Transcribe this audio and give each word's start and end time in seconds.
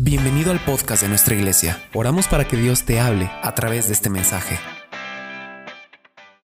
Bienvenido 0.00 0.52
al 0.52 0.60
podcast 0.64 1.02
de 1.02 1.08
nuestra 1.08 1.34
iglesia. 1.34 1.76
Oramos 1.92 2.28
para 2.28 2.46
que 2.46 2.56
Dios 2.56 2.84
te 2.84 3.00
hable 3.00 3.28
a 3.42 3.52
través 3.56 3.88
de 3.88 3.94
este 3.94 4.08
mensaje. 4.08 4.56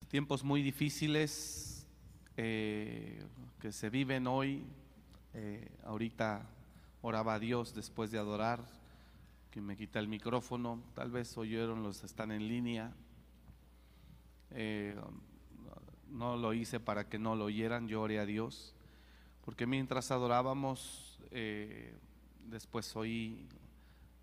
Tiempos 0.09 0.43
muy 0.43 0.61
difíciles 0.61 1.87
eh, 2.35 3.23
que 3.61 3.71
se 3.71 3.89
viven 3.89 4.27
hoy. 4.27 4.65
Eh, 5.33 5.65
ahorita 5.85 6.45
oraba 7.01 7.35
a 7.35 7.39
Dios 7.39 7.73
después 7.73 8.11
de 8.11 8.17
adorar, 8.17 8.65
que 9.49 9.61
me 9.61 9.77
quita 9.77 9.99
el 9.99 10.09
micrófono. 10.09 10.83
Tal 10.93 11.09
vez 11.09 11.37
oyeron 11.37 11.83
los 11.83 12.01
que 12.01 12.05
están 12.05 12.33
en 12.33 12.49
línea. 12.49 12.91
Eh, 14.51 14.93
no 16.09 16.35
lo 16.35 16.53
hice 16.53 16.81
para 16.81 17.07
que 17.07 17.17
no 17.17 17.37
lo 17.37 17.45
oyeran, 17.45 17.87
yo 17.87 18.01
oré 18.01 18.19
a 18.19 18.25
Dios. 18.25 18.75
Porque 19.45 19.65
mientras 19.65 20.11
adorábamos, 20.11 21.17
después 22.49 22.95
oí 22.95 23.47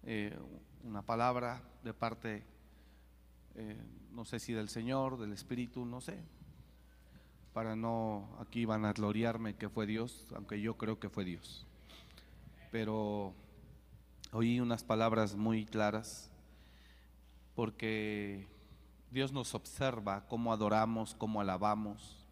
eh, 0.03 0.37
una 0.83 1.03
palabra 1.03 1.63
de 1.83 1.95
parte, 1.95 2.45
eh, 3.55 3.83
no 4.13 4.25
sé 4.25 4.41
si 4.41 4.53
del 4.53 4.69
Señor, 4.69 5.19
del 5.19 5.33
Espíritu, 5.33 5.85
no 5.85 6.01
sé, 6.01 6.19
para 7.53 7.77
no, 7.77 8.37
aquí 8.41 8.65
van 8.65 8.85
a 8.85 8.93
gloriarme 8.93 9.57
que 9.57 9.69
fue 9.69 9.87
Dios, 9.87 10.27
aunque 10.35 10.61
yo 10.61 10.77
creo 10.77 10.99
que 10.99 11.09
fue 11.09 11.25
Dios. 11.25 11.67
Pero 12.73 13.35
oí 14.33 14.59
unas 14.61 14.83
palabras 14.83 15.37
muy 15.37 15.65
claras, 15.65 16.31
porque 17.55 18.49
Dios 19.11 19.33
nos 19.33 19.55
observa 19.55 20.27
cómo 20.27 20.53
adoramos, 20.53 21.15
cómo 21.15 21.41
alabamos, 21.41 22.27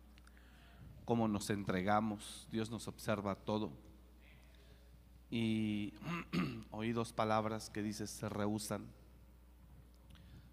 cómo 1.04 1.28
nos 1.28 1.50
entregamos, 1.50 2.48
Dios 2.50 2.70
nos 2.70 2.88
observa 2.88 3.36
todo 3.36 3.70
y 5.32 5.94
oí 6.72 6.92
dos 6.92 7.14
palabras 7.14 7.70
que 7.70 7.82
dice 7.82 8.06
se 8.06 8.28
rehusan, 8.28 8.84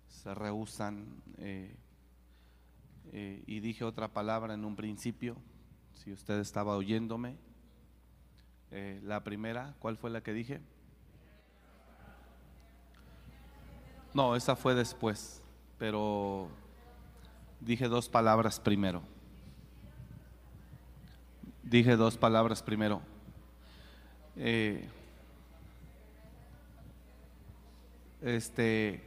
se 0.07 0.33
rehusan, 0.33 1.21
eh, 1.37 1.75
eh, 3.11 3.43
y 3.45 3.59
dije 3.59 3.83
otra 3.83 4.07
palabra 4.07 4.53
en 4.53 4.63
un 4.63 4.77
principio, 4.77 5.35
si 5.93 6.13
usted 6.13 6.39
estaba 6.39 6.77
oyéndome, 6.77 7.35
eh, 8.71 9.01
la 9.03 9.21
primera, 9.21 9.75
¿cuál 9.79 9.97
fue 9.97 10.11
la 10.11 10.21
que 10.21 10.31
dije? 10.31 10.61
No, 14.13 14.33
esa 14.37 14.55
fue 14.55 14.75
después, 14.75 15.41
pero 15.77 16.47
dije 17.59 17.89
dos 17.89 18.07
palabras 18.07 18.61
primero. 18.61 19.03
Dije 21.63 21.97
dos 21.97 22.15
palabras 22.15 22.63
primero. 22.63 23.01
Eh, 24.41 24.87
este, 28.21 29.03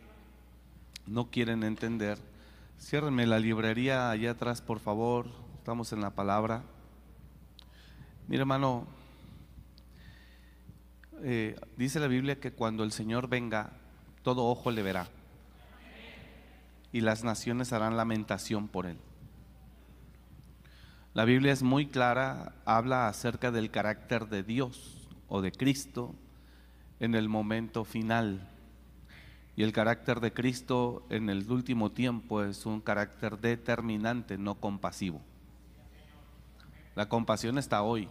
no 1.06 1.30
quieren 1.30 1.62
entender. 1.62 2.18
Ciérrenme 2.78 3.26
la 3.26 3.38
librería 3.38 4.10
allá 4.10 4.32
atrás, 4.32 4.60
por 4.60 4.78
favor. 4.78 5.26
Estamos 5.56 5.90
en 5.94 6.02
la 6.02 6.10
palabra. 6.10 6.64
Mira, 8.28 8.42
hermano, 8.42 8.86
eh, 11.22 11.58
dice 11.78 11.98
la 11.98 12.08
Biblia 12.08 12.38
que 12.38 12.52
cuando 12.52 12.84
el 12.84 12.92
Señor 12.92 13.26
venga, 13.26 13.70
todo 14.22 14.44
ojo 14.44 14.70
le 14.70 14.82
verá. 14.82 15.08
Y 16.92 17.00
las 17.00 17.24
naciones 17.24 17.72
harán 17.72 17.96
lamentación 17.96 18.68
por 18.68 18.84
él. 18.84 18.98
La 21.14 21.24
Biblia 21.24 21.52
es 21.52 21.62
muy 21.62 21.86
clara, 21.86 22.52
habla 22.66 23.08
acerca 23.08 23.50
del 23.50 23.70
carácter 23.70 24.28
de 24.28 24.42
Dios 24.42 25.01
o 25.34 25.40
de 25.40 25.50
Cristo 25.50 26.14
en 27.00 27.14
el 27.14 27.30
momento 27.30 27.86
final. 27.86 28.46
Y 29.56 29.62
el 29.62 29.72
carácter 29.72 30.20
de 30.20 30.34
Cristo 30.34 31.06
en 31.08 31.30
el 31.30 31.50
último 31.50 31.90
tiempo 31.90 32.42
es 32.42 32.66
un 32.66 32.82
carácter 32.82 33.38
determinante, 33.38 34.36
no 34.36 34.56
compasivo. 34.56 35.22
La 36.94 37.08
compasión 37.08 37.56
está 37.56 37.82
hoy. 37.82 38.10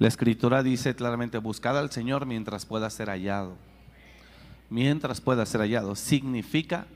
La 0.00 0.08
escritura 0.08 0.64
dice 0.64 0.96
claramente, 0.96 1.38
buscad 1.38 1.78
al 1.78 1.92
Señor 1.92 2.26
mientras 2.26 2.66
pueda 2.66 2.90
ser 2.90 3.08
hallado. 3.08 3.54
Mientras 4.70 5.20
pueda 5.20 5.46
ser 5.46 5.60
hallado. 5.60 5.94
Significa 5.94 6.86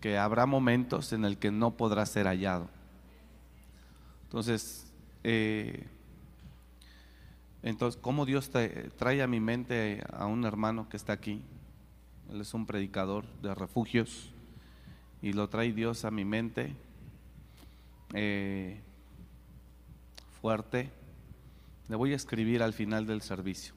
que 0.00 0.16
habrá 0.16 0.46
momentos 0.46 1.12
en 1.12 1.26
el 1.26 1.36
que 1.36 1.50
no 1.50 1.72
podrá 1.72 2.06
ser 2.06 2.26
hallado. 2.26 2.70
Entonces, 4.24 4.90
eh, 5.22 5.86
entonces, 7.62 8.00
¿cómo 8.00 8.26
Dios 8.26 8.50
trae 8.50 9.22
a 9.22 9.26
mi 9.26 9.38
mente 9.38 10.02
a 10.12 10.26
un 10.26 10.44
hermano 10.44 10.88
que 10.88 10.96
está 10.96 11.12
aquí? 11.12 11.42
Él 12.30 12.40
es 12.40 12.54
un 12.54 12.66
predicador 12.66 13.24
de 13.40 13.54
refugios 13.54 14.32
y 15.20 15.32
lo 15.32 15.48
trae 15.48 15.72
Dios 15.72 16.04
a 16.04 16.10
mi 16.10 16.24
mente 16.24 16.74
eh, 18.14 18.80
fuerte. 20.40 20.90
Le 21.88 21.96
voy 21.96 22.12
a 22.12 22.16
escribir 22.16 22.62
al 22.62 22.72
final 22.72 23.06
del 23.06 23.22
servicio. 23.22 23.74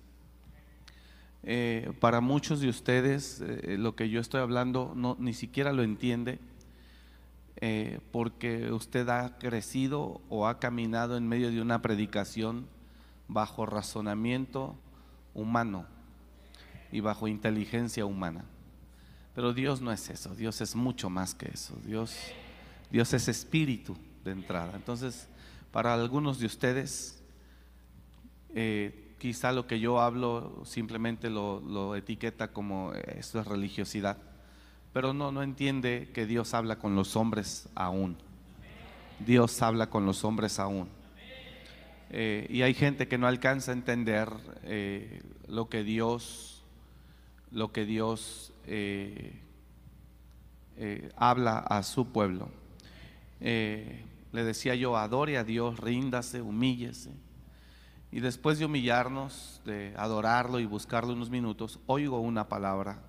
Eh, 1.43 1.93
para 1.99 2.21
muchos 2.21 2.59
de 2.61 2.69
ustedes 2.69 3.41
eh, 3.41 3.77
lo 3.77 3.95
que 3.95 4.09
yo 4.09 4.19
estoy 4.19 4.41
hablando 4.41 4.93
no, 4.95 5.15
ni 5.19 5.33
siquiera 5.33 5.73
lo 5.73 5.83
entiende 5.83 6.39
porque 8.11 8.71
usted 8.71 9.07
ha 9.07 9.37
crecido 9.39 10.21
o 10.29 10.45
ha 10.45 10.59
caminado 10.59 11.15
en 11.15 11.27
medio 11.27 11.49
de 11.49 11.61
una 11.61 11.81
predicación 11.81 12.67
bajo 13.27 13.65
razonamiento 13.65 14.75
humano 15.33 15.85
y 16.91 16.99
bajo 16.99 17.27
inteligencia 17.27 18.05
humana. 18.05 18.45
Pero 19.33 19.53
Dios 19.53 19.81
no 19.81 19.91
es 19.91 20.09
eso, 20.09 20.33
Dios 20.33 20.61
es 20.61 20.75
mucho 20.75 21.09
más 21.09 21.35
que 21.35 21.49
eso. 21.53 21.75
Dios, 21.85 22.15
Dios 22.89 23.13
es 23.13 23.27
espíritu 23.27 23.97
de 24.23 24.31
entrada. 24.31 24.73
Entonces, 24.75 25.27
para 25.71 25.93
algunos 25.93 26.39
de 26.39 26.45
ustedes, 26.45 27.21
eh, 28.53 29.13
quizá 29.19 29.51
lo 29.51 29.67
que 29.67 29.79
yo 29.79 29.99
hablo 29.99 30.61
simplemente 30.63 31.29
lo, 31.29 31.59
lo 31.59 31.95
etiqueta 31.95 32.53
como 32.53 32.93
eh, 32.93 33.17
esto 33.19 33.39
es 33.41 33.47
religiosidad, 33.47 34.17
pero 34.93 35.13
no, 35.13 35.33
no 35.33 35.43
entiende 35.43 36.11
que 36.13 36.25
Dios 36.25 36.53
habla 36.53 36.79
con 36.79 36.95
los 36.95 37.17
hombres 37.17 37.67
aún. 37.75 38.15
Dios 39.19 39.61
habla 39.61 39.89
con 39.89 40.05
los 40.05 40.23
hombres 40.23 40.59
aún. 40.59 40.87
Eh, 42.17 42.47
y 42.49 42.61
hay 42.61 42.73
gente 42.73 43.09
que 43.09 43.17
no 43.17 43.27
alcanza 43.27 43.71
a 43.71 43.73
entender 43.73 44.29
eh, 44.63 45.21
lo 45.49 45.67
que 45.67 45.83
Dios, 45.83 46.63
lo 47.51 47.73
que 47.73 47.83
Dios 47.83 48.53
eh, 48.67 49.41
habla 51.17 51.57
a 51.57 51.83
su 51.83 52.13
pueblo. 52.13 52.47
le 53.41 53.99
decía 54.31 54.75
yo, 54.75 54.95
adore 54.95 55.37
a 55.37 55.43
Dios, 55.43 55.77
ríndase, 55.77 56.41
humíllese. 56.41 57.11
Y 58.13 58.21
después 58.21 58.59
de 58.59 58.65
humillarnos, 58.65 59.61
de 59.65 59.93
adorarlo 59.97 60.61
y 60.61 60.65
buscarlo 60.65 61.11
unos 61.11 61.29
minutos, 61.29 61.81
oigo 61.85 62.21
una 62.21 62.47
palabra 62.47 63.01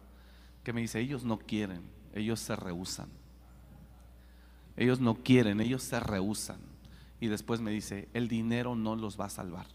que 0.65 0.73
me 0.73 0.81
dice, 0.81 0.99
ellos 0.99 1.23
no 1.23 1.39
quieren, 1.39 1.83
ellos 2.13 2.41
se 2.41 2.57
rehusan. 2.57 3.09
Ellos 4.77 4.99
no 4.99 5.15
quieren, 5.15 5.61
ellos 5.61 5.85
se 5.85 6.01
rehusan 6.01 6.76
y 7.21 7.29
después 7.29 7.61
me 7.61 7.71
dice, 7.71 8.09
el 8.13 8.29
dinero 8.29 8.75
no 8.75 8.97
los 8.97 9.19
va 9.19 9.27
a 9.27 9.31
salvar. 9.31 9.67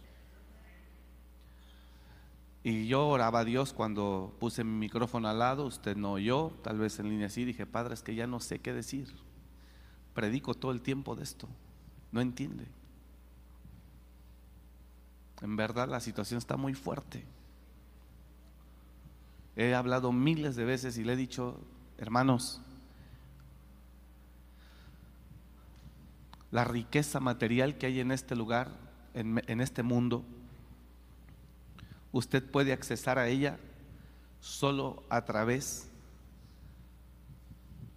Y 2.64 2.88
yo 2.88 3.08
oraba 3.08 3.40
a 3.40 3.46
Dios 3.46 3.74
cuando 3.74 4.36
puse 4.40 4.64
mi 4.64 4.78
micrófono 4.78 5.28
al 5.28 5.40
lado, 5.40 5.66
usted 5.66 5.98
no 5.98 6.14
oyó, 6.14 6.52
tal 6.62 6.78
vez 6.78 7.00
en 7.00 7.10
línea 7.10 7.28
así, 7.28 7.44
dije, 7.44 7.66
Padre, 7.66 7.96
es 7.96 8.04
que 8.04 8.14
ya 8.14 8.28
no 8.28 8.40
sé 8.40 8.60
qué 8.60 8.72
decir. 8.72 9.12
Predico 10.14 10.54
todo 10.54 10.72
el 10.72 10.82
tiempo 10.82 11.16
de 11.16 11.24
esto, 11.24 11.48
no 12.12 12.22
entiende. 12.22 12.68
En 15.42 15.56
verdad 15.56 15.90
la 15.90 16.00
situación 16.00 16.38
está 16.38 16.56
muy 16.56 16.76
fuerte. 16.76 17.26
He 19.56 19.74
hablado 19.74 20.12
miles 20.12 20.56
de 20.56 20.66
veces 20.66 20.98
y 21.00 21.04
le 21.04 21.14
he 21.14 21.18
dicho, 21.18 21.60
hermanos, 21.98 22.62
la 26.52 26.66
riqueza 26.66 27.20
material 27.20 27.78
que 27.78 27.88
hay 27.88 28.00
en 28.02 28.12
este 28.12 28.36
lugar, 28.36 28.70
en, 29.14 29.62
este 29.62 29.84
mundo, 29.84 30.24
usted 32.12 32.44
puede 32.44 32.74
accesar 32.74 33.18
a 33.18 33.28
ella 33.28 33.58
solo 34.42 35.04
a 35.10 35.24
través 35.24 35.88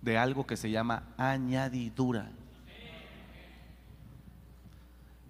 de 0.03 0.17
algo 0.17 0.47
que 0.47 0.57
se 0.57 0.71
llama 0.71 1.03
añadidura. 1.17 2.31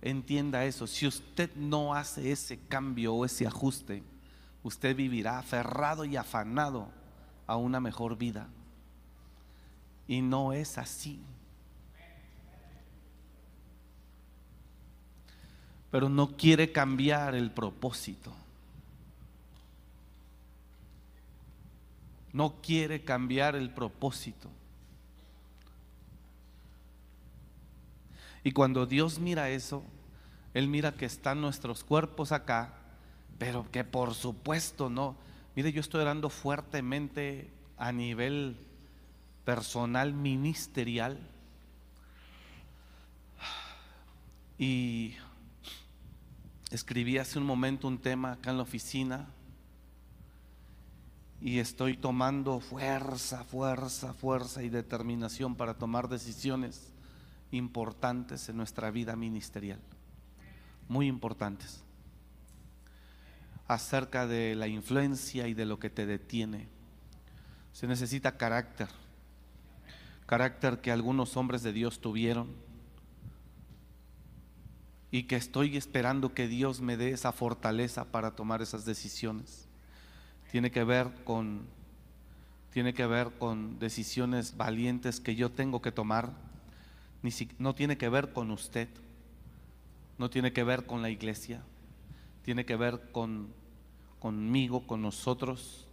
Entienda 0.03 0.67
eso, 0.67 0.87
si 0.87 1.07
usted 1.07 1.51
no 1.57 1.95
hace 1.95 2.31
ese 2.31 2.59
cambio 2.69 3.15
o 3.15 3.25
ese 3.25 3.47
ajuste, 3.47 4.03
usted 4.63 4.95
vivirá 4.95 5.39
aferrado 5.39 6.05
y 6.05 6.17
afanado 6.17 6.89
a 7.47 7.57
una 7.57 7.81
mejor 7.81 8.19
vida. 8.19 8.49
Y 10.07 10.21
no 10.21 10.53
es 10.53 10.77
así. 10.77 11.23
Pero 15.95 16.09
no 16.09 16.37
quiere 16.37 16.73
cambiar 16.73 17.37
el 17.37 17.53
propósito. 17.53 18.35
no 22.33 22.57
quiere 22.61 23.05
cambiar 23.05 23.55
el 23.55 23.71
propósito. 23.71 24.51
Y 28.43 28.51
cuando 28.51 28.87
Dios 28.87 29.21
mira 29.21 29.51
eso, 29.51 29.85
Él 30.53 30.67
mira 30.67 30.91
que 30.91 31.05
están 31.05 31.41
nuestros 31.41 31.85
cuerpos 31.85 32.33
acá, 32.33 32.75
pero 33.39 33.71
que 33.71 33.85
por 33.85 34.15
supuesto 34.15 34.91
no. 34.91 35.15
Mire, 35.55 35.71
yo 35.71 35.81
estoy 35.81 36.01
orando 36.01 36.29
fuertemente 36.29 37.53
a 37.79 37.93
nivel 37.93 38.57
personal, 39.45 40.13
ministerial. 40.13 41.21
Y 44.59 45.15
escribí 46.75 47.19
hace 47.19 47.39
un 47.39 47.47
momento 47.47 47.87
un 47.87 47.99
tema 47.99 48.33
acá 48.33 48.51
en 48.51 48.57
la 48.57 48.65
oficina 48.65 49.29
y 51.41 51.61
estoy 51.61 51.97
tomando 51.97 52.59
fuerza, 52.59 53.45
fuerza, 53.45 54.13
fuerza 54.13 54.63
y 54.63 54.71
determinación 54.71 55.55
para 55.55 55.75
tomar 55.75 56.09
decisiones 56.09 56.93
importantes 57.53 58.49
en 58.49 58.57
nuestra 58.57 58.91
vida 58.91 59.15
ministerial, 59.15 59.79
muy 60.89 61.07
importantes, 61.07 61.85
acerca 63.69 64.27
de 64.27 64.57
la 64.57 64.67
influencia 64.67 65.47
y 65.47 65.55
de 65.55 65.67
lo 65.67 65.79
que 65.79 65.91
te 65.91 66.07
detiene. 66.07 66.67
Se 67.73 67.87
necesita 67.87 68.37
carácter, 68.37 68.89
carácter 70.27 70.81
que 70.81 70.91
algunos 70.91 71.37
hombres 71.37 71.63
de 71.63 71.73
Dios 71.73 72.01
tuvieron 72.01 72.64
y 75.15 75.23
que 75.23 75.37
estoy 75.37 75.77
esperando 75.77 76.35
que 76.35 76.49
Dios 76.49 76.81
me 76.81 76.97
dé 76.97 77.11
esa 77.11 77.31
fortaleza 77.31 78.05
para 78.07 78.33
tomar 78.33 78.63
esas 78.63 78.85
decisiones. 78.85 79.69
Tiene 80.51 80.73
que 80.73 80.83
ver 80.83 81.23
con 81.23 81.69
tiene 82.73 82.95
que 82.95 83.07
ver 83.07 83.31
con 83.39 83.79
decisiones 83.79 84.57
valientes 84.57 85.21
que 85.21 85.37
yo 85.37 85.53
tengo 85.53 85.81
que 85.81 85.93
tomar 85.93 86.33
no 87.59 87.77
tiene 87.77 87.97
que 87.97 88.09
ver 88.09 88.33
con 88.33 88.51
usted, 88.51 88.89
no 90.19 90.31
tiene 90.31 90.53
que 90.53 90.65
ver 90.65 90.85
con 90.85 91.01
la 91.01 91.11
iglesia, 91.11 91.63
tiene 92.43 92.65
que 92.65 92.75
ver 92.75 93.13
con 93.13 93.55
conmigo, 94.19 94.85
con 94.85 95.01
nosotros, 95.01 95.87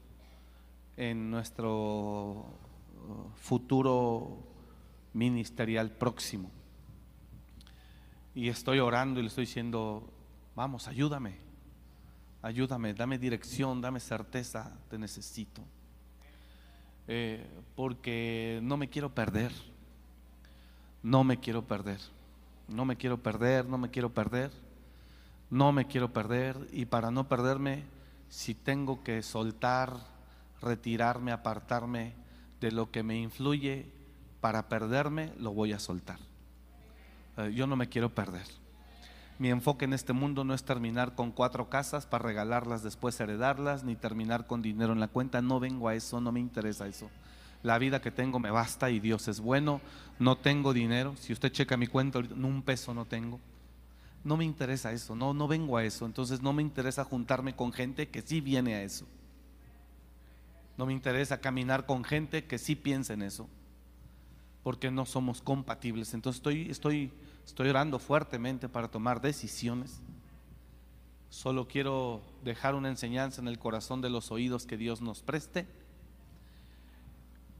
en 0.97 1.29
nuestro 1.29 1.69
uh, 1.69 3.29
futuro 3.35 4.39
ministerial 5.13 5.91
próximo. 5.91 6.49
Y 8.33 8.49
estoy 8.49 8.79
orando 8.79 9.19
y 9.19 9.23
le 9.23 9.29
estoy 9.29 9.45
diciendo, 9.45 10.09
vamos, 10.55 10.87
ayúdame, 10.87 11.35
ayúdame, 12.41 12.93
dame 12.93 13.17
dirección, 13.17 13.81
dame 13.81 13.99
certeza, 13.99 14.71
te 14.89 14.97
necesito. 14.97 15.61
Eh, 17.07 17.45
porque 17.75 18.59
no 18.63 18.77
me 18.77 18.89
quiero 18.89 19.13
perder 19.13 19.51
no 21.03 21.23
me 21.23 21.39
quiero 21.39 21.65
perder, 21.65 21.99
no 22.67 22.85
me 22.85 22.95
quiero 22.95 23.17
perder, 23.17 23.65
no 23.65 23.77
me 23.77 23.89
quiero 23.89 24.13
perder, 24.13 24.51
no 25.49 25.71
me 25.71 25.87
quiero 25.87 26.13
perder 26.13 26.67
y 26.71 26.85
para 26.85 27.11
no 27.11 27.27
perderme, 27.27 27.83
si 28.29 28.53
tengo 28.55 29.03
que 29.03 29.23
soltar, 29.23 29.93
retirarme, 30.61 31.31
apartarme 31.31 32.13
de 32.59 32.71
lo 32.71 32.91
que 32.91 33.03
me 33.03 33.19
influye 33.19 33.91
para 34.39 34.69
perderme, 34.69 35.33
lo 35.37 35.53
voy 35.53 35.73
a 35.73 35.79
soltar. 35.79 36.19
Eh, 37.37 37.53
yo 37.53 37.67
no 37.67 37.75
me 37.75 37.89
quiero 37.89 38.13
perder. 38.13 38.45
Mi 39.39 39.49
enfoque 39.49 39.85
en 39.85 39.93
este 39.93 40.13
mundo 40.13 40.43
no 40.43 40.53
es 40.53 40.63
terminar 40.63 41.15
con 41.15 41.31
cuatro 41.31 41.69
casas 41.69 42.05
para 42.05 42.25
regalarlas, 42.25 42.83
después 42.83 43.19
heredarlas, 43.19 43.83
ni 43.83 43.95
terminar 43.95 44.45
con 44.45 44.61
dinero 44.61 44.93
en 44.93 44.99
la 44.99 45.07
cuenta. 45.07 45.41
No 45.41 45.59
vengo 45.59 45.87
a 45.87 45.95
eso, 45.95 46.21
no 46.21 46.31
me 46.31 46.39
interesa 46.39 46.87
eso 46.87 47.09
la 47.63 47.77
vida 47.77 48.01
que 48.01 48.11
tengo 48.11 48.39
me 48.39 48.51
basta 48.51 48.89
y 48.89 48.99
Dios 48.99 49.27
es 49.27 49.39
bueno, 49.39 49.81
no 50.19 50.37
tengo 50.37 50.73
dinero, 50.73 51.15
si 51.17 51.33
usted 51.33 51.51
checa 51.51 51.77
mi 51.77 51.87
cuenta, 51.87 52.19
un 52.19 52.63
peso 52.63 52.93
no 52.93 53.05
tengo. 53.05 53.39
No 54.23 54.37
me 54.37 54.45
interesa 54.45 54.91
eso, 54.91 55.15
no, 55.15 55.33
no 55.33 55.47
vengo 55.47 55.77
a 55.77 55.83
eso, 55.83 56.05
entonces 56.05 56.41
no 56.41 56.53
me 56.53 56.61
interesa 56.61 57.03
juntarme 57.03 57.55
con 57.55 57.73
gente 57.73 58.09
que 58.09 58.21
sí 58.21 58.39
viene 58.39 58.75
a 58.75 58.83
eso. 58.83 59.07
No 60.77 60.85
me 60.85 60.93
interesa 60.93 61.41
caminar 61.41 61.85
con 61.85 62.03
gente 62.03 62.45
que 62.45 62.57
sí 62.57 62.75
piensa 62.75 63.13
en 63.13 63.23
eso, 63.23 63.47
porque 64.63 64.91
no 64.91 65.05
somos 65.05 65.41
compatibles. 65.41 66.13
Entonces 66.13 66.39
estoy, 66.39 66.69
estoy, 66.69 67.11
estoy 67.45 67.69
orando 67.69 67.99
fuertemente 67.99 68.69
para 68.69 68.89
tomar 68.89 69.21
decisiones. 69.21 70.01
Solo 71.29 71.67
quiero 71.67 72.21
dejar 72.43 72.75
una 72.75 72.89
enseñanza 72.89 73.41
en 73.41 73.47
el 73.47 73.57
corazón 73.57 74.01
de 74.01 74.09
los 74.09 74.31
oídos 74.31 74.65
que 74.65 74.77
Dios 74.77 75.01
nos 75.01 75.21
preste 75.21 75.65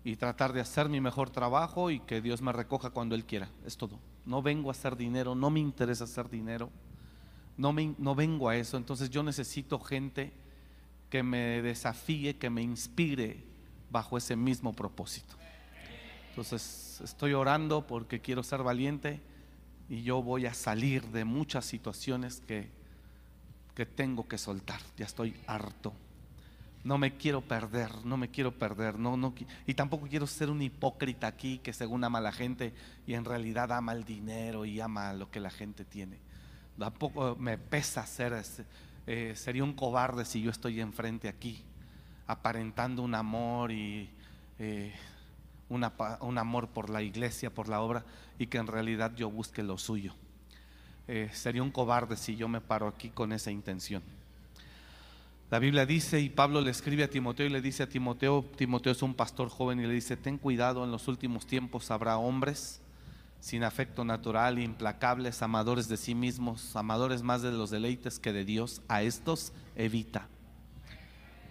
y 0.04 0.16
tratar 0.16 0.52
de 0.54 0.62
hacer 0.62 0.90
mi 0.90 1.00
mejor 1.00 1.30
trabajo 1.30 1.92
y 1.92 2.00
que 2.00 2.22
Dios 2.22 2.42
me 2.42 2.52
recoja 2.52 2.90
cuando 2.90 3.16
Él 3.16 3.26
quiera. 3.26 3.50
Es 3.66 3.78
todo. 3.78 4.00
No 4.26 4.42
vengo 4.42 4.70
a 4.70 4.72
hacer 4.72 4.98
dinero, 4.98 5.36
no 5.36 5.50
me 5.50 5.60
interesa 5.60 6.04
hacer 6.04 6.30
dinero, 6.30 6.70
no, 7.58 7.74
me, 7.74 7.96
no 7.98 8.16
vengo 8.16 8.50
a 8.50 8.56
eso. 8.56 8.78
Entonces 8.78 9.10
yo 9.10 9.24
necesito 9.24 9.80
gente 9.80 10.34
que 11.10 11.24
me 11.24 11.62
desafíe, 11.62 12.38
que 12.38 12.50
me 12.50 12.62
inspire 12.62 13.44
bajo 13.90 14.18
ese 14.18 14.36
mismo 14.36 14.74
propósito. 14.74 15.41
Entonces 16.32 17.00
estoy 17.04 17.34
orando 17.34 17.86
porque 17.86 18.20
quiero 18.20 18.44
ser 18.44 18.64
valiente 18.64 19.22
y 19.88 20.04
yo 20.04 20.24
voy 20.24 20.48
a 20.48 20.54
salir 20.54 21.04
de 21.08 21.24
muchas 21.24 21.66
situaciones 21.66 22.42
que, 22.42 22.70
que 23.76 23.86
tengo 23.86 24.28
que 24.28 24.38
soltar. 24.38 24.82
Ya 24.98 25.06
estoy 25.06 25.36
harto 25.48 25.94
no 26.84 26.98
me 26.98 27.16
quiero 27.18 27.42
perder, 27.42 27.92
no 28.06 28.18
me 28.18 28.30
quiero 28.30 28.58
perder, 28.58 28.98
no, 28.98 29.16
no, 29.16 29.34
y 29.68 29.74
tampoco 29.74 30.08
quiero 30.08 30.26
ser 30.26 30.50
un 30.50 30.62
hipócrita 30.62 31.28
aquí 31.28 31.60
que 31.60 31.74
según 31.74 32.04
ama 32.04 32.20
la 32.20 32.32
gente 32.32 32.74
y 33.06 33.14
en 33.14 33.26
realidad 33.26 33.72
ama 33.72 33.94
el 33.94 34.04
dinero 34.04 34.66
y 34.66 34.80
ama 34.80 35.14
lo 35.14 35.30
que 35.30 35.40
la 35.40 35.52
gente 35.52 35.86
tiene. 35.86 36.18
Tampoco 36.78 37.36
me 37.36 37.58
pesa 37.58 38.06
ser, 38.08 38.44
eh, 39.06 39.34
sería 39.36 39.64
un 39.64 39.74
cobarde 39.74 40.26
si 40.26 40.42
yo 40.42 40.50
estoy 40.50 40.82
enfrente 40.82 41.30
aquí, 41.30 41.64
aparentando 42.26 43.04
un 43.04 43.14
amor 43.14 43.72
y 43.72 44.10
eh, 44.58 44.94
un 45.72 46.38
amor 46.38 46.68
por 46.68 46.90
la 46.90 47.02
iglesia, 47.02 47.54
por 47.54 47.70
la 47.70 47.82
obra, 47.82 48.06
y 48.38 48.48
que 48.48 48.58
en 48.58 48.68
realidad 48.68 49.14
yo 49.16 49.30
busque 49.30 49.64
lo 49.64 49.78
suyo. 49.78 50.14
Eh, 51.08 51.30
sería 51.34 51.64
un 51.64 51.72
cobarde 51.72 52.16
si 52.18 52.36
yo 52.36 52.48
me 52.48 52.62
paro 52.62 52.88
aquí 52.88 53.10
con 53.10 53.34
esa 53.34 53.52
intención. 53.52 54.04
La 55.50 55.60
Biblia 55.60 55.86
dice, 55.86 56.20
y 56.22 56.30
Pablo 56.30 56.62
le 56.62 56.72
escribe 56.72 57.04
a 57.04 57.10
Timoteo 57.10 57.46
y 57.46 57.50
le 57.50 57.62
dice 57.62 57.84
a 57.84 57.90
Timoteo, 57.90 58.46
Timoteo 58.56 58.94
es 58.94 59.02
un 59.02 59.14
pastor 59.14 59.50
joven 59.50 59.80
y 59.80 59.88
le 59.88 59.94
dice, 59.94 60.16
ten 60.16 60.38
cuidado, 60.38 60.84
en 60.84 60.92
los 60.92 61.08
últimos 61.08 61.46
tiempos 61.46 61.92
habrá 61.92 62.18
hombres 62.18 62.82
sin 63.42 63.64
afecto 63.64 64.06
natural, 64.06 64.60
implacables, 64.60 65.42
amadores 65.42 65.90
de 65.90 65.98
sí 65.98 66.16
mismos, 66.16 66.76
amadores 66.76 67.24
más 67.24 67.42
de 67.42 67.52
los 67.52 67.72
deleites 67.72 68.20
que 68.20 68.32
de 68.32 68.46
Dios. 68.46 68.82
A 68.88 69.02
estos 69.02 69.52
evita. 69.76 70.30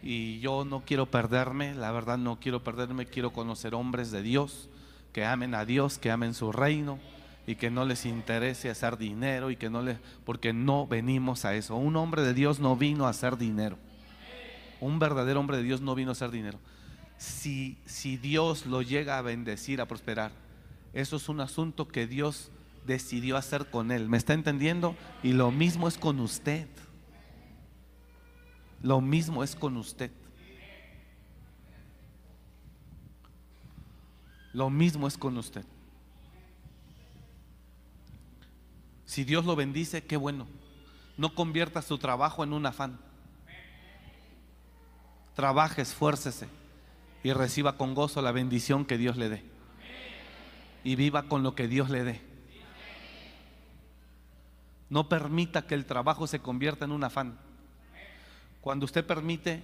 Y 0.03 0.41
yo 0.41 0.65
no 0.65 0.83
quiero 0.85 1.07
perderme, 1.07 1.75
la 1.75 1.93
verdad 1.93 2.19
no 2.19 2.41
quiero 2.41 2.65
perderme, 2.65 3.07
quiero 3.07 3.33
conocer 3.33 3.75
hombres 3.75 4.11
de 4.11 4.23
Dios, 4.23 4.69
que 5.13 5.25
amen 5.25 5.55
a 5.55 5.65
Dios, 5.65 5.99
que 5.99 6.11
amen 6.11 6.35
su 6.35 6.53
reino 6.53 6.99
y 7.47 7.57
que 7.57 7.71
no 7.71 7.85
les 7.85 8.07
interese 8.07 8.71
hacer 8.71 8.97
dinero 8.97 9.51
y 9.51 9.57
que 9.57 9.71
no 9.71 9.83
les, 9.83 9.99
porque 10.25 10.53
no 10.53 10.87
venimos 10.87 11.45
a 11.45 11.55
eso. 11.55 11.77
Un 11.77 11.97
hombre 11.97 12.23
de 12.23 12.33
Dios 12.33 12.61
no 12.61 12.77
vino 12.77 13.07
a 13.07 13.11
hacer 13.11 13.37
dinero. 13.37 13.77
Un 14.81 14.99
verdadero 14.99 15.41
hombre 15.41 15.59
de 15.59 15.65
Dios 15.65 15.81
no 15.81 15.95
vino 15.95 16.11
a 16.11 16.13
hacer 16.13 16.31
dinero. 16.31 16.59
Si, 17.19 17.77
si 17.85 18.17
Dios 18.17 18.65
lo 18.65 18.81
llega 18.81 19.19
a 19.19 19.23
bendecir, 19.23 19.81
a 19.81 19.87
prosperar, 19.87 20.33
eso 20.95 21.17
es 21.17 21.29
un 21.29 21.41
asunto 21.41 21.89
que 21.89 22.07
Dios 22.07 22.51
decidió 22.87 23.37
hacer 23.37 23.67
con 23.71 23.91
él. 23.91 24.09
¿Me 24.09 24.17
está 24.17 24.33
entendiendo? 24.33 24.97
Y 25.23 25.33
lo 25.33 25.51
mismo 25.51 25.89
es 25.89 25.99
con 25.99 26.21
usted. 26.21 26.67
Lo 28.83 29.01
mismo 29.01 29.45
es 29.45 29.55
con 29.55 29.77
usted. 29.77 30.11
Lo 34.53 34.71
mismo 34.71 35.07
es 35.07 35.17
con 35.17 35.37
usted. 35.39 35.65
Si 39.05 39.25
Dios 39.25 39.45
lo 39.45 39.57
bendice, 39.57 40.05
qué 40.05 40.17
bueno. 40.17 40.47
No 41.17 41.35
convierta 41.35 41.83
su 41.83 41.99
trabajo 41.99 42.43
en 42.43 42.53
un 42.53 42.67
afán 42.67 42.99
trabaje, 45.41 45.81
esfuércese 45.81 46.49
y 47.23 47.33
reciba 47.33 47.79
con 47.79 47.95
gozo 47.95 48.21
la 48.21 48.31
bendición 48.31 48.85
que 48.85 48.99
Dios 48.99 49.17
le 49.17 49.31
dé. 49.31 49.43
Y 50.85 50.97
viva 50.97 51.23
con 51.25 51.43
lo 51.43 51.55
que 51.55 51.67
Dios 51.67 51.89
le 51.89 52.05
dé. 52.05 52.21
No 54.91 55.09
permita 55.09 55.67
que 55.67 55.75
el 55.75 55.87
trabajo 55.87 56.27
se 56.27 56.41
convierta 56.41 56.85
en 56.85 56.93
un 56.93 57.05
afán. 57.05 57.39
Cuando 58.61 58.85
usted 58.85 59.05
permite, 59.05 59.63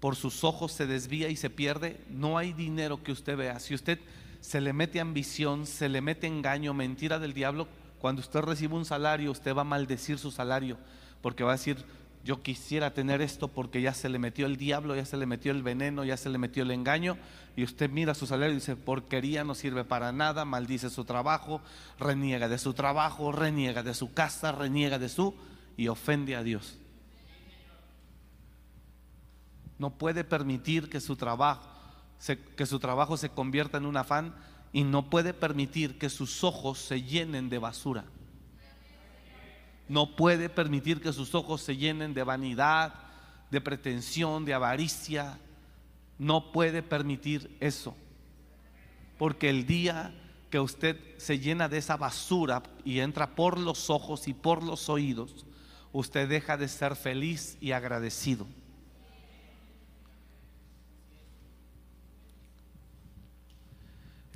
por 0.00 0.16
sus 0.16 0.44
ojos 0.44 0.72
se 0.72 0.86
desvía 0.86 1.28
y 1.28 1.36
se 1.36 1.50
pierde, 1.50 2.00
no 2.10 2.38
hay 2.38 2.52
dinero 2.52 3.02
que 3.02 3.12
usted 3.12 3.36
vea. 3.36 3.58
Si 3.60 3.74
usted 3.74 3.98
se 4.40 4.60
le 4.60 4.72
mete 4.72 5.00
ambición, 5.00 5.66
se 5.66 5.88
le 5.88 6.00
mete 6.00 6.26
engaño, 6.26 6.74
mentira 6.74 7.18
del 7.18 7.32
diablo, 7.32 7.66
cuando 7.98 8.20
usted 8.20 8.40
recibe 8.40 8.74
un 8.74 8.84
salario, 8.84 9.30
usted 9.30 9.54
va 9.54 9.62
a 9.62 9.64
maldecir 9.64 10.18
su 10.18 10.30
salario, 10.30 10.76
porque 11.22 11.44
va 11.44 11.52
a 11.52 11.56
decir, 11.56 11.84
yo 12.24 12.42
quisiera 12.42 12.92
tener 12.92 13.22
esto 13.22 13.48
porque 13.48 13.80
ya 13.80 13.94
se 13.94 14.08
le 14.08 14.18
metió 14.18 14.46
el 14.46 14.56
diablo, 14.56 14.96
ya 14.96 15.04
se 15.04 15.16
le 15.16 15.26
metió 15.26 15.52
el 15.52 15.62
veneno, 15.62 16.04
ya 16.04 16.16
se 16.16 16.28
le 16.28 16.38
metió 16.38 16.64
el 16.64 16.72
engaño. 16.72 17.16
Y 17.56 17.62
usted 17.62 17.88
mira 17.88 18.14
su 18.14 18.26
salario 18.26 18.52
y 18.52 18.56
dice, 18.56 18.76
porquería, 18.76 19.44
no 19.44 19.54
sirve 19.54 19.84
para 19.84 20.12
nada, 20.12 20.44
maldice 20.44 20.90
su 20.90 21.04
trabajo, 21.04 21.62
reniega 21.98 22.48
de 22.48 22.58
su 22.58 22.74
trabajo, 22.74 23.30
reniega 23.32 23.82
de 23.84 23.94
su 23.94 24.12
casa, 24.12 24.52
reniega 24.52 24.98
de 24.98 25.08
su 25.08 25.34
y 25.76 25.88
ofende 25.88 26.34
a 26.34 26.42
Dios. 26.42 26.78
No 29.78 29.90
puede 29.90 30.24
permitir 30.24 30.88
que 30.88 31.00
su 31.00 31.16
trabajo 31.16 31.68
se, 32.18 32.38
que 32.38 32.66
su 32.66 32.78
trabajo 32.78 33.16
se 33.16 33.28
convierta 33.28 33.78
en 33.78 33.86
un 33.86 33.96
afán 33.96 34.34
y 34.72 34.84
no 34.84 35.10
puede 35.10 35.34
permitir 35.34 35.98
que 35.98 36.08
sus 36.08 36.44
ojos 36.44 36.78
se 36.78 37.02
llenen 37.02 37.48
de 37.48 37.58
basura 37.58 38.04
no 39.88 40.16
puede 40.16 40.48
permitir 40.48 41.00
que 41.00 41.12
sus 41.12 41.34
ojos 41.34 41.62
se 41.62 41.76
llenen 41.76 42.14
de 42.14 42.24
vanidad, 42.24 42.94
de 43.50 43.60
pretensión, 43.60 44.44
de 44.44 44.54
avaricia. 44.54 45.38
No 46.18 46.50
puede 46.50 46.82
permitir 46.82 47.56
eso. 47.60 47.94
Porque 49.18 49.48
el 49.48 49.66
día 49.66 50.12
que 50.50 50.60
usted 50.60 50.98
se 51.18 51.38
llena 51.38 51.68
de 51.68 51.78
esa 51.78 51.96
basura 51.96 52.62
y 52.84 53.00
entra 53.00 53.34
por 53.34 53.58
los 53.58 53.90
ojos 53.90 54.26
y 54.28 54.34
por 54.34 54.62
los 54.62 54.88
oídos, 54.88 55.46
usted 55.92 56.28
deja 56.28 56.56
de 56.56 56.68
ser 56.68 56.96
feliz 56.96 57.56
y 57.60 57.72
agradecido. 57.72 58.46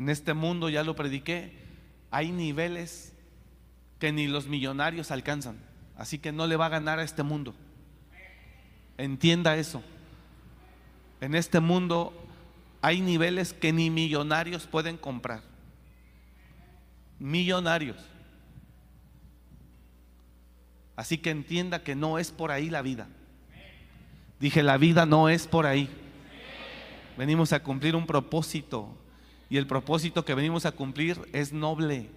En 0.00 0.08
este 0.08 0.32
mundo, 0.32 0.70
ya 0.70 0.82
lo 0.82 0.96
prediqué, 0.96 1.52
hay 2.10 2.32
niveles 2.32 3.12
que 3.98 4.12
ni 4.12 4.28
los 4.28 4.46
millonarios 4.46 5.10
alcanzan. 5.10 5.58
Así 5.94 6.18
que 6.18 6.32
no 6.32 6.46
le 6.46 6.56
va 6.56 6.64
a 6.64 6.70
ganar 6.70 6.98
a 6.98 7.02
este 7.02 7.22
mundo. 7.22 7.54
Entienda 8.96 9.58
eso. 9.58 9.82
En 11.20 11.34
este 11.34 11.60
mundo 11.60 12.14
hay 12.80 13.02
niveles 13.02 13.52
que 13.52 13.74
ni 13.74 13.90
millonarios 13.90 14.66
pueden 14.66 14.96
comprar. 14.96 15.42
Millonarios. 17.18 17.98
Así 20.96 21.18
que 21.18 21.28
entienda 21.28 21.82
que 21.82 21.94
no 21.94 22.18
es 22.18 22.30
por 22.30 22.52
ahí 22.52 22.70
la 22.70 22.80
vida. 22.80 23.06
Dije, 24.38 24.62
la 24.62 24.78
vida 24.78 25.04
no 25.04 25.28
es 25.28 25.46
por 25.46 25.66
ahí. 25.66 25.90
Venimos 27.18 27.52
a 27.52 27.62
cumplir 27.62 27.94
un 27.94 28.06
propósito. 28.06 28.96
Y 29.50 29.56
el 29.56 29.66
propósito 29.66 30.24
que 30.24 30.34
venimos 30.34 30.64
a 30.64 30.72
cumplir 30.72 31.20
es 31.32 31.52
noble. 31.52 32.08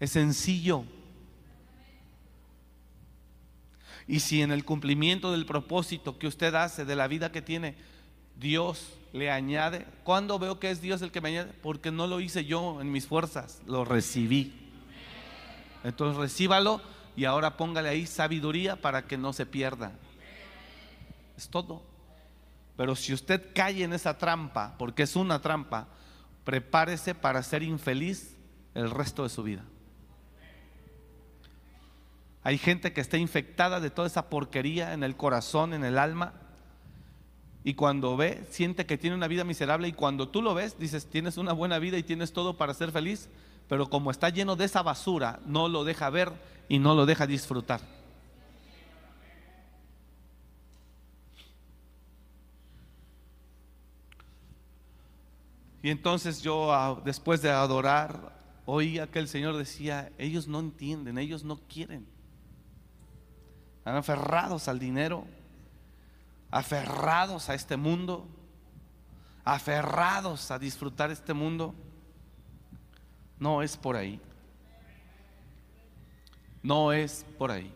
Es 0.00 0.12
sencillo. 0.12 0.84
Y 4.08 4.20
si 4.20 4.40
en 4.40 4.52
el 4.52 4.64
cumplimiento 4.64 5.32
del 5.32 5.44
propósito 5.44 6.18
que 6.18 6.26
usted 6.26 6.54
hace, 6.54 6.86
de 6.86 6.96
la 6.96 7.08
vida 7.08 7.30
que 7.30 7.42
tiene, 7.42 7.74
Dios 8.38 8.94
le 9.12 9.30
añade, 9.30 9.86
¿cuándo 10.02 10.38
veo 10.38 10.58
que 10.58 10.70
es 10.70 10.80
Dios 10.80 11.02
el 11.02 11.10
que 11.10 11.20
me 11.20 11.28
añade? 11.28 11.52
Porque 11.62 11.90
no 11.90 12.06
lo 12.06 12.20
hice 12.20 12.46
yo 12.46 12.80
en 12.80 12.90
mis 12.90 13.06
fuerzas, 13.06 13.60
lo 13.66 13.84
recibí. 13.84 14.52
Entonces 15.84 16.16
recíbalo 16.18 16.80
y 17.16 17.26
ahora 17.26 17.58
póngale 17.58 17.90
ahí 17.90 18.06
sabiduría 18.06 18.76
para 18.76 19.06
que 19.06 19.18
no 19.18 19.34
se 19.34 19.44
pierda. 19.44 19.92
Es 21.36 21.48
todo. 21.48 21.95
Pero 22.76 22.94
si 22.94 23.12
usted 23.12 23.52
cae 23.54 23.82
en 23.82 23.92
esa 23.92 24.18
trampa, 24.18 24.74
porque 24.78 25.04
es 25.04 25.16
una 25.16 25.40
trampa, 25.40 25.88
prepárese 26.44 27.14
para 27.14 27.42
ser 27.42 27.62
infeliz 27.62 28.36
el 28.74 28.90
resto 28.90 29.22
de 29.22 29.28
su 29.30 29.42
vida. 29.42 29.64
Hay 32.42 32.58
gente 32.58 32.92
que 32.92 33.00
está 33.00 33.16
infectada 33.16 33.80
de 33.80 33.90
toda 33.90 34.06
esa 34.06 34.28
porquería 34.28 34.92
en 34.92 35.02
el 35.02 35.16
corazón, 35.16 35.74
en 35.74 35.84
el 35.84 35.98
alma. 35.98 36.34
Y 37.64 37.74
cuando 37.74 38.16
ve, 38.16 38.46
siente 38.50 38.86
que 38.86 38.98
tiene 38.98 39.16
una 39.16 39.26
vida 39.26 39.42
miserable. 39.42 39.88
Y 39.88 39.92
cuando 39.92 40.28
tú 40.28 40.42
lo 40.42 40.54
ves, 40.54 40.78
dices, 40.78 41.06
tienes 41.06 41.38
una 41.38 41.52
buena 41.52 41.80
vida 41.80 41.98
y 41.98 42.04
tienes 42.04 42.32
todo 42.32 42.56
para 42.56 42.74
ser 42.74 42.92
feliz. 42.92 43.28
Pero 43.68 43.90
como 43.90 44.12
está 44.12 44.28
lleno 44.28 44.54
de 44.54 44.66
esa 44.66 44.82
basura, 44.82 45.40
no 45.44 45.66
lo 45.66 45.82
deja 45.82 46.08
ver 46.10 46.32
y 46.68 46.78
no 46.78 46.94
lo 46.94 47.04
deja 47.04 47.26
disfrutar. 47.26 47.80
Y 55.86 55.90
entonces 55.90 56.42
yo, 56.42 57.00
después 57.04 57.42
de 57.42 57.50
adorar, 57.50 58.32
oía 58.64 59.06
que 59.06 59.20
el 59.20 59.28
Señor 59.28 59.56
decía, 59.56 60.10
ellos 60.18 60.48
no 60.48 60.58
entienden, 60.58 61.16
ellos 61.16 61.44
no 61.44 61.60
quieren 61.68 62.16
están 63.86 63.98
aferrados 63.98 64.66
al 64.66 64.80
dinero, 64.80 65.28
aferrados 66.50 67.48
a 67.48 67.54
este 67.54 67.76
mundo, 67.76 68.26
aferrados 69.44 70.50
a 70.50 70.58
disfrutar 70.58 71.12
este 71.12 71.32
mundo. 71.32 71.72
No 73.38 73.62
es 73.62 73.76
por 73.76 73.94
ahí. 73.94 74.20
No 76.64 76.92
es 76.92 77.24
por 77.38 77.52
ahí. 77.52 77.72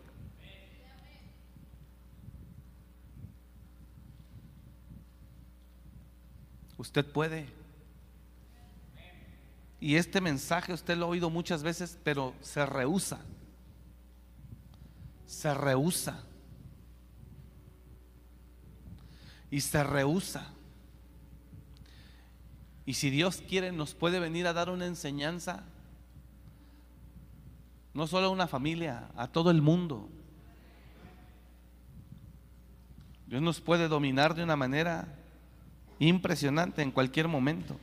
Usted 6.76 7.06
puede. 7.06 7.59
Y 9.80 9.96
este 9.96 10.20
mensaje 10.20 10.72
usted 10.72 10.96
lo 10.96 11.06
ha 11.06 11.08
oído 11.08 11.30
muchas 11.30 11.62
veces, 11.62 11.98
pero 12.04 12.34
se 12.40 12.64
rehúsa 12.66 13.20
se 15.30 15.54
rehúsa. 15.54 16.24
Y 19.48 19.60
se 19.60 19.84
rehúsa. 19.84 20.48
Y 22.84 22.94
si 22.94 23.10
Dios 23.10 23.40
quiere, 23.48 23.70
nos 23.70 23.94
puede 23.94 24.18
venir 24.18 24.48
a 24.48 24.52
dar 24.52 24.70
una 24.70 24.86
enseñanza, 24.86 25.62
no 27.94 28.08
solo 28.08 28.26
a 28.26 28.30
una 28.30 28.48
familia, 28.48 29.08
a 29.16 29.28
todo 29.28 29.52
el 29.52 29.62
mundo. 29.62 30.08
Dios 33.28 33.40
nos 33.40 33.60
puede 33.60 33.86
dominar 33.86 34.34
de 34.34 34.42
una 34.42 34.56
manera 34.56 35.06
impresionante 36.00 36.82
en 36.82 36.90
cualquier 36.90 37.28
momento. 37.28 37.78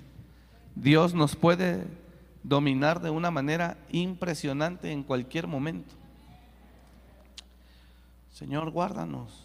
Dios 0.82 1.16
nos 1.16 1.36
puede 1.36 1.88
dominar 2.44 3.02
de 3.02 3.10
una 3.10 3.32
manera 3.32 3.78
impresionante 3.90 4.92
en 4.92 5.04
cualquier 5.04 5.48
momento. 5.48 5.96
Señor, 8.32 8.70
guárdanos. 8.70 9.44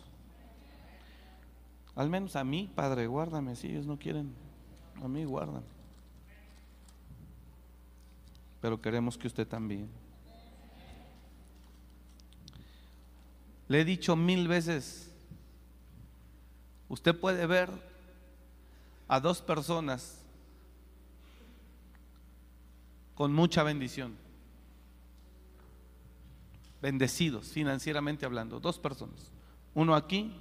Al 1.97 2.11
menos 2.11 2.37
a 2.37 2.45
mí, 2.45 2.71
Padre, 2.75 3.07
guárdame. 3.07 3.57
Si 3.57 3.69
ellos 3.69 3.87
no 3.87 3.99
quieren, 3.99 4.35
a 5.03 5.09
mí 5.09 5.25
guardan. 5.25 5.63
Pero 8.61 8.81
queremos 8.83 9.17
que 9.17 9.27
usted 9.27 9.49
también. 9.49 9.89
Le 13.69 13.81
he 13.81 13.85
dicho 13.87 14.17
mil 14.17 14.49
veces, 14.49 15.11
usted 16.91 17.19
puede 17.19 17.47
ver 17.47 17.71
a 19.09 19.19
dos 19.19 19.41
personas 19.41 20.22
con 23.15 23.33
mucha 23.33 23.63
bendición 23.63 24.17
bendecidos 26.83 27.47
financieramente 27.47 28.27
hablando, 28.27 28.59
dos 28.59 28.79
personas, 28.79 29.31
uno 29.73 29.95
aquí 29.95 30.35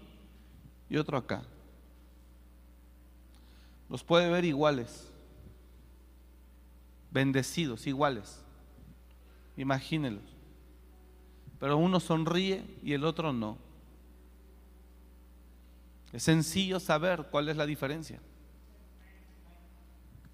y 0.90 0.98
otro 0.98 1.18
acá. 1.18 1.44
Los 3.88 4.04
puede 4.04 4.30
ver 4.30 4.44
iguales, 4.44 5.12
bendecidos, 7.12 7.86
iguales. 7.86 8.42
Imagínelos. 9.58 10.24
Pero 11.60 11.78
uno 11.78 12.00
sonríe 12.00 12.64
y 12.82 12.94
el 12.94 13.04
otro 13.04 13.34
no. 13.34 13.58
Es 16.12 16.24
sencillo 16.24 16.80
saber 16.80 17.28
cuál 17.30 17.50
es 17.50 17.58
la 17.58 17.66
diferencia. 17.66 18.20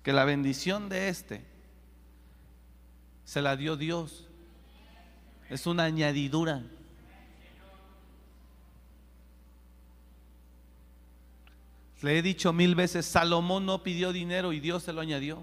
Que 0.04 0.14
la 0.14 0.24
bendición 0.24 0.88
de 0.88 1.10
este 1.10 1.44
se 3.28 3.42
la 3.42 3.58
dio 3.58 3.76
Dios 3.76 4.26
es 5.50 5.68
una 5.68 5.84
añadidura. 5.84 6.64
Le 12.02 12.18
he 12.18 12.22
dicho 12.22 12.54
mil 12.54 12.74
veces, 12.74 13.06
Salomón 13.06 13.66
no 13.66 13.84
pidió 13.84 14.14
dinero 14.14 14.54
y 14.54 14.62
Dios 14.62 14.84
se 14.84 14.94
lo 14.94 15.02
añadió. 15.02 15.42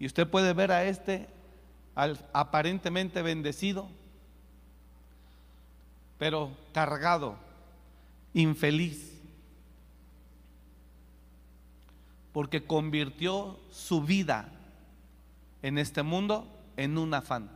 Y 0.00 0.06
usted 0.06 0.28
puede 0.28 0.52
ver 0.52 0.72
a 0.72 0.84
este 0.84 1.28
aparentemente 1.94 3.22
bendecido, 3.22 3.88
pero 6.18 6.56
cargado, 6.72 7.36
infeliz, 8.34 9.16
porque 12.32 12.64
convirtió 12.64 13.60
su 13.70 14.02
vida 14.02 14.57
en 15.62 15.78
este 15.78 16.02
mundo 16.02 16.46
en 16.76 16.98
un 16.98 17.12
afán. 17.14 17.50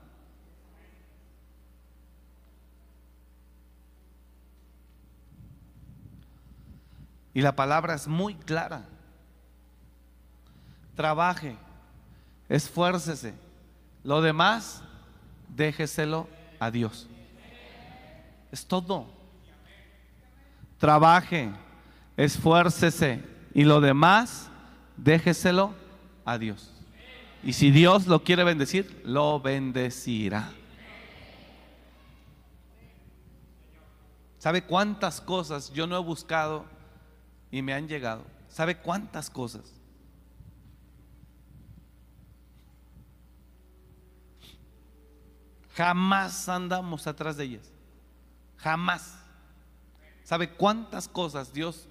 Y 7.34 7.40
la 7.40 7.56
palabra 7.56 7.94
es 7.94 8.06
muy 8.06 8.34
clara. 8.34 8.84
Trabaje, 10.94 11.56
esfuércese. 12.48 13.34
Lo 14.04 14.20
demás, 14.20 14.82
déjeselo 15.48 16.28
a 16.58 16.70
Dios. 16.70 17.08
Es 18.50 18.66
todo. 18.66 19.06
Trabaje, 20.78 21.50
esfuércese 22.16 23.24
y 23.54 23.64
lo 23.64 23.80
demás, 23.80 24.50
déjeselo 24.96 25.74
a 26.24 26.36
Dios. 26.36 26.81
Y 27.44 27.52
si 27.54 27.70
Dios 27.70 28.06
lo 28.06 28.22
quiere 28.22 28.44
bendecir, 28.44 29.02
lo 29.04 29.40
bendecirá. 29.40 30.52
¿Sabe 34.38 34.62
cuántas 34.62 35.20
cosas 35.20 35.72
yo 35.72 35.86
no 35.86 35.96
he 35.96 36.02
buscado 36.02 36.64
y 37.50 37.62
me 37.62 37.74
han 37.74 37.88
llegado? 37.88 38.24
¿Sabe 38.48 38.76
cuántas 38.76 39.30
cosas? 39.30 39.72
Jamás 45.74 46.48
andamos 46.48 47.06
atrás 47.06 47.36
de 47.36 47.44
ellas. 47.44 47.72
Jamás. 48.56 49.18
¿Sabe 50.22 50.50
cuántas 50.50 51.08
cosas 51.08 51.52
Dios? 51.52 51.88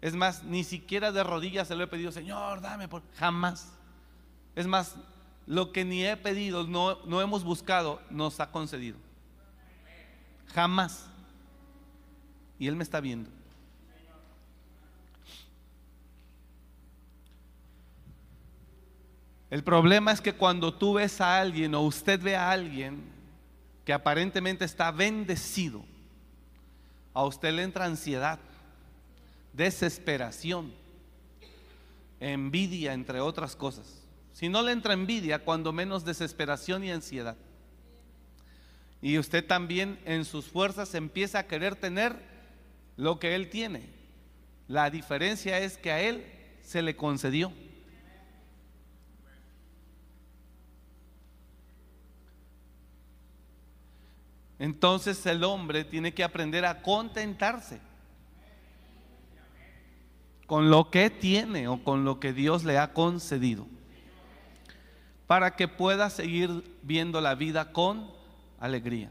Es 0.00 0.14
más, 0.14 0.42
ni 0.44 0.64
siquiera 0.64 1.12
de 1.12 1.22
rodillas 1.22 1.68
se 1.68 1.76
lo 1.76 1.84
he 1.84 1.86
pedido, 1.86 2.10
Señor, 2.10 2.60
dame 2.60 2.88
por... 2.88 3.02
Jamás. 3.14 3.72
Es 4.54 4.66
más, 4.66 4.96
lo 5.46 5.72
que 5.72 5.84
ni 5.84 6.04
he 6.04 6.16
pedido, 6.16 6.66
no, 6.66 6.98
no 7.04 7.20
hemos 7.20 7.44
buscado, 7.44 8.00
nos 8.10 8.40
ha 8.40 8.50
concedido. 8.50 8.98
Jamás. 10.54 11.06
Y 12.58 12.68
Él 12.68 12.76
me 12.76 12.84
está 12.84 13.00
viendo. 13.00 13.30
El 19.50 19.62
problema 19.62 20.12
es 20.12 20.20
que 20.22 20.32
cuando 20.32 20.72
tú 20.72 20.94
ves 20.94 21.20
a 21.20 21.38
alguien 21.38 21.74
o 21.74 21.82
usted 21.82 22.18
ve 22.22 22.36
a 22.36 22.50
alguien 22.50 23.02
que 23.84 23.92
aparentemente 23.92 24.64
está 24.64 24.90
bendecido, 24.90 25.84
a 27.12 27.24
usted 27.24 27.52
le 27.52 27.62
entra 27.62 27.84
ansiedad, 27.84 28.38
desesperación, 29.52 30.72
envidia, 32.18 32.94
entre 32.94 33.20
otras 33.20 33.54
cosas. 33.54 34.01
Si 34.42 34.48
no 34.48 34.60
le 34.60 34.72
entra 34.72 34.92
envidia, 34.92 35.38
cuando 35.38 35.72
menos 35.72 36.04
desesperación 36.04 36.82
y 36.82 36.90
ansiedad. 36.90 37.36
Y 39.00 39.16
usted 39.16 39.46
también 39.46 40.00
en 40.04 40.24
sus 40.24 40.46
fuerzas 40.46 40.96
empieza 40.96 41.38
a 41.38 41.46
querer 41.46 41.76
tener 41.76 42.16
lo 42.96 43.20
que 43.20 43.36
él 43.36 43.50
tiene. 43.50 43.88
La 44.66 44.90
diferencia 44.90 45.60
es 45.60 45.78
que 45.78 45.92
a 45.92 46.00
él 46.00 46.26
se 46.60 46.82
le 46.82 46.96
concedió. 46.96 47.52
Entonces 54.58 55.24
el 55.24 55.44
hombre 55.44 55.84
tiene 55.84 56.14
que 56.14 56.24
aprender 56.24 56.64
a 56.64 56.82
contentarse 56.82 57.78
con 60.48 60.68
lo 60.68 60.90
que 60.90 61.10
tiene 61.10 61.68
o 61.68 61.84
con 61.84 62.04
lo 62.04 62.18
que 62.18 62.32
Dios 62.32 62.64
le 62.64 62.78
ha 62.78 62.92
concedido 62.92 63.68
para 65.32 65.56
que 65.56 65.66
pueda 65.66 66.10
seguir 66.10 66.62
viendo 66.82 67.18
la 67.18 67.34
vida 67.34 67.72
con 67.72 68.06
alegría. 68.60 69.10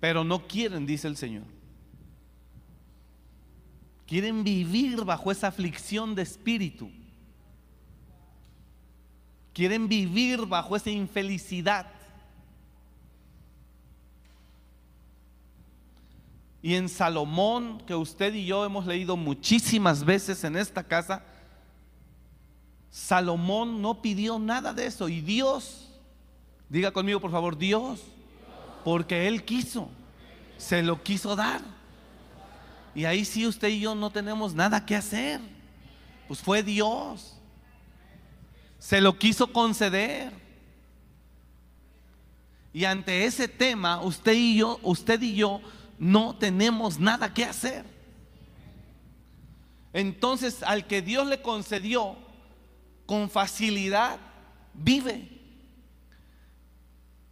Pero 0.00 0.24
no 0.24 0.46
quieren, 0.46 0.86
dice 0.86 1.06
el 1.06 1.18
Señor. 1.18 1.44
Quieren 4.06 4.42
vivir 4.42 5.04
bajo 5.04 5.30
esa 5.30 5.48
aflicción 5.48 6.14
de 6.14 6.22
espíritu. 6.22 6.90
Quieren 9.52 9.86
vivir 9.86 10.46
bajo 10.46 10.76
esa 10.76 10.88
infelicidad. 10.88 11.92
Y 16.62 16.74
en 16.74 16.88
Salomón, 16.88 17.82
que 17.86 17.94
usted 17.94 18.32
y 18.32 18.46
yo 18.46 18.64
hemos 18.64 18.86
leído 18.86 19.14
muchísimas 19.14 20.02
veces 20.02 20.42
en 20.44 20.56
esta 20.56 20.84
casa, 20.84 21.22
Salomón 22.94 23.82
no 23.82 24.00
pidió 24.00 24.38
nada 24.38 24.72
de 24.72 24.86
eso 24.86 25.08
y 25.08 25.20
Dios, 25.20 25.88
diga 26.68 26.92
conmigo 26.92 27.20
por 27.20 27.32
favor, 27.32 27.58
Dios, 27.58 28.00
porque 28.84 29.26
Él 29.26 29.44
quiso, 29.44 29.88
se 30.58 30.80
lo 30.80 31.02
quiso 31.02 31.34
dar. 31.34 31.60
Y 32.94 33.04
ahí 33.04 33.24
sí 33.24 33.48
usted 33.48 33.66
y 33.66 33.80
yo 33.80 33.96
no 33.96 34.10
tenemos 34.10 34.54
nada 34.54 34.86
que 34.86 34.94
hacer. 34.94 35.40
Pues 36.28 36.38
fue 36.38 36.62
Dios. 36.62 37.36
Se 38.78 39.00
lo 39.00 39.18
quiso 39.18 39.52
conceder. 39.52 40.32
Y 42.72 42.84
ante 42.84 43.24
ese 43.24 43.48
tema, 43.48 44.02
usted 44.02 44.34
y 44.34 44.58
yo, 44.58 44.78
usted 44.84 45.20
y 45.20 45.34
yo 45.34 45.60
no 45.98 46.36
tenemos 46.36 47.00
nada 47.00 47.34
que 47.34 47.44
hacer. 47.44 47.84
Entonces, 49.92 50.62
al 50.62 50.86
que 50.86 51.02
Dios 51.02 51.26
le 51.26 51.42
concedió 51.42 52.22
con 53.06 53.30
facilidad 53.30 54.18
vive 54.72 55.34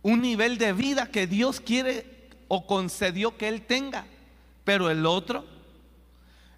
un 0.03 0.21
nivel 0.21 0.59
de 0.59 0.73
vida 0.73 1.07
que 1.07 1.27
Dios 1.27 1.61
quiere 1.61 2.29
o 2.49 2.67
concedió 2.67 3.37
que 3.37 3.49
él 3.49 3.63
tenga. 3.63 4.07
Pero 4.65 4.91
el 4.91 5.07
otro, 5.07 5.45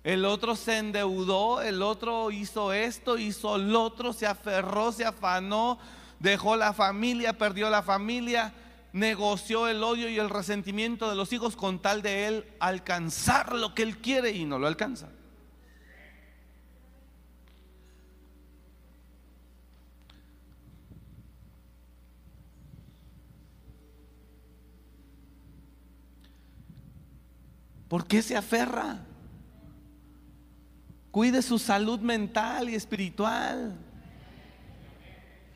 el 0.03 0.25
otro 0.25 0.57
se 0.57 0.79
endeudó, 0.79 1.63
el 1.63 1.83
otro 1.83 2.31
hizo 2.31 2.73
esto, 2.73 3.19
hizo 3.19 3.57
el 3.57 3.75
otro, 3.77 4.13
se 4.13 4.27
aferró, 4.27 4.93
se 4.93 5.05
afanó, 5.05 5.79
dejó 6.19 6.57
la 6.57 6.73
familia, 6.73 7.39
perdió 7.39 7.71
la 7.71 7.83
familia, 7.83 8.53
negoció 8.93 9.69
el 9.69 9.83
odio 9.83 10.09
y 10.09 10.19
el 10.19 10.31
resentimiento 10.31 11.09
de 11.09 11.17
los 11.17 11.33
hijos 11.33 11.57
con 11.57 11.81
tal 11.81 12.03
de 12.03 12.27
él 12.27 12.47
alcanzar 12.61 13.55
lo 13.55 13.75
que 13.75 13.83
él 13.83 13.99
quiere 13.99 14.33
y 14.33 14.45
no 14.45 14.59
lo 14.59 14.67
alcanza. 14.67 15.09
¿Por 27.89 28.07
qué 28.07 28.23
se 28.23 28.37
aferra? 28.37 28.99
Cuide 31.11 31.43
su 31.43 31.59
salud 31.59 32.01
mental 32.01 32.69
y 32.69 32.75
espiritual. 32.75 33.77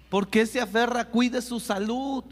¿Por 0.08 0.28
qué 0.28 0.46
se 0.46 0.60
aferra? 0.60 1.04
Cuide 1.04 1.42
su 1.42 1.58
salud. 1.58 2.24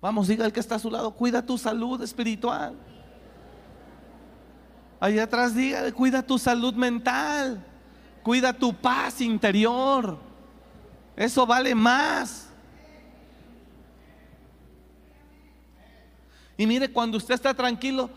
Vamos, 0.00 0.28
diga 0.28 0.44
el 0.44 0.52
que 0.52 0.60
está 0.60 0.74
a 0.74 0.78
su 0.78 0.90
lado, 0.90 1.12
cuida 1.12 1.46
tu 1.46 1.56
salud 1.56 2.02
espiritual. 2.02 2.76
Allá 5.00 5.24
atrás 5.24 5.54
diga, 5.54 5.90
cuida 5.92 6.22
tu 6.22 6.38
salud 6.38 6.74
mental. 6.74 7.64
Cuida 8.22 8.54
tu 8.54 8.74
paz 8.74 9.20
interior. 9.20 10.18
Eso 11.14 11.46
vale 11.46 11.74
más. 11.74 12.48
Y 16.56 16.66
mire, 16.66 16.90
cuando 16.90 17.18
usted 17.18 17.34
está 17.34 17.54
tranquilo, 17.54 18.10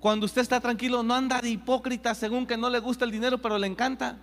cuando 0.00 0.26
usted 0.26 0.42
está 0.42 0.60
tranquilo, 0.60 1.02
no 1.02 1.14
anda 1.14 1.40
de 1.40 1.48
hipócrita 1.48 2.14
según 2.14 2.46
que 2.46 2.56
no 2.56 2.68
le 2.68 2.78
gusta 2.78 3.04
el 3.04 3.10
dinero, 3.10 3.38
pero 3.38 3.58
le 3.58 3.66
encanta. 3.66 4.18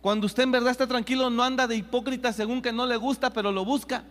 Cuando 0.00 0.26
usted 0.26 0.44
en 0.44 0.52
verdad 0.52 0.70
está 0.70 0.86
tranquilo, 0.86 1.30
no 1.30 1.42
anda 1.42 1.66
de 1.66 1.76
hipócrita 1.76 2.32
según 2.32 2.62
que 2.62 2.72
no 2.72 2.86
le 2.86 2.96
gusta, 2.96 3.30
pero 3.30 3.52
lo 3.52 3.64
busca. 3.64 4.04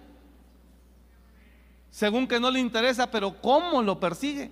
Según 1.90 2.28
que 2.28 2.40
no 2.40 2.50
le 2.52 2.60
interesa, 2.60 3.10
pero 3.10 3.42
¿cómo 3.42 3.82
lo 3.82 4.00
persigue? 4.00 4.52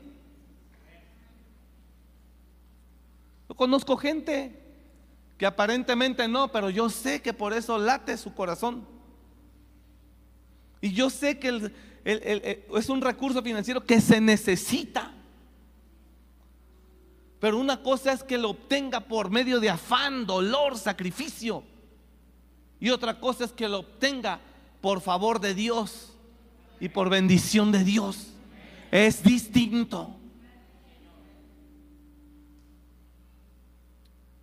Yo 3.47 3.56
conozco 3.56 3.95
gente 3.97 4.60
que 5.38 5.45
aparentemente 5.45 6.28
no, 6.28 6.52
pero 6.52 6.69
yo 6.69 6.89
sé 6.89 7.21
que 7.21 7.34
por 7.34 7.54
eso 7.54 7.78
late 7.78 8.17
su 8.17 8.34
corazón. 8.34 8.86
Y 10.82 10.91
yo 10.91 11.10
sé 11.10 11.39
que 11.39 11.47
el, 11.47 11.73
es 12.04 12.90
un 12.90 13.02
recurso 13.02 13.42
financiero 13.42 13.86
que 13.86 14.02
se 14.02 14.22
necesita. 14.22 15.14
Pero 17.40 17.58
una 17.58 17.82
cosa 17.82 18.12
es 18.12 18.24
que 18.24 18.38
lo 18.38 18.50
obtenga 18.50 19.00
por 19.00 19.30
medio 19.30 19.60
de 19.60 19.70
afán, 19.70 20.26
dolor, 20.26 20.78
sacrificio. 20.78 21.64
Y 22.80 22.90
otra 22.90 23.20
cosa 23.20 23.46
es 23.46 23.52
que 23.52 23.68
lo 23.70 23.80
obtenga 23.80 24.40
por 24.82 25.02
favor 25.02 25.40
de 25.40 25.54
Dios 25.54 26.14
y 26.80 26.90
por 26.90 27.10
bendición 27.10 27.72
de 27.72 27.84
Dios. 27.84 28.34
Es 28.92 29.24
distinto. 29.24 30.16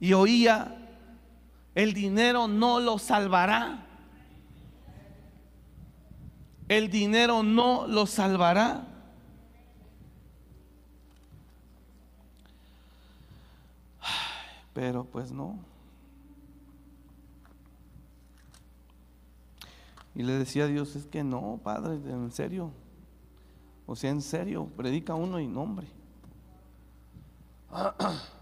Y 0.01 0.13
oía, 0.13 0.77
el 1.75 1.93
dinero 1.93 2.49
no 2.49 2.81
lo 2.81 2.99
salvará. 2.99 3.86
¿El 6.69 6.91
dinero 6.91 7.43
no 7.43 7.87
lo 7.87 8.07
salvará? 8.07 8.87
Pero 14.75 15.05
pues 15.05 15.33
no. 15.33 15.59
Y 20.15 20.23
le 20.23 20.33
decía 20.33 20.65
a 20.65 20.67
Dios, 20.67 20.97
es 20.97 21.07
que 21.07 21.23
no, 21.23 21.61
Padre, 21.63 21.95
en 21.95 22.33
serio. 22.33 22.73
O 23.87 23.95
sea, 23.95 24.11
en 24.11 24.21
serio, 24.21 24.67
predica 24.77 25.15
uno 25.15 25.39
y 25.39 25.47
nombre. 25.47 25.87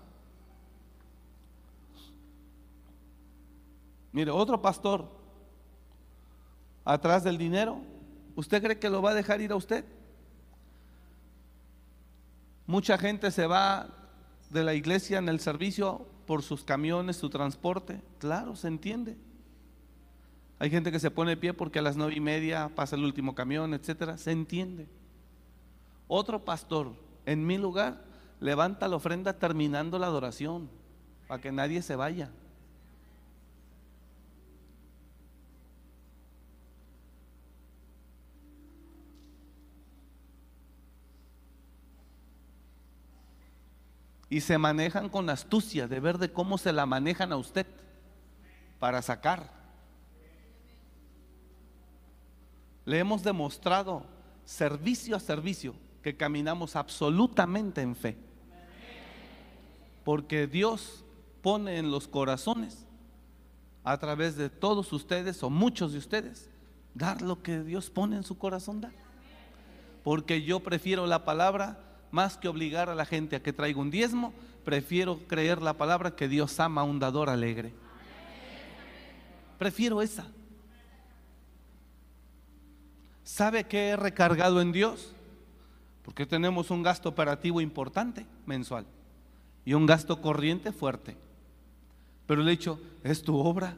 Mire, 4.12 4.30
otro 4.30 4.62
pastor 4.62 5.08
atrás 6.84 7.24
del 7.24 7.36
dinero, 7.36 7.80
¿usted 8.36 8.62
cree 8.62 8.78
que 8.78 8.90
lo 8.90 9.02
va 9.02 9.10
a 9.10 9.14
dejar 9.14 9.40
ir 9.40 9.52
a 9.52 9.56
usted? 9.56 9.84
Mucha 12.66 12.96
gente 12.98 13.30
se 13.30 13.46
va 13.46 13.88
de 14.50 14.64
la 14.64 14.74
iglesia 14.74 15.18
en 15.18 15.28
el 15.28 15.40
servicio 15.40 16.06
por 16.26 16.42
sus 16.42 16.64
camiones, 16.64 17.16
su 17.16 17.28
transporte. 17.28 18.00
Claro, 18.18 18.56
se 18.56 18.68
entiende. 18.68 19.16
Hay 20.58 20.70
gente 20.70 20.90
que 20.90 21.00
se 21.00 21.10
pone 21.10 21.32
de 21.32 21.36
pie 21.36 21.52
porque 21.52 21.80
a 21.80 21.82
las 21.82 21.96
nueve 21.96 22.14
y 22.16 22.20
media 22.20 22.70
pasa 22.74 22.96
el 22.96 23.04
último 23.04 23.34
camión, 23.34 23.74
etcétera. 23.74 24.16
Se 24.16 24.30
entiende. 24.30 24.88
Otro 26.08 26.44
pastor, 26.44 26.94
en 27.26 27.46
mi 27.46 27.58
lugar, 27.58 28.04
levanta 28.40 28.88
la 28.88 28.96
ofrenda 28.96 29.38
terminando 29.38 29.98
la 29.98 30.06
adoración, 30.06 30.70
para 31.26 31.40
que 31.40 31.52
nadie 31.52 31.82
se 31.82 31.96
vaya. 31.96 32.30
Y 44.28 44.40
se 44.40 44.58
manejan 44.58 45.08
con 45.08 45.28
astucia 45.30 45.86
de 45.86 46.00
ver 46.00 46.18
de 46.18 46.32
cómo 46.32 46.58
se 46.58 46.72
la 46.72 46.86
manejan 46.86 47.32
a 47.32 47.36
usted 47.36 47.66
para 48.78 49.02
sacar. 49.02 49.50
Le 52.84 52.98
hemos 52.98 53.22
demostrado 53.22 54.04
servicio 54.44 55.16
a 55.16 55.20
servicio 55.20 55.74
que 56.02 56.16
caminamos 56.16 56.76
absolutamente 56.76 57.80
en 57.80 57.96
fe. 57.96 58.18
Porque 60.04 60.46
Dios 60.46 61.04
pone 61.40 61.78
en 61.78 61.90
los 61.90 62.08
corazones, 62.08 62.86
a 63.84 63.98
través 63.98 64.36
de 64.36 64.48
todos 64.48 64.92
ustedes 64.92 65.42
o 65.42 65.50
muchos 65.50 65.92
de 65.92 65.98
ustedes, 65.98 66.48
dar 66.94 67.20
lo 67.22 67.42
que 67.42 67.62
Dios 67.62 67.90
pone 67.90 68.16
en 68.16 68.22
su 68.22 68.38
corazón 68.38 68.80
dar. 68.80 68.92
Porque 70.02 70.42
yo 70.42 70.60
prefiero 70.60 71.06
la 71.06 71.24
palabra 71.24 71.78
más 72.14 72.38
que 72.38 72.46
obligar 72.46 72.88
a 72.88 72.94
la 72.94 73.04
gente 73.04 73.34
a 73.34 73.42
que 73.42 73.52
traiga 73.52 73.80
un 73.80 73.90
diezmo, 73.90 74.32
prefiero 74.64 75.18
creer 75.26 75.60
la 75.60 75.74
palabra 75.74 76.14
que 76.14 76.28
Dios 76.28 76.60
ama 76.60 76.82
a 76.82 76.84
un 76.84 77.00
dador 77.00 77.28
alegre. 77.28 77.74
Prefiero 79.58 80.00
esa. 80.00 80.24
¿Sabe 83.24 83.64
qué 83.64 83.88
he 83.88 83.96
recargado 83.96 84.60
en 84.60 84.70
Dios? 84.70 85.12
Porque 86.04 86.24
tenemos 86.24 86.70
un 86.70 86.84
gasto 86.84 87.08
operativo 87.08 87.60
importante 87.60 88.26
mensual 88.46 88.86
y 89.64 89.74
un 89.74 89.84
gasto 89.84 90.22
corriente 90.22 90.70
fuerte. 90.70 91.16
Pero 92.28 92.42
le 92.42 92.52
he 92.52 92.56
dicho, 92.56 92.78
es 93.02 93.22
tu 93.22 93.36
obra. 93.36 93.76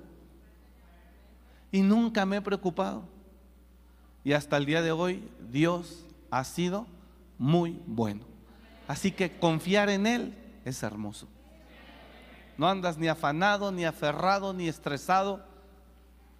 Y 1.72 1.80
nunca 1.80 2.26
me 2.26 2.36
he 2.36 2.42
preocupado. 2.42 3.02
Y 4.24 4.34
hasta 4.34 4.58
el 4.58 4.66
día 4.66 4.82
de 4.82 4.92
hoy 4.92 5.26
Dios 5.50 6.04
ha 6.30 6.44
sido 6.44 6.86
muy 7.38 7.80
bueno. 7.86 8.24
Así 8.88 9.10
que 9.10 9.38
confiar 9.38 9.90
en 9.90 10.06
Él 10.06 10.34
es 10.64 10.82
hermoso. 10.82 11.28
No 12.56 12.68
andas 12.68 12.96
ni 12.96 13.08
afanado, 13.08 13.70
ni 13.72 13.84
aferrado, 13.84 14.52
ni 14.52 14.68
estresado. 14.68 15.44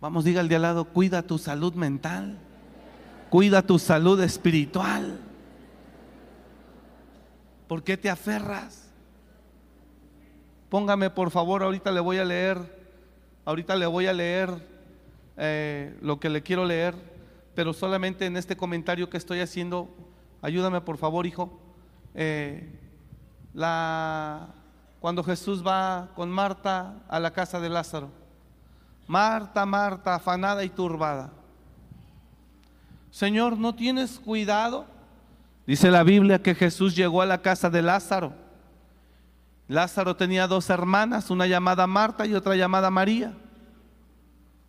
Vamos, 0.01 0.25
diga 0.25 0.41
al 0.41 0.49
de 0.49 0.57
al 0.57 0.63
lado, 0.63 0.85
cuida 0.85 1.23
tu 1.23 1.39
salud 1.39 1.75
mental, 1.75 2.39
cuida 3.31 3.63
tu 3.63 3.79
salud 3.79 4.21
espiritual. 4.23 5.21
¿Por 7.67 7.83
qué 7.83 7.97
te 7.97 8.09
aferras? 8.09 8.89
Póngame 10.69 11.11
por 11.11 11.31
favor, 11.31 11.63
ahorita 11.63 11.91
le 11.91 12.01
voy 12.01 12.19
a 12.19 12.25
leer, 12.25 12.59
ahorita 13.45 13.77
le 13.77 13.87
voy 13.87 14.07
a 14.07 14.13
leer 14.13 14.51
eh, 15.37 15.97
lo 16.01 16.19
que 16.19 16.29
le 16.29 16.43
quiero 16.43 16.65
leer, 16.65 16.95
pero 17.55 17.73
solamente 17.73 18.27
en 18.27 18.37
este 18.37 18.57
comentario 18.57 19.11
que 19.11 19.17
estoy 19.17 19.41
haciendo 19.41 19.89
Ayúdame 20.47 20.81
por 20.81 20.97
favor, 20.97 21.27
hijo. 21.27 21.51
Eh, 22.15 22.73
cuando 25.01 25.25
Jesús 25.25 25.67
va 25.67 26.11
con 26.15 26.31
Marta 26.31 27.03
a 27.09 27.19
la 27.19 27.33
casa 27.33 27.59
de 27.59 27.69
Lázaro. 27.69 28.13
Marta, 29.09 29.67
Marta, 29.67 30.15
afanada 30.15 30.63
y 30.63 30.69
turbada. 30.69 31.33
Señor, 33.11 33.59
¿no 33.59 33.75
tienes 33.75 34.21
cuidado? 34.21 34.87
Dice 35.67 35.91
la 35.91 36.05
Biblia 36.05 36.41
que 36.41 36.55
Jesús 36.55 36.95
llegó 36.95 37.23
a 37.23 37.27
la 37.27 37.43
casa 37.43 37.69
de 37.69 37.83
Lázaro. 37.83 38.33
Lázaro 39.67 40.15
tenía 40.15 40.47
dos 40.47 40.71
hermanas, 40.71 41.29
una 41.29 41.49
llamada 41.49 41.89
Marta 41.89 42.25
y 42.25 42.35
otra 42.35 42.55
llamada 42.55 42.89
María. 42.89 43.35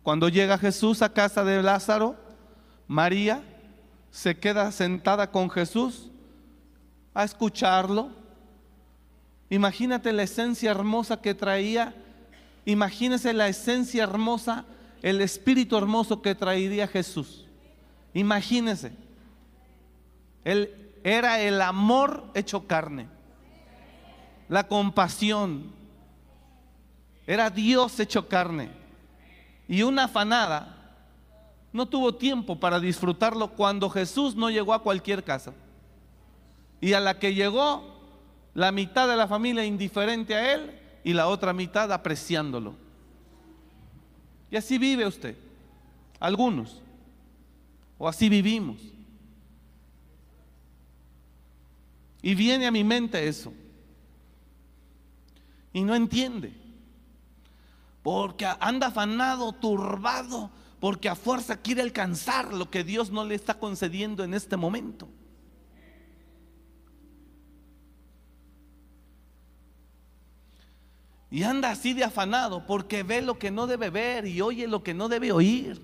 Cuando 0.02 0.28
llega 0.28 0.58
Jesús 0.58 1.02
a 1.02 1.12
casa 1.12 1.44
de 1.44 1.62
Lázaro, 1.62 2.16
María 2.88 3.44
se 4.10 4.38
queda 4.38 4.72
sentada 4.72 5.30
con 5.30 5.50
Jesús 5.50 6.10
a 7.14 7.24
escucharlo. 7.24 8.10
Imagínate 9.50 10.12
la 10.12 10.22
esencia 10.22 10.70
hermosa 10.70 11.20
que 11.20 11.34
traía. 11.34 11.94
Imagínese 12.64 13.32
la 13.32 13.48
esencia 13.48 14.04
hermosa, 14.04 14.64
el 15.02 15.20
espíritu 15.20 15.76
hermoso 15.76 16.22
que 16.22 16.34
traería 16.34 16.86
Jesús. 16.86 17.46
Imagínese. 18.14 18.92
Él 20.44 20.92
era 21.04 21.40
el 21.40 21.60
amor 21.60 22.30
hecho 22.34 22.66
carne. 22.66 23.08
La 24.48 24.66
compasión. 24.66 25.72
Era 27.26 27.50
Dios 27.50 28.00
hecho 28.00 28.28
carne. 28.28 28.70
Y 29.66 29.82
una 29.82 30.04
afanada 30.04 30.77
no 31.78 31.86
tuvo 31.86 32.16
tiempo 32.16 32.58
para 32.58 32.80
disfrutarlo 32.80 33.52
cuando 33.52 33.88
Jesús 33.88 34.34
no 34.34 34.50
llegó 34.50 34.74
a 34.74 34.82
cualquier 34.82 35.22
casa. 35.22 35.54
Y 36.80 36.92
a 36.92 36.98
la 36.98 37.20
que 37.20 37.34
llegó, 37.34 37.84
la 38.52 38.72
mitad 38.72 39.06
de 39.06 39.14
la 39.14 39.28
familia 39.28 39.64
indiferente 39.64 40.34
a 40.34 40.54
él 40.54 40.76
y 41.04 41.12
la 41.12 41.28
otra 41.28 41.52
mitad 41.52 41.92
apreciándolo. 41.92 42.74
Y 44.50 44.56
así 44.56 44.76
vive 44.76 45.06
usted, 45.06 45.36
algunos, 46.18 46.82
o 47.96 48.08
así 48.08 48.28
vivimos. 48.28 48.78
Y 52.20 52.34
viene 52.34 52.66
a 52.66 52.72
mi 52.72 52.82
mente 52.82 53.28
eso. 53.28 53.52
Y 55.72 55.82
no 55.82 55.94
entiende. 55.94 56.52
Porque 58.02 58.48
anda 58.58 58.88
afanado, 58.88 59.52
turbado, 59.52 60.50
porque 60.80 61.08
a 61.08 61.16
fuerza 61.16 61.56
quiere 61.56 61.82
alcanzar 61.82 62.52
lo 62.54 62.70
que 62.70 62.84
Dios 62.84 63.10
no 63.10 63.24
le 63.24 63.34
está 63.34 63.54
concediendo 63.54 64.22
en 64.24 64.34
este 64.34 64.56
momento. 64.56 65.08
Y 71.30 71.42
anda 71.42 71.70
así 71.70 71.92
de 71.92 72.04
afanado 72.04 72.64
porque 72.66 73.02
ve 73.02 73.20
lo 73.20 73.38
que 73.38 73.50
no 73.50 73.66
debe 73.66 73.90
ver 73.90 74.26
y 74.26 74.40
oye 74.40 74.66
lo 74.66 74.82
que 74.82 74.94
no 74.94 75.08
debe 75.08 75.32
oír. 75.32 75.80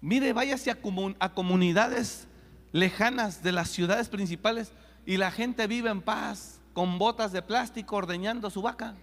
Mire, 0.00 0.32
váyase 0.32 0.70
a, 0.70 0.78
a 1.18 1.34
comunidades 1.34 2.28
lejanas 2.72 3.42
de 3.42 3.52
las 3.52 3.70
ciudades 3.70 4.08
principales 4.08 4.72
y 5.04 5.16
la 5.16 5.30
gente 5.30 5.66
vive 5.66 5.90
en 5.90 6.02
paz 6.02 6.60
con 6.72 6.98
botas 6.98 7.32
de 7.32 7.42
plástico 7.42 7.96
ordeñando 7.96 8.50
su 8.50 8.62
vaca. 8.62 8.94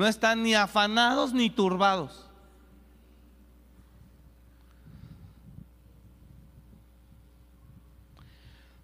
No 0.00 0.06
están 0.06 0.42
ni 0.42 0.54
afanados 0.54 1.34
ni 1.34 1.50
turbados. 1.50 2.26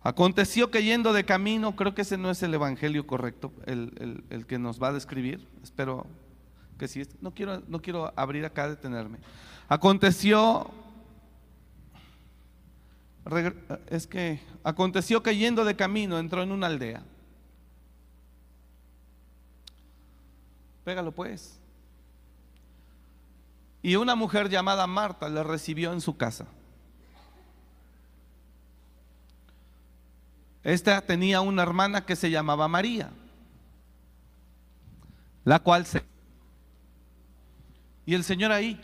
Aconteció 0.02 0.70
que 0.70 0.84
yendo 0.84 1.14
de 1.14 1.24
camino, 1.24 1.74
creo 1.74 1.94
que 1.94 2.02
ese 2.02 2.18
no 2.18 2.30
es 2.30 2.42
el 2.42 2.52
evangelio 2.52 3.06
correcto, 3.06 3.50
el, 3.64 4.44
que 4.46 4.58
nos 4.58 4.78
va 4.78 4.88
a 4.88 4.92
describir. 4.92 5.48
Espero 5.62 6.06
que 6.78 6.86
sí. 6.86 7.04
No 7.22 7.32
quiero, 7.32 7.62
no 7.66 7.80
quiero 7.80 8.12
abrir 8.14 8.44
acá, 8.44 8.68
detenerme. 8.68 9.16
Aconteció, 9.70 10.70
es 13.88 14.06
que 14.06 14.38
aconteció 14.62 15.22
que 15.22 15.34
yendo 15.34 15.64
de 15.64 15.76
camino 15.76 16.18
entró 16.18 16.42
en 16.42 16.52
una 16.52 16.66
aldea 16.66 17.02
Pégalo 20.86 21.10
pues. 21.10 21.58
Y 23.82 23.96
una 23.96 24.14
mujer 24.14 24.48
llamada 24.48 24.86
Marta 24.86 25.28
le 25.28 25.42
recibió 25.42 25.92
en 25.92 26.00
su 26.00 26.16
casa. 26.16 26.46
Esta 30.62 31.00
tenía 31.00 31.40
una 31.40 31.64
hermana 31.64 32.06
que 32.06 32.14
se 32.14 32.30
llamaba 32.30 32.68
María, 32.68 33.10
la 35.42 35.58
cual 35.58 35.86
se... 35.86 36.04
Y 38.04 38.14
el 38.14 38.22
Señor 38.22 38.52
ahí. 38.52 38.80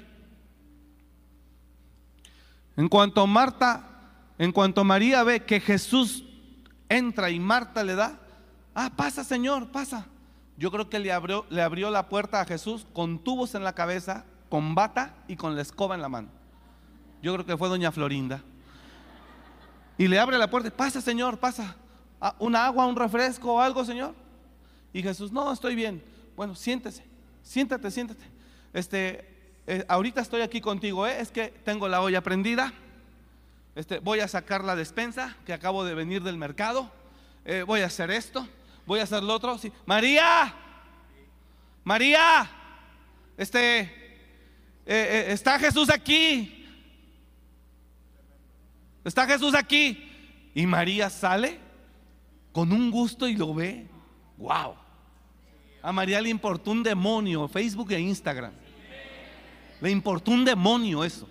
En 2.76 2.88
cuanto 2.88 3.24
Marta, 3.28 4.10
en 4.38 4.50
cuanto 4.50 4.82
María 4.82 5.22
ve 5.22 5.44
que 5.44 5.60
Jesús 5.60 6.24
entra 6.88 7.30
y 7.30 7.38
Marta 7.38 7.84
le 7.84 7.94
da, 7.94 8.18
ah, 8.74 8.90
pasa 8.96 9.22
Señor, 9.22 9.70
pasa. 9.70 10.08
Yo 10.62 10.70
creo 10.70 10.88
que 10.88 11.00
le 11.00 11.10
abrió, 11.10 11.44
le 11.50 11.60
abrió 11.60 11.90
la 11.90 12.08
puerta 12.08 12.40
a 12.40 12.44
Jesús 12.44 12.86
con 12.92 13.18
tubos 13.18 13.56
en 13.56 13.64
la 13.64 13.72
cabeza, 13.72 14.24
con 14.48 14.76
bata 14.76 15.12
y 15.26 15.34
con 15.34 15.56
la 15.56 15.62
escoba 15.62 15.96
en 15.96 16.00
la 16.00 16.08
mano. 16.08 16.28
Yo 17.20 17.34
creo 17.34 17.44
que 17.44 17.56
fue 17.56 17.68
doña 17.68 17.90
Florinda. 17.90 18.40
Y 19.98 20.06
le 20.06 20.20
abre 20.20 20.38
la 20.38 20.48
puerta, 20.48 20.70
pasa 20.70 21.00
Señor, 21.00 21.38
pasa. 21.38 21.74
Ah, 22.20 22.36
¿Un 22.38 22.54
agua, 22.54 22.86
un 22.86 22.94
refresco 22.94 23.54
o 23.54 23.60
algo, 23.60 23.84
Señor? 23.84 24.14
Y 24.92 25.02
Jesús, 25.02 25.32
no, 25.32 25.52
estoy 25.52 25.74
bien. 25.74 26.00
Bueno, 26.36 26.54
siéntese, 26.54 27.04
siéntate, 27.42 27.90
siéntate. 27.90 28.24
Este, 28.72 29.34
eh, 29.66 29.84
ahorita 29.88 30.20
estoy 30.20 30.42
aquí 30.42 30.60
contigo, 30.60 31.08
¿eh? 31.08 31.20
es 31.20 31.32
que 31.32 31.48
tengo 31.64 31.88
la 31.88 32.00
olla 32.00 32.20
prendida. 32.20 32.72
Este, 33.74 33.98
voy 33.98 34.20
a 34.20 34.28
sacar 34.28 34.62
la 34.62 34.76
despensa 34.76 35.36
que 35.44 35.54
acabo 35.54 35.84
de 35.84 35.96
venir 35.96 36.22
del 36.22 36.36
mercado. 36.36 36.88
Eh, 37.44 37.64
voy 37.66 37.80
a 37.80 37.86
hacer 37.86 38.12
esto, 38.12 38.46
voy 38.86 39.00
a 39.00 39.04
hacer 39.04 39.22
lo 39.22 39.34
otro. 39.34 39.58
Sí. 39.58 39.72
María, 39.86 40.54
María, 41.84 42.50
este, 43.36 43.90
está 44.84 45.58
Jesús 45.58 45.90
aquí. 45.90 46.66
Está 49.04 49.26
Jesús 49.26 49.54
aquí. 49.54 50.08
Y 50.54 50.66
María 50.66 51.10
sale 51.10 51.58
con 52.52 52.72
un 52.72 52.90
gusto 52.90 53.26
y 53.26 53.36
lo 53.36 53.54
ve. 53.54 53.86
Wow. 54.36 54.74
A 55.82 55.92
María 55.92 56.20
le 56.20 56.28
importó 56.28 56.70
un 56.70 56.82
demonio, 56.82 57.48
Facebook 57.48 57.90
e 57.92 58.00
Instagram. 58.00 58.52
Le 59.80 59.90
importó 59.90 60.30
un 60.30 60.44
demonio 60.44 61.02
eso. 61.02 61.28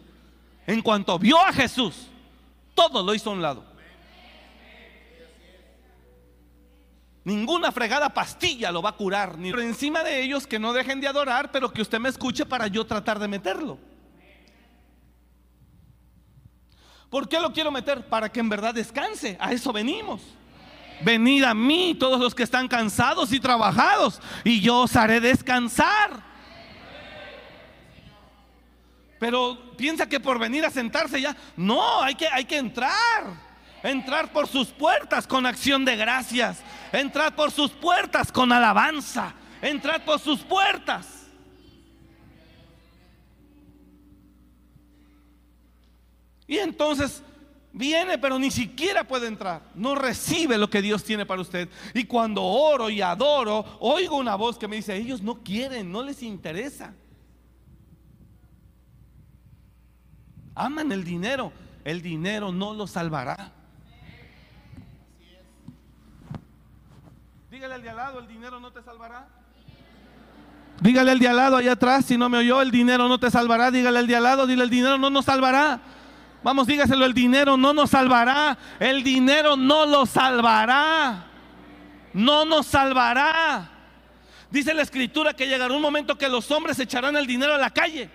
En 0.68 0.82
cuanto 0.82 1.18
vio 1.18 1.40
a 1.40 1.54
Jesús, 1.54 2.08
todo 2.76 3.02
lo 3.02 3.14
hizo 3.14 3.30
a 3.30 3.34
un 3.34 3.42
lado. 3.42 3.71
Ninguna 7.24 7.72
fregada 7.72 8.10
pastilla 8.10 8.72
lo 8.72 8.82
va 8.82 8.90
a 8.90 8.96
curar. 8.96 9.38
Ni 9.38 9.52
por 9.52 9.62
encima 9.62 10.04
de 10.04 10.24
ellos 10.24 10.48
que 10.48 10.58
no 10.58 10.74
dejen 10.74 11.00
de 11.00 11.08
adorar, 11.08 11.52
pero 11.52 11.72
que 11.72 11.82
usted 11.82 12.00
me 12.00 12.10
escuche 12.10 12.46
para 12.46 12.68
yo 12.68 12.86
tratar 12.86 13.20
de 13.20 13.28
meterlo. 13.28 13.78
¿Por 17.10 17.28
qué 17.28 17.40
lo 17.40 17.52
quiero 17.52 17.72
meter? 17.72 18.08
Para 18.08 18.32
que 18.32 18.40
en 18.40 18.50
verdad 18.50 18.74
descanse. 18.74 19.38
A 19.40 19.52
eso 19.52 19.72
venimos. 19.72 20.22
Venid 21.04 21.44
a 21.44 21.54
mí 21.54 21.96
todos 22.00 22.20
los 22.20 22.34
que 22.34 22.44
están 22.44 22.68
cansados 22.68 23.34
y 23.34 23.40
trabajados, 23.40 24.22
y 24.44 24.62
yo 24.62 24.82
os 24.82 24.96
haré 24.96 25.20
descansar. 25.20 26.24
Pero 29.20 29.76
piensa 29.78 30.08
que 30.08 30.20
por 30.20 30.40
venir 30.40 30.66
a 30.66 30.72
sentarse 30.72 31.22
ya, 31.22 31.36
no, 31.56 32.02
hay 32.02 32.16
que, 32.16 32.28
hay 32.28 32.46
que 32.46 32.58
entrar. 32.58 33.52
Entrar 33.84 34.32
por 34.32 34.48
sus 34.48 34.68
puertas 34.68 35.28
con 35.28 35.46
acción 35.46 35.84
de 35.86 35.96
gracias. 35.96 36.64
Entrar 36.92 37.36
por 37.36 37.52
sus 37.52 37.72
puertas 37.72 38.32
con 38.32 38.52
alabanza. 38.52 39.34
Entrar 39.62 40.04
por 40.04 40.20
sus 40.20 40.42
puertas. 40.42 41.28
Y 46.48 46.58
entonces 46.58 47.24
Viene, 47.74 48.18
pero 48.18 48.38
ni 48.38 48.52
siquiera 48.52 49.06
puede 49.06 49.28
entrar. 49.28 49.62
No 49.76 49.96
recibe 49.96 50.58
lo 50.58 50.70
que 50.70 50.82
Dios 50.82 51.04
tiene 51.04 51.26
para 51.26 51.42
usted. 51.42 51.70
Y 51.94 52.04
cuando 52.04 52.44
oro 52.44 52.90
y 52.90 53.02
adoro, 53.02 53.66
oigo 53.80 54.18
una 54.18 54.36
voz 54.36 54.58
que 54.58 54.68
me 54.68 54.76
dice, 54.76 54.96
ellos 54.96 55.22
no 55.22 55.42
quieren, 55.42 55.92
no 55.92 56.04
les 56.04 56.22
interesa. 56.22 56.94
Aman 60.54 60.92
el 60.92 61.06
dinero. 61.06 61.54
El 61.86 62.02
dinero 62.02 62.52
no 62.52 62.74
lo 62.74 62.88
salvará. 62.88 63.54
Dígale 67.62 67.76
al 67.76 67.84
de 67.84 67.90
al 67.92 67.96
lado, 67.96 68.18
el 68.18 68.28
dinero 68.28 68.60
no 68.60 68.72
te 68.72 68.82
salvará. 68.82 69.28
Dígale 70.80 71.12
al 71.12 71.20
de 71.20 71.28
al 71.28 71.36
lado 71.36 71.58
allá 71.58 71.74
atrás, 71.74 72.06
si 72.06 72.18
no 72.18 72.28
me 72.28 72.40
oyó, 72.40 72.60
el 72.60 72.72
dinero 72.72 73.08
no 73.08 73.20
te 73.20 73.30
salvará. 73.30 73.70
Dígale 73.70 74.00
al 74.00 74.08
de 74.08 74.16
al 74.16 74.24
lado, 74.24 74.48
dile 74.48 74.64
el 74.64 74.70
dinero 74.72 74.98
no 74.98 75.12
nos 75.12 75.26
salvará. 75.26 75.80
Vamos, 76.42 76.66
dígaselo, 76.66 77.06
el 77.06 77.14
dinero 77.14 77.58
no 77.58 77.72
nos 77.72 77.92
salvará. 77.92 78.58
El 78.80 79.04
dinero 79.04 79.56
no 79.56 79.86
lo 79.86 80.08
salvará. 80.08 81.28
No 82.14 82.46
nos 82.46 82.66
salvará. 82.66 83.70
Dice 84.50 84.74
la 84.74 84.82
escritura 84.82 85.36
que 85.36 85.48
llegará 85.48 85.72
un 85.72 85.84
momento 85.84 86.18
que 86.18 86.30
los 86.30 86.50
hombres 86.50 86.80
echarán 86.80 87.16
el 87.16 87.28
dinero 87.28 87.54
a 87.54 87.60
la 87.60 87.70
calle. 87.70 88.10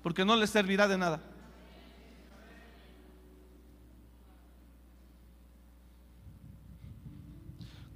Porque 0.00 0.24
no 0.24 0.36
les 0.36 0.48
servirá 0.48 0.86
de 0.86 0.96
nada. 0.96 1.20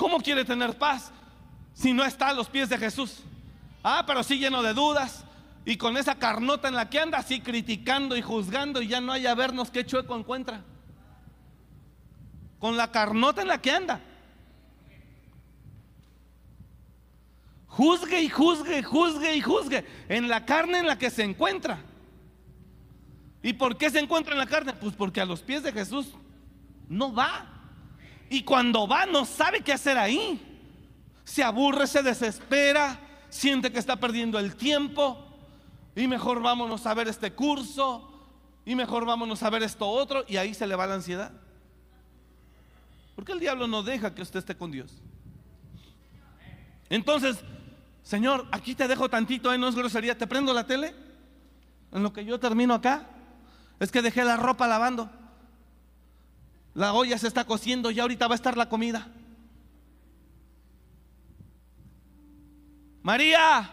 ¿Cómo 0.06 0.20
quiere 0.20 0.44
tener 0.44 0.78
paz 0.78 1.10
si 1.74 1.92
no 1.92 2.04
está 2.04 2.28
a 2.28 2.32
los 2.32 2.48
pies 2.48 2.68
de 2.68 2.78
Jesús? 2.78 3.24
Ah, 3.82 4.04
pero 4.06 4.22
sí 4.22 4.38
lleno 4.38 4.62
de 4.62 4.72
dudas, 4.72 5.24
y 5.64 5.76
con 5.76 5.96
esa 5.96 6.14
carnota 6.14 6.68
en 6.68 6.76
la 6.76 6.88
que 6.88 7.00
anda 7.00 7.18
así 7.18 7.40
criticando 7.40 8.16
y 8.16 8.22
juzgando 8.22 8.80
y 8.80 8.86
ya 8.86 9.00
no 9.00 9.10
hay 9.10 9.26
a 9.26 9.34
vernos 9.34 9.68
qué 9.72 9.84
chueco 9.84 10.16
encuentra. 10.16 10.62
Con 12.60 12.76
la 12.76 12.92
carnota 12.92 13.42
en 13.42 13.48
la 13.48 13.60
que 13.60 13.72
anda. 13.72 14.00
Juzgue 17.66 18.22
y 18.22 18.28
juzgue, 18.28 18.84
juzgue 18.84 19.34
y 19.34 19.40
juzgue 19.40 19.84
en 20.08 20.28
la 20.28 20.46
carne 20.46 20.78
en 20.78 20.86
la 20.86 20.96
que 20.96 21.10
se 21.10 21.24
encuentra. 21.24 21.80
¿Y 23.42 23.54
por 23.54 23.76
qué 23.76 23.90
se 23.90 23.98
encuentra 23.98 24.34
en 24.34 24.38
la 24.38 24.46
carne? 24.46 24.72
Pues 24.72 24.94
porque 24.94 25.20
a 25.20 25.24
los 25.24 25.42
pies 25.42 25.64
de 25.64 25.72
Jesús 25.72 26.12
no 26.88 27.12
va. 27.12 27.55
Y 28.28 28.42
cuando 28.42 28.86
va 28.86 29.06
no 29.06 29.24
sabe 29.24 29.60
qué 29.60 29.72
hacer 29.72 29.98
ahí. 29.98 30.42
Se 31.24 31.42
aburre, 31.42 31.86
se 31.86 32.02
desespera, 32.02 32.98
siente 33.28 33.72
que 33.72 33.78
está 33.78 33.96
perdiendo 33.96 34.38
el 34.38 34.56
tiempo 34.56 35.26
y 35.96 36.06
mejor 36.06 36.42
vámonos 36.42 36.86
a 36.86 36.92
ver 36.92 37.08
este 37.08 37.32
curso, 37.32 38.12
y 38.66 38.74
mejor 38.74 39.06
vámonos 39.06 39.42
a 39.42 39.50
ver 39.50 39.62
esto 39.62 39.88
otro, 39.88 40.24
y 40.28 40.36
ahí 40.36 40.52
se 40.52 40.66
le 40.66 40.76
va 40.76 40.86
la 40.86 40.94
ansiedad. 40.94 41.32
Porque 43.14 43.32
el 43.32 43.40
diablo 43.40 43.66
no 43.66 43.82
deja 43.82 44.14
que 44.14 44.20
usted 44.20 44.40
esté 44.40 44.54
con 44.56 44.70
Dios. 44.70 44.92
Entonces, 46.90 47.38
Señor, 48.02 48.46
aquí 48.52 48.74
te 48.74 48.86
dejo 48.86 49.08
tantito, 49.08 49.52
¿eh? 49.52 49.58
no 49.58 49.68
es 49.68 49.74
grosería, 49.74 50.18
te 50.18 50.26
prendo 50.26 50.52
la 50.52 50.66
tele. 50.66 50.94
En 51.92 52.02
lo 52.02 52.12
que 52.12 52.26
yo 52.26 52.38
termino 52.38 52.74
acá, 52.74 53.06
es 53.80 53.90
que 53.90 54.02
dejé 54.02 54.22
la 54.22 54.36
ropa 54.36 54.66
lavando. 54.66 55.10
La 56.76 56.92
olla 56.92 57.16
se 57.16 57.26
está 57.26 57.44
cociendo 57.44 57.90
y 57.90 57.98
ahorita 57.98 58.28
va 58.28 58.34
a 58.34 58.36
estar 58.36 58.54
la 58.54 58.68
comida. 58.68 59.08
María, 63.02 63.70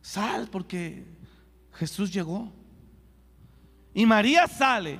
Sal 0.00 0.48
porque 0.50 1.04
Jesús 1.74 2.10
llegó. 2.10 2.50
Y 3.92 4.06
María 4.06 4.48
sale. 4.48 4.98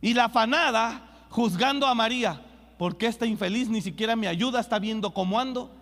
Y 0.00 0.14
la 0.14 0.26
afanada 0.26 1.26
juzgando 1.30 1.84
a 1.88 1.96
María, 1.96 2.40
porque 2.78 3.06
esta 3.06 3.26
infeliz 3.26 3.68
ni 3.68 3.82
siquiera 3.82 4.14
me 4.14 4.28
ayuda, 4.28 4.60
está 4.60 4.78
viendo 4.78 5.12
cómo 5.12 5.40
ando. 5.40 5.74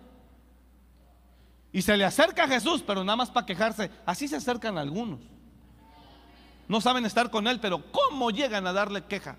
Y 1.71 1.83
se 1.83 1.95
le 1.95 2.05
acerca 2.05 2.45
a 2.45 2.47
Jesús, 2.47 2.81
pero 2.81 3.03
nada 3.03 3.17
más 3.17 3.29
para 3.29 3.45
quejarse. 3.45 3.91
Así 4.03 4.27
se 4.27 4.37
acercan 4.37 4.79
algunos. 4.79 5.32
No 6.73 6.81
saben 6.81 7.05
estar 7.05 7.29
con 7.29 7.47
él, 7.47 7.59
pero 7.59 7.83
¿cómo 7.91 8.31
llegan 8.31 8.65
a 8.65 8.73
darle 8.73 9.05
queja? 9.05 9.35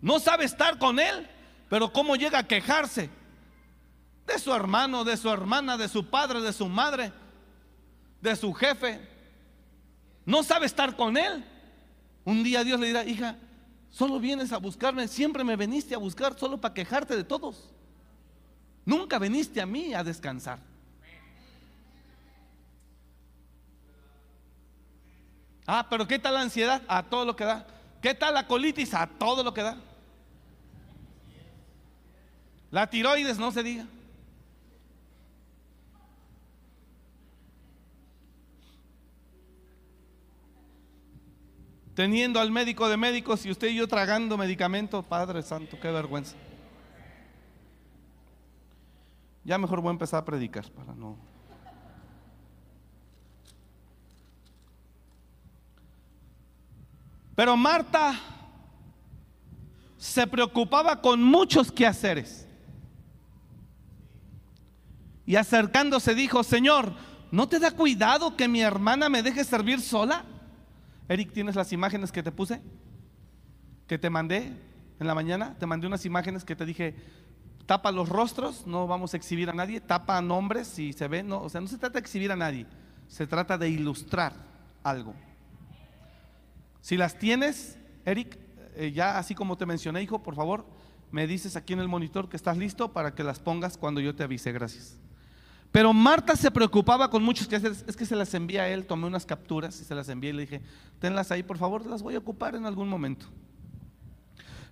No 0.00 0.20
sabe 0.20 0.44
estar 0.44 0.78
con 0.78 1.00
él, 1.00 1.28
pero 1.68 1.92
cómo 1.92 2.14
llega 2.14 2.38
a 2.38 2.46
quejarse 2.46 3.10
de 4.28 4.38
su 4.38 4.54
hermano, 4.54 5.02
de 5.02 5.16
su 5.16 5.28
hermana, 5.28 5.76
de 5.76 5.88
su 5.88 6.08
padre, 6.08 6.40
de 6.40 6.52
su 6.52 6.68
madre, 6.68 7.12
de 8.20 8.36
su 8.36 8.54
jefe. 8.54 9.00
No 10.24 10.44
sabe 10.44 10.66
estar 10.66 10.94
con 10.94 11.16
él. 11.16 11.44
Un 12.24 12.44
día 12.44 12.62
Dios 12.62 12.78
le 12.78 12.86
dirá, 12.86 13.04
hija, 13.04 13.38
solo 13.90 14.20
vienes 14.20 14.52
a 14.52 14.58
buscarme, 14.58 15.08
siempre 15.08 15.42
me 15.42 15.56
veniste 15.56 15.96
a 15.96 15.98
buscar 15.98 16.38
solo 16.38 16.60
para 16.60 16.74
quejarte 16.74 17.16
de 17.16 17.24
todos. 17.24 17.72
Nunca 18.84 19.18
veniste 19.18 19.60
a 19.60 19.66
mí 19.66 19.94
a 19.94 20.04
descansar. 20.04 20.75
Ah, 25.66 25.86
pero 25.90 26.06
¿qué 26.06 26.18
tal 26.18 26.34
la 26.34 26.42
ansiedad? 26.42 26.82
A 26.86 27.02
todo 27.02 27.24
lo 27.24 27.34
que 27.34 27.44
da. 27.44 27.66
¿Qué 28.00 28.14
tal 28.14 28.34
la 28.34 28.46
colitis? 28.46 28.94
A 28.94 29.06
todo 29.06 29.42
lo 29.42 29.52
que 29.52 29.62
da. 29.62 29.76
La 32.70 32.88
tiroides 32.88 33.38
no 33.38 33.50
se 33.50 33.62
diga. 33.62 33.86
Teniendo 41.94 42.40
al 42.40 42.50
médico 42.50 42.88
de 42.88 42.98
médicos 42.98 43.46
y 43.46 43.50
usted 43.50 43.68
y 43.68 43.76
yo 43.76 43.88
tragando 43.88 44.36
medicamentos, 44.36 45.04
Padre 45.06 45.42
Santo, 45.42 45.80
qué 45.80 45.90
vergüenza. 45.90 46.36
Ya 49.44 49.56
mejor 49.56 49.80
voy 49.80 49.88
a 49.88 49.92
empezar 49.92 50.20
a 50.20 50.24
predicar 50.24 50.70
para 50.72 50.94
no. 50.94 51.16
Pero 57.36 57.56
Marta 57.56 58.18
se 59.96 60.26
preocupaba 60.26 61.00
con 61.00 61.22
muchos 61.22 61.70
quehaceres. 61.70 62.48
Y 65.26 65.36
acercándose 65.36 66.14
dijo, 66.14 66.42
Señor, 66.42 66.92
¿no 67.30 67.48
te 67.48 67.58
da 67.58 67.70
cuidado 67.72 68.36
que 68.36 68.48
mi 68.48 68.62
hermana 68.62 69.08
me 69.08 69.22
deje 69.22 69.44
servir 69.44 69.80
sola? 69.80 70.24
Eric, 71.08 71.32
¿tienes 71.32 71.54
las 71.54 71.72
imágenes 71.72 72.10
que 72.10 72.22
te 72.22 72.32
puse? 72.32 72.60
Que 73.86 73.98
te 73.98 74.10
mandé 74.10 74.52
en 74.98 75.06
la 75.06 75.14
mañana. 75.14 75.54
Te 75.58 75.66
mandé 75.66 75.86
unas 75.86 76.06
imágenes 76.06 76.44
que 76.44 76.56
te 76.56 76.64
dije, 76.64 76.94
tapa 77.66 77.92
los 77.92 78.08
rostros, 78.08 78.66
no 78.66 78.86
vamos 78.86 79.12
a 79.12 79.16
exhibir 79.16 79.50
a 79.50 79.52
nadie, 79.52 79.80
tapa 79.80 80.20
nombres 80.22 80.68
si 80.68 80.92
se 80.92 81.08
ve, 81.08 81.22
no, 81.22 81.42
o 81.42 81.48
sea, 81.48 81.60
no 81.60 81.66
se 81.66 81.76
trata 81.76 81.94
de 81.94 82.00
exhibir 82.00 82.32
a 82.32 82.36
nadie, 82.36 82.66
se 83.08 83.26
trata 83.26 83.58
de 83.58 83.68
ilustrar 83.68 84.32
algo. 84.82 85.14
Si 86.86 86.96
las 86.96 87.18
tienes, 87.18 87.76
Eric, 88.04 88.38
eh, 88.76 88.92
ya 88.92 89.18
así 89.18 89.34
como 89.34 89.56
te 89.56 89.66
mencioné, 89.66 90.04
hijo, 90.04 90.22
por 90.22 90.36
favor, 90.36 90.64
me 91.10 91.26
dices 91.26 91.56
aquí 91.56 91.72
en 91.72 91.80
el 91.80 91.88
monitor 91.88 92.28
que 92.28 92.36
estás 92.36 92.56
listo 92.56 92.92
para 92.92 93.12
que 93.12 93.24
las 93.24 93.40
pongas 93.40 93.76
cuando 93.76 94.00
yo 94.00 94.14
te 94.14 94.22
avise, 94.22 94.52
gracias. 94.52 94.96
Pero 95.72 95.92
Marta 95.92 96.36
se 96.36 96.48
preocupaba 96.48 97.10
con 97.10 97.24
muchos 97.24 97.48
que 97.48 97.56
es 97.56 97.96
que 97.96 98.06
se 98.06 98.14
las 98.14 98.32
envía 98.34 98.62
a 98.62 98.68
él, 98.68 98.86
tomé 98.86 99.08
unas 99.08 99.26
capturas 99.26 99.80
y 99.80 99.84
se 99.84 99.96
las 99.96 100.08
envié 100.08 100.30
y 100.30 100.34
le 100.34 100.42
dije, 100.42 100.62
tenlas 101.00 101.32
ahí, 101.32 101.42
por 101.42 101.58
favor, 101.58 101.84
las 101.86 102.04
voy 102.04 102.14
a 102.14 102.18
ocupar 102.18 102.54
en 102.54 102.66
algún 102.66 102.88
momento. 102.88 103.26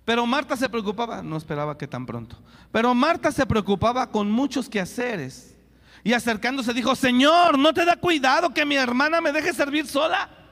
Pero 0.05 0.25
Marta 0.25 0.55
se 0.55 0.69
preocupaba, 0.69 1.21
no 1.21 1.35
esperaba 1.35 1.77
que 1.77 1.85
tan 1.85 2.05
pronto, 2.05 2.41
pero 2.71 2.95
Marta 2.95 3.29
se 3.29 3.45
preocupaba 3.45 4.09
con 4.09 4.31
muchos 4.31 4.69
quehaceres. 4.69 5.57
Y 6.01 6.13
acercándose 6.13 6.73
dijo, 6.73 6.95
Señor, 6.95 7.59
¿no 7.59 7.73
te 7.73 7.83
da 7.83 7.97
cuidado 7.97 8.53
que 8.53 8.63
mi 8.63 8.77
hermana 8.77 9.19
me 9.19 9.33
deje 9.33 9.51
servir 9.51 9.85
sola? 9.85 10.44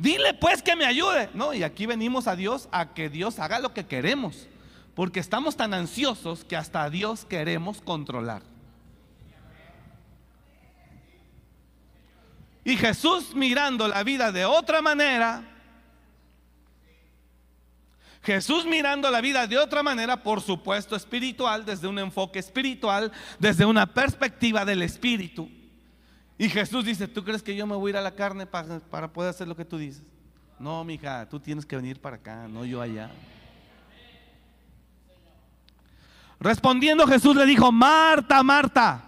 Dile 0.00 0.32
pues 0.32 0.62
que 0.62 0.74
me 0.76 0.86
ayude. 0.86 1.28
No, 1.34 1.52
y 1.52 1.62
aquí 1.62 1.84
venimos 1.84 2.26
a 2.26 2.34
Dios 2.34 2.70
a 2.72 2.94
que 2.94 3.10
Dios 3.10 3.38
haga 3.38 3.58
lo 3.58 3.74
que 3.74 3.84
queremos. 3.84 4.48
Porque 4.94 5.20
estamos 5.20 5.56
tan 5.56 5.74
ansiosos 5.74 6.42
que 6.42 6.56
hasta 6.56 6.88
Dios 6.88 7.26
queremos 7.26 7.82
controlar. 7.82 8.42
Y 12.64 12.78
Jesús 12.78 13.34
mirando 13.34 13.88
la 13.88 14.02
vida 14.02 14.32
de 14.32 14.46
otra 14.46 14.80
manera, 14.80 15.42
Jesús 18.22 18.64
mirando 18.64 19.10
la 19.10 19.20
vida 19.20 19.46
de 19.46 19.58
otra 19.58 19.82
manera, 19.82 20.22
por 20.22 20.40
supuesto 20.40 20.96
espiritual, 20.96 21.64
desde 21.66 21.88
un 21.88 21.98
enfoque 21.98 22.38
espiritual, 22.38 23.12
desde 23.38 23.66
una 23.66 23.86
perspectiva 23.86 24.64
del 24.64 24.82
espíritu. 24.82 25.59
Y 26.40 26.48
Jesús 26.48 26.86
dice, 26.86 27.06
¿tú 27.06 27.22
crees 27.22 27.42
que 27.42 27.54
yo 27.54 27.66
me 27.66 27.76
voy 27.76 27.90
a 27.90 27.92
ir 27.92 27.96
a 27.98 28.00
la 28.00 28.14
carne 28.14 28.46
para, 28.46 28.80
para 28.80 29.12
poder 29.12 29.28
hacer 29.28 29.46
lo 29.46 29.54
que 29.54 29.66
tú 29.66 29.76
dices? 29.76 30.02
No, 30.58 30.82
mija, 30.84 31.28
tú 31.28 31.38
tienes 31.38 31.66
que 31.66 31.76
venir 31.76 32.00
para 32.00 32.16
acá, 32.16 32.48
no 32.48 32.64
yo 32.64 32.80
allá. 32.80 33.10
Respondiendo 36.38 37.06
Jesús 37.06 37.36
le 37.36 37.44
dijo, 37.44 37.70
Marta, 37.70 38.42
Marta, 38.42 39.04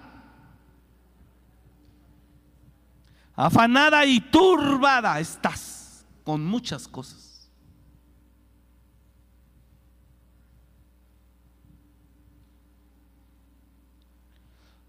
afanada 3.35 4.05
y 4.05 4.21
turbada 4.21 5.19
estás 5.19 6.05
con 6.25 6.45
muchas 6.45 6.87
cosas. 6.87 7.22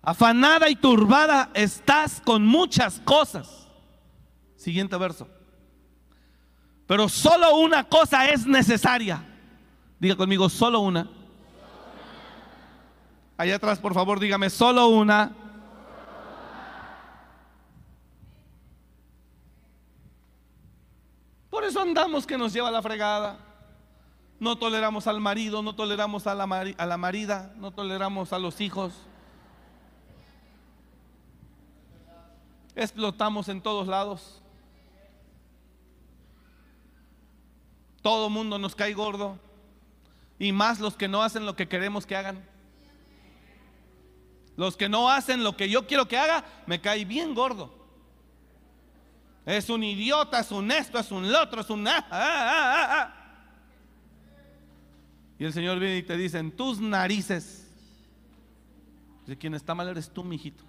Afanada 0.05 0.69
y 0.69 0.75
turbada 0.75 1.49
estás 1.53 2.19
con 2.19 2.45
muchas 2.45 2.99
cosas. 2.99 3.69
Siguiente 4.57 4.97
verso. 4.97 5.29
Pero 6.85 7.07
solo 7.07 7.55
una 7.55 7.85
cosa 7.85 8.27
es 8.27 8.45
necesaria. 8.45 9.23
Diga 9.99 10.17
conmigo, 10.17 10.49
solo 10.49 10.81
una. 10.81 11.09
Allá 13.37 13.55
atrás, 13.55 13.79
por 13.79 13.93
favor, 13.93 14.19
dígame, 14.19 14.49
solo 14.49 14.87
una. 14.89 15.31
Por 21.49 21.63
eso 21.63 21.79
andamos 21.79 22.27
que 22.27 22.37
nos 22.37 22.51
lleva 22.51 22.69
la 22.71 22.81
fregada. 22.81 23.37
No 24.37 24.57
toleramos 24.57 25.07
al 25.07 25.21
marido, 25.21 25.63
no 25.63 25.75
toleramos 25.75 26.27
a 26.27 26.35
la, 26.35 26.43
a 26.43 26.85
la 26.85 26.97
marida, 26.97 27.53
no 27.55 27.71
toleramos 27.71 28.33
a 28.33 28.39
los 28.39 28.59
hijos. 28.59 28.93
Explotamos 32.75 33.49
en 33.49 33.61
todos 33.61 33.87
lados. 33.87 34.41
Todo 38.01 38.29
mundo 38.29 38.57
nos 38.57 38.75
cae 38.75 38.93
gordo. 38.93 39.39
Y 40.39 40.51
más 40.51 40.79
los 40.79 40.95
que 40.97 41.07
no 41.07 41.23
hacen 41.23 41.45
lo 41.45 41.55
que 41.55 41.67
queremos 41.67 42.05
que 42.05 42.15
hagan. 42.15 42.43
Los 44.55 44.77
que 44.77 44.89
no 44.89 45.09
hacen 45.09 45.43
lo 45.43 45.55
que 45.55 45.69
yo 45.69 45.87
quiero 45.87 46.07
que 46.07 46.17
haga, 46.17 46.43
me 46.67 46.81
cae 46.81 47.05
bien 47.05 47.33
gordo. 47.33 47.73
Es 49.45 49.69
un 49.69 49.83
idiota, 49.83 50.39
es 50.39 50.51
un 50.51 50.71
esto, 50.71 50.99
es 50.99 51.11
un 51.11 51.33
otro, 51.33 51.61
es 51.61 51.69
un... 51.69 51.87
Ah, 51.87 52.05
ah, 52.09 52.87
ah, 52.89 53.23
y 55.37 55.45
el 55.45 55.53
Señor 55.53 55.79
viene 55.79 55.97
y 55.97 56.03
te 56.03 56.15
dice, 56.15 56.39
en 56.39 56.51
tus 56.51 56.79
narices. 56.79 57.67
De 59.25 59.37
quien 59.37 59.53
está 59.53 59.73
mal 59.73 59.87
eres 59.89 60.09
tú, 60.09 60.23
mijito. 60.23 60.63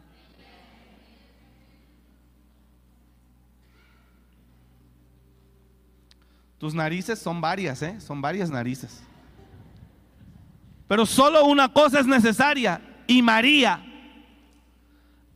Tus 6.65 6.73
narices 6.73 7.19
son 7.19 7.43
varias, 7.43 7.83
¿eh? 7.83 8.01
Son 8.01 8.23
varias 8.23 8.49
narices. 8.49 9.03
Pero 10.89 11.05
solo 11.05 11.45
una 11.45 11.71
cosa 11.71 12.01
es 12.01 12.07
necesaria. 12.07 12.81
Y 13.07 13.21
María 13.21 13.85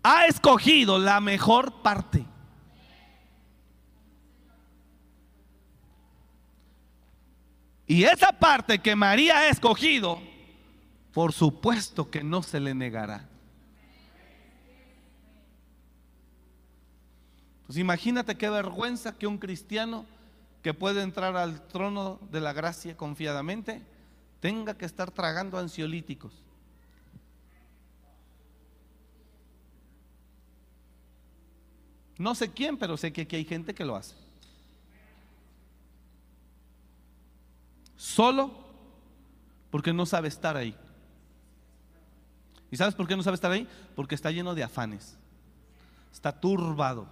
ha 0.03 0.25
escogido 0.25 0.99
la 0.99 1.21
mejor 1.21 1.83
parte. 1.83 2.25
Y 7.87 8.05
esa 8.05 8.33
parte 8.33 8.79
que 8.79 8.97
María 8.97 9.37
ha 9.37 9.49
escogido, 9.49 10.23
por 11.13 11.35
supuesto 11.35 12.11
que 12.11 12.25
no 12.25 12.43
se 12.43 12.59
le 12.59 12.75
negará. 12.75 13.29
Pues 17.67 17.77
imagínate 17.77 18.35
qué 18.35 18.49
vergüenza 18.49 19.13
que 19.13 19.27
un 19.27 19.37
cristiano 19.37 20.07
que 20.63 20.75
puede 20.75 21.03
entrar 21.03 21.37
al 21.37 21.67
trono 21.69 22.19
de 22.31 22.41
la 22.41 22.53
gracia 22.53 22.97
confiadamente, 22.97 23.83
tenga 24.41 24.77
que 24.77 24.85
estar 24.85 25.11
tragando 25.11 25.59
ansiolíticos. 25.59 26.33
No 32.19 32.35
sé 32.35 32.51
quién, 32.51 32.77
pero 32.77 32.97
sé 32.97 33.13
que 33.13 33.23
aquí 33.23 33.37
hay 33.37 33.45
gente 33.45 33.75
que 33.75 33.85
lo 33.85 33.95
hace. 33.95 34.17
Solo 37.97 38.53
porque 39.71 39.93
no 39.93 40.05
sabe 40.07 40.29
estar 40.29 40.57
ahí. 40.57 40.75
¿Y 42.71 42.77
sabes 42.77 42.95
por 42.95 43.07
qué 43.07 43.17
no 43.17 43.23
sabe 43.23 43.37
estar 43.37 43.51
ahí? 43.51 43.67
Porque 43.95 44.15
está 44.15 44.31
lleno 44.31 44.55
de 44.55 44.65
afanes. 44.65 45.17
Está 46.13 46.33
turbado. 46.33 47.07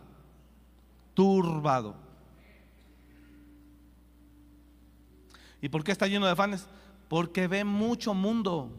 Turbado. 1.14 2.05
¿Y 5.60 5.68
por 5.68 5.82
qué 5.82 5.92
está 5.92 6.06
lleno 6.06 6.26
de 6.26 6.32
afanes? 6.32 6.66
Porque 7.08 7.46
ve 7.46 7.64
mucho 7.64 8.14
mundo, 8.14 8.70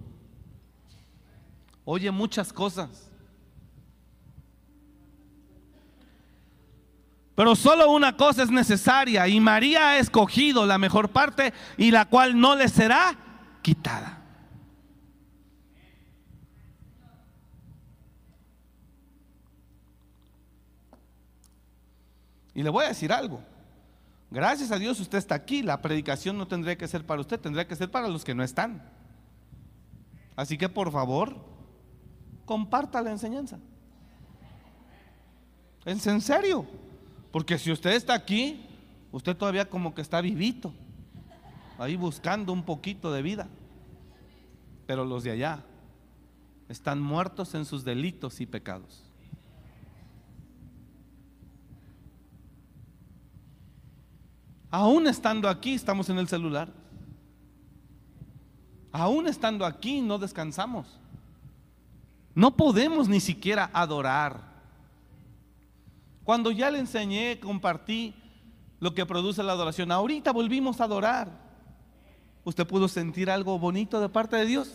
oye 1.86 2.12
muchas 2.12 2.52
cosas. 2.54 3.10
Pero 7.36 7.56
solo 7.56 7.92
una 7.92 8.18
cosa 8.18 8.42
es 8.42 8.50
necesaria 8.50 9.28
y 9.28 9.40
María 9.40 9.90
ha 9.90 9.98
escogido 10.00 10.66
la 10.66 10.80
mejor 10.80 11.10
parte 11.10 11.54
y 11.78 11.92
la 11.92 12.06
cual 12.06 12.40
no 12.40 12.56
le 12.56 12.68
será 12.68 13.16
quitada. 13.62 14.24
Y 22.56 22.64
le 22.64 22.72
voy 22.72 22.86
a 22.86 22.88
decir 22.88 23.14
algo. 23.14 23.40
Gracias 24.30 24.72
a 24.72 24.80
Dios 24.80 25.00
usted 25.00 25.18
está 25.18 25.36
aquí. 25.36 25.64
La 25.64 25.82
predicación 25.82 26.38
no 26.38 26.48
tendría 26.48 26.78
que 26.78 26.88
ser 26.88 27.06
para 27.06 27.22
usted, 27.22 27.40
tendría 27.40 27.68
que 27.68 27.76
ser 27.76 27.90
para 27.90 28.08
los 28.08 28.24
que 28.24 28.36
no 28.36 28.44
están. 28.44 28.84
Así 30.36 30.58
que 30.58 30.70
por 30.70 30.92
favor, 30.92 31.36
comparta 32.46 33.02
la 33.02 33.12
enseñanza. 33.12 33.60
Es 35.86 36.06
en 36.08 36.22
serio. 36.22 36.66
Porque 37.32 37.58
si 37.58 37.72
usted 37.72 37.92
está 37.92 38.14
aquí, 38.14 38.66
usted 39.12 39.36
todavía 39.36 39.70
como 39.70 39.94
que 39.94 40.02
está 40.02 40.22
vivito, 40.22 40.74
ahí 41.78 41.96
buscando 41.96 42.52
un 42.52 42.64
poquito 42.64 43.12
de 43.12 43.22
vida. 43.22 43.48
Pero 44.86 45.06
los 45.06 45.24
de 45.24 45.32
allá 45.32 45.64
están 46.70 47.02
muertos 47.02 47.56
en 47.56 47.66
sus 47.66 47.84
delitos 47.84 48.42
y 48.42 48.46
pecados. 48.46 49.07
Aún 54.70 55.08
estando 55.08 55.48
aquí, 55.48 55.74
estamos 55.74 56.10
en 56.10 56.18
el 56.18 56.28
celular. 56.28 56.70
Aún 58.92 59.28
estando 59.28 59.66
aquí, 59.66 60.02
no 60.02 60.18
descansamos. 60.18 60.88
No 62.34 62.56
podemos 62.56 63.08
ni 63.08 63.20
siquiera 63.20 63.70
adorar. 63.74 64.42
Cuando 66.24 66.52
ya 66.52 66.70
le 66.70 66.80
enseñé, 66.80 67.40
compartí 67.40 68.14
lo 68.80 68.94
que 68.94 69.06
produce 69.06 69.42
la 69.44 69.54
adoración, 69.54 69.92
ahorita 69.92 70.32
volvimos 70.32 70.82
a 70.82 70.84
adorar. 70.84 71.32
¿Usted 72.44 72.68
pudo 72.68 72.88
sentir 72.88 73.30
algo 73.30 73.58
bonito 73.58 74.00
de 74.00 74.10
parte 74.10 74.36
de 74.36 74.46
Dios? 74.46 74.74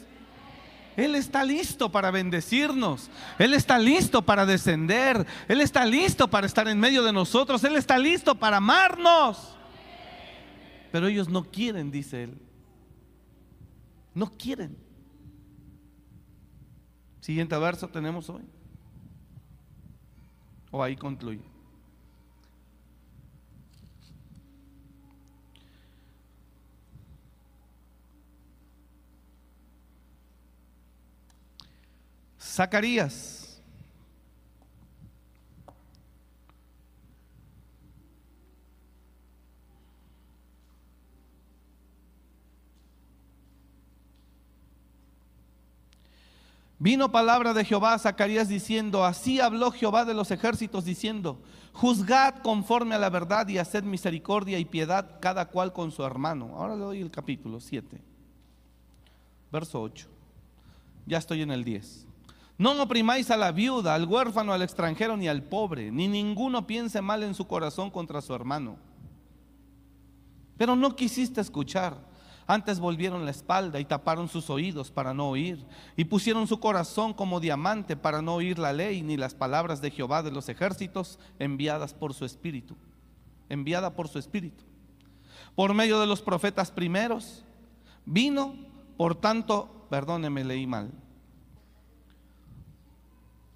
Él 0.97 1.15
está 1.15 1.45
listo 1.45 1.91
para 1.91 2.11
bendecirnos. 2.11 3.11
Él 3.39 3.55
está 3.55 3.79
listo 3.79 4.23
para 4.23 4.45
descender. 4.45 5.27
Él 5.49 5.61
está 5.61 5.85
listo 5.85 6.29
para 6.29 6.47
estar 6.47 6.69
en 6.69 6.79
medio 6.79 7.03
de 7.03 7.13
nosotros. 7.13 7.65
Él 7.65 7.77
está 7.77 7.99
listo 7.99 8.35
para 8.35 8.59
amarnos. 8.59 9.57
Pero 10.93 11.07
ellos 11.07 11.31
no 11.31 11.43
quieren, 11.43 11.91
dice 11.91 12.25
él. 12.25 12.39
No 14.15 14.31
quieren. 14.31 14.77
Siguiente 17.21 17.57
verso 17.57 17.89
tenemos 17.89 18.29
hoy. 18.29 18.43
O 20.71 20.83
ahí 20.83 20.95
concluye. 20.95 21.41
Zacarías 32.39 33.42
Vino 46.83 47.13
palabra 47.13 47.55
de 47.55 47.65
Jehová 47.65 47.95
a 47.95 47.99
Zacarías 48.01 48.49
diciendo, 48.49 49.05
así 49.05 49.39
habló 49.39 49.71
Jehová 49.71 50.05
de 50.05 50.15
los 50.15 50.33
ejércitos 50.33 50.85
diciendo, 50.85 51.41
juzgad 51.73 52.39
conforme 52.43 52.97
a 52.97 52.99
la 52.99 53.09
verdad 53.09 53.47
y 53.47 53.59
haced 53.59 53.85
misericordia 53.85 54.59
y 54.59 54.65
piedad 54.65 55.21
cada 55.21 55.45
cual 55.47 55.73
con 55.73 55.93
su 55.93 56.03
hermano. 56.03 56.57
Ahora 56.57 56.75
le 56.75 56.83
doy 56.83 57.01
el 57.01 57.13
capítulo 57.13 57.61
7, 57.61 58.03
verso 59.53 59.81
8. 59.81 60.09
Ya 61.07 61.19
estoy 61.19 61.43
en 61.43 61.53
el 61.53 61.63
10. 61.63 62.05
No 62.59 62.73
oprimáis 62.83 63.31
a 63.31 63.37
la 63.37 63.53
viuda, 63.53 63.95
al 63.95 64.09
huérfano, 64.09 64.53
al 64.53 64.63
extranjero 64.63 65.17
ni 65.17 65.29
al 65.29 65.45
pobre, 65.45 65.93
ni 65.93 66.09
ninguno 66.09 66.67
piense 66.67 67.01
mal 67.01 67.23
en 67.23 67.37
su 67.37 67.47
corazón 67.47 67.93
contra 67.93 68.21
su 68.21 68.35
hermano. 68.35 68.77
Pero 70.57 70.75
no 70.75 70.97
quisiste 70.97 71.41
escuchar 71.41 72.11
antes 72.47 72.81
volvieron 72.81 73.25
la 73.25 73.31
espalda 73.31 73.81
y 73.81 73.85
taparon 73.85 74.29
sus 74.29 74.51
oídos 74.51 74.91
para 74.91 75.15
no 75.15 75.31
oír, 75.31 75.65
y 75.97 76.05
pusieron 76.05 76.47
su 76.47 76.61
corazón 76.61 77.15
como 77.15 77.41
diamante 77.41 77.97
para 77.97 78.23
no 78.23 78.35
oír 78.35 78.59
la 78.59 78.73
ley 78.73 79.03
ni 79.03 79.17
las 79.17 79.35
palabras 79.35 79.81
de 79.81 79.91
Jehová 79.91 80.23
de 80.23 80.33
los 80.33 80.49
ejércitos 80.49 81.19
enviadas 81.39 81.95
por 81.95 82.15
su 82.15 82.25
espíritu, 82.25 82.77
enviada 83.49 83.95
por 83.95 84.09
su 84.09 84.19
espíritu. 84.19 84.65
Por 85.55 85.75
medio 85.75 86.01
de 86.01 86.07
los 86.07 86.23
profetas 86.23 86.71
primeros 86.71 87.45
vino, 88.05 88.55
por 88.97 89.15
tanto, 89.15 89.87
perdóneme, 89.91 90.45
leí 90.45 90.67
mal. 90.67 90.91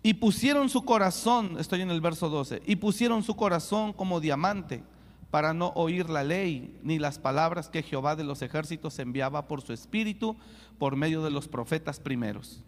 Y 0.03 0.15
pusieron 0.15 0.69
su 0.69 0.85
corazón, 0.85 1.57
estoy 1.59 1.81
en 1.83 1.91
el 1.91 2.01
verso 2.01 2.29
12, 2.29 2.63
y 2.65 2.77
pusieron 2.77 3.25
su 3.25 3.35
corazón 3.35 3.93
como 3.93 4.21
diamante 4.21 4.85
para 5.31 5.53
no 5.53 5.73
oír 5.75 6.09
la 6.09 6.25
ley 6.25 6.79
ni 6.83 6.99
las 6.99 7.19
palabras 7.19 7.69
que 7.69 7.83
Jehová 7.83 8.17
de 8.17 8.25
los 8.25 8.43
ejércitos 8.43 8.99
enviaba 8.99 9.49
por 9.49 9.63
su 9.63 9.73
espíritu 9.73 10.37
por 10.79 10.97
medio 10.97 11.23
de 11.23 11.31
los 11.31 11.49
profetas 11.49 12.01
primeros. 12.01 12.63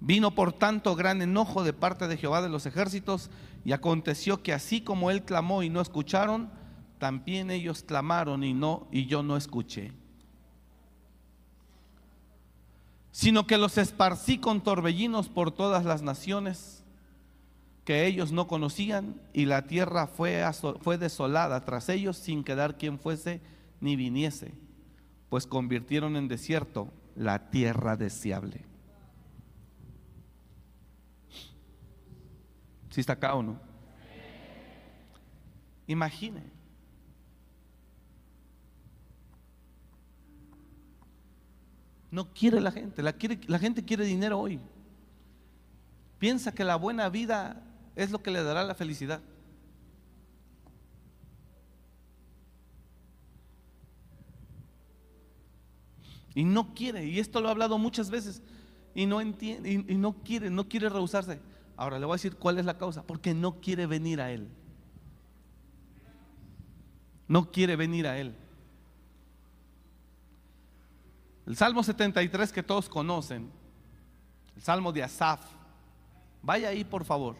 Vino 0.00 0.32
por 0.32 0.52
tanto 0.52 0.94
gran 0.94 1.22
enojo 1.22 1.64
de 1.64 1.72
parte 1.72 2.06
de 2.06 2.16
Jehová 2.16 2.42
de 2.42 2.50
los 2.50 2.66
ejércitos 2.66 3.30
y 3.64 3.72
aconteció 3.72 4.42
que 4.42 4.52
así 4.52 4.80
como 4.82 5.10
él 5.10 5.24
clamó 5.24 5.62
y 5.62 5.70
no 5.70 5.80
escucharon, 5.80 6.50
también 6.98 7.50
ellos 7.50 7.82
clamaron 7.82 8.44
y 8.44 8.52
no 8.52 8.86
y 8.92 9.06
yo 9.06 9.22
no 9.22 9.36
escuché. 9.36 9.92
Sino 13.10 13.46
que 13.46 13.56
los 13.56 13.78
esparcí 13.78 14.38
con 14.38 14.60
torbellinos 14.60 15.30
por 15.30 15.50
todas 15.50 15.86
las 15.86 16.02
naciones 16.02 16.84
que 17.86 18.04
ellos 18.04 18.32
no 18.32 18.48
conocían 18.48 19.14
y 19.32 19.44
la 19.44 19.68
tierra 19.68 20.08
fue, 20.08 20.42
fue 20.80 20.98
desolada 20.98 21.64
tras 21.64 21.88
ellos 21.88 22.16
sin 22.16 22.42
quedar 22.42 22.76
quien 22.78 22.98
fuese 22.98 23.40
ni 23.80 23.94
viniese, 23.94 24.52
pues 25.28 25.46
convirtieron 25.46 26.16
en 26.16 26.26
desierto 26.26 26.92
la 27.14 27.48
tierra 27.48 27.96
deseable. 27.96 28.64
Si 32.90 33.00
está 33.00 33.12
acá 33.12 33.36
o 33.36 33.42
no? 33.44 33.60
Imagine. 35.86 36.42
No 42.10 42.32
quiere 42.34 42.60
la 42.60 42.72
gente, 42.72 43.00
la 43.00 43.58
gente 43.60 43.84
quiere 43.84 44.04
dinero 44.04 44.40
hoy. 44.40 44.58
Piensa 46.18 46.52
que 46.52 46.64
la 46.64 46.74
buena 46.74 47.08
vida 47.10 47.62
es 47.96 48.10
lo 48.10 48.22
que 48.22 48.30
le 48.30 48.42
dará 48.42 48.62
la 48.62 48.74
felicidad. 48.74 49.22
Y 56.34 56.44
no 56.44 56.74
quiere, 56.74 57.06
y 57.06 57.18
esto 57.18 57.40
lo 57.40 57.48
he 57.48 57.50
hablado 57.50 57.78
muchas 57.78 58.10
veces, 58.10 58.42
y 58.94 59.06
no 59.06 59.22
entiende, 59.22 59.72
y, 59.72 59.96
no 59.96 60.12
quiere, 60.12 60.50
no 60.50 60.68
quiere 60.68 60.90
rehusarse. 60.90 61.40
Ahora 61.78 61.98
le 61.98 62.04
voy 62.04 62.12
a 62.12 62.16
decir 62.16 62.36
cuál 62.36 62.58
es 62.58 62.66
la 62.66 62.76
causa, 62.76 63.02
porque 63.02 63.32
no 63.32 63.58
quiere 63.60 63.86
venir 63.86 64.20
a 64.20 64.30
Él. 64.30 64.46
No 67.26 67.50
quiere 67.50 67.74
venir 67.74 68.06
a 68.06 68.18
Él. 68.18 68.34
El 71.46 71.56
Salmo 71.56 71.82
73 71.82 72.52
que 72.52 72.62
todos 72.62 72.90
conocen, 72.90 73.50
el 74.54 74.62
Salmo 74.62 74.92
de 74.92 75.02
Asaf, 75.02 75.40
vaya 76.42 76.68
ahí 76.68 76.84
por 76.84 77.04
favor. 77.04 77.36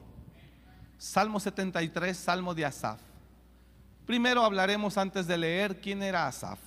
Salmo 0.99 1.41
73, 1.41 2.17
Salmo 2.17 2.55
de 2.55 2.65
Asaf. 2.65 3.01
Primero 4.07 4.43
hablaremos 4.43 4.97
antes 4.97 5.27
de 5.27 5.37
leer 5.37 5.81
quién 5.81 6.03
era 6.03 6.27
Asaf. 6.27 6.59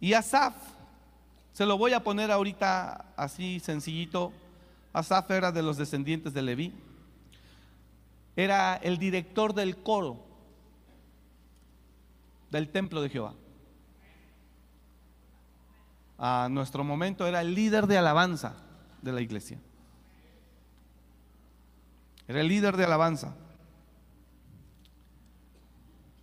Y 0.00 0.12
Asaf, 0.12 0.54
se 1.52 1.64
lo 1.64 1.78
voy 1.78 1.92
a 1.92 2.02
poner 2.02 2.30
ahorita 2.30 3.12
así 3.16 3.60
sencillito. 3.60 4.32
Asaf 4.92 5.30
era 5.30 5.52
de 5.52 5.62
los 5.62 5.76
descendientes 5.76 6.34
de 6.34 6.42
Leví. 6.42 6.72
Era 8.34 8.76
el 8.76 8.98
director 8.98 9.54
del 9.54 9.76
coro 9.76 10.26
del 12.50 12.68
templo 12.68 13.00
de 13.00 13.08
Jehová. 13.08 13.34
A 16.18 16.48
nuestro 16.50 16.84
momento 16.84 17.26
era 17.26 17.40
el 17.40 17.54
líder 17.54 17.86
de 17.86 17.98
alabanza 17.98 18.54
de 19.02 19.12
la 19.12 19.20
iglesia. 19.20 19.58
Era 22.28 22.40
el 22.40 22.48
líder 22.48 22.76
de 22.76 22.84
alabanza. 22.84 23.34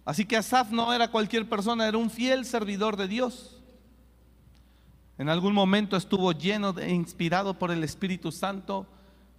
Así 0.06 0.26
que 0.26 0.36
Asaf 0.36 0.72
no 0.72 0.94
era 0.94 1.10
cualquier 1.10 1.48
persona, 1.48 1.88
era 1.88 1.98
un 1.98 2.10
fiel 2.10 2.46
servidor 2.46 2.98
de 2.98 3.08
Dios. 3.08 3.62
En 5.18 5.30
algún 5.30 5.54
momento 5.54 5.96
estuvo 5.96 6.32
lleno 6.34 6.74
de 6.74 6.92
inspirado 6.92 7.58
por 7.58 7.72
el 7.72 7.84
Espíritu 7.84 8.32
Santo 8.32 8.88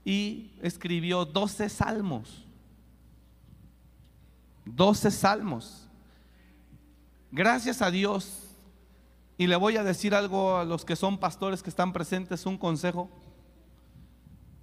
y 0.04 0.52
escribió 0.62 1.24
12 1.24 1.68
salmos. 1.68 2.44
12 4.64 5.10
salmos. 5.10 5.86
Gracias 7.30 7.82
a 7.82 7.90
Dios. 7.90 8.40
Y 9.36 9.48
le 9.48 9.56
voy 9.56 9.76
a 9.76 9.82
decir 9.82 10.14
algo 10.14 10.56
a 10.56 10.64
los 10.64 10.84
que 10.84 10.96
son 10.96 11.18
pastores 11.18 11.62
que 11.62 11.68
están 11.68 11.92
presentes, 11.92 12.46
un 12.46 12.56
consejo 12.56 13.10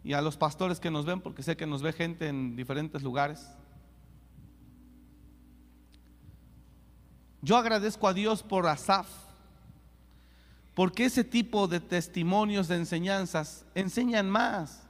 y 0.03 0.13
a 0.13 0.21
los 0.21 0.37
pastores 0.37 0.79
que 0.79 0.91
nos 0.91 1.05
ven, 1.05 1.21
porque 1.21 1.43
sé 1.43 1.55
que 1.55 1.67
nos 1.67 1.81
ve 1.81 1.93
gente 1.93 2.27
en 2.27 2.55
diferentes 2.55 3.03
lugares. 3.03 3.47
Yo 7.41 7.57
agradezco 7.57 8.07
a 8.07 8.13
Dios 8.13 8.43
por 8.43 8.67
Asaf, 8.67 9.07
Porque 10.73 11.05
ese 11.05 11.23
tipo 11.23 11.67
de 11.67 11.81
testimonios, 11.81 12.69
de 12.69 12.77
enseñanzas, 12.77 13.65
enseñan 13.75 14.29
más. 14.29 14.83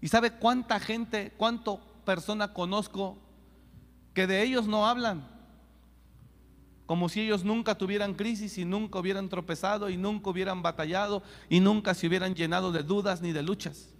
¿Y 0.00 0.08
sabe 0.08 0.30
cuánta 0.30 0.80
gente, 0.80 1.34
cuánto 1.36 1.78
persona 2.04 2.54
conozco 2.54 3.18
que 4.14 4.26
de 4.26 4.42
ellos 4.42 4.66
no 4.66 4.86
hablan? 4.86 5.35
Como 6.86 7.08
si 7.08 7.20
ellos 7.20 7.44
nunca 7.44 7.76
tuvieran 7.76 8.14
crisis 8.14 8.58
y 8.58 8.64
nunca 8.64 9.00
hubieran 9.00 9.28
tropezado 9.28 9.90
y 9.90 9.96
nunca 9.96 10.30
hubieran 10.30 10.62
batallado 10.62 11.22
y 11.48 11.60
nunca 11.60 11.94
se 11.94 12.06
hubieran 12.06 12.34
llenado 12.34 12.70
de 12.70 12.84
dudas 12.84 13.20
ni 13.20 13.32
de 13.32 13.42
luchas. 13.42 13.90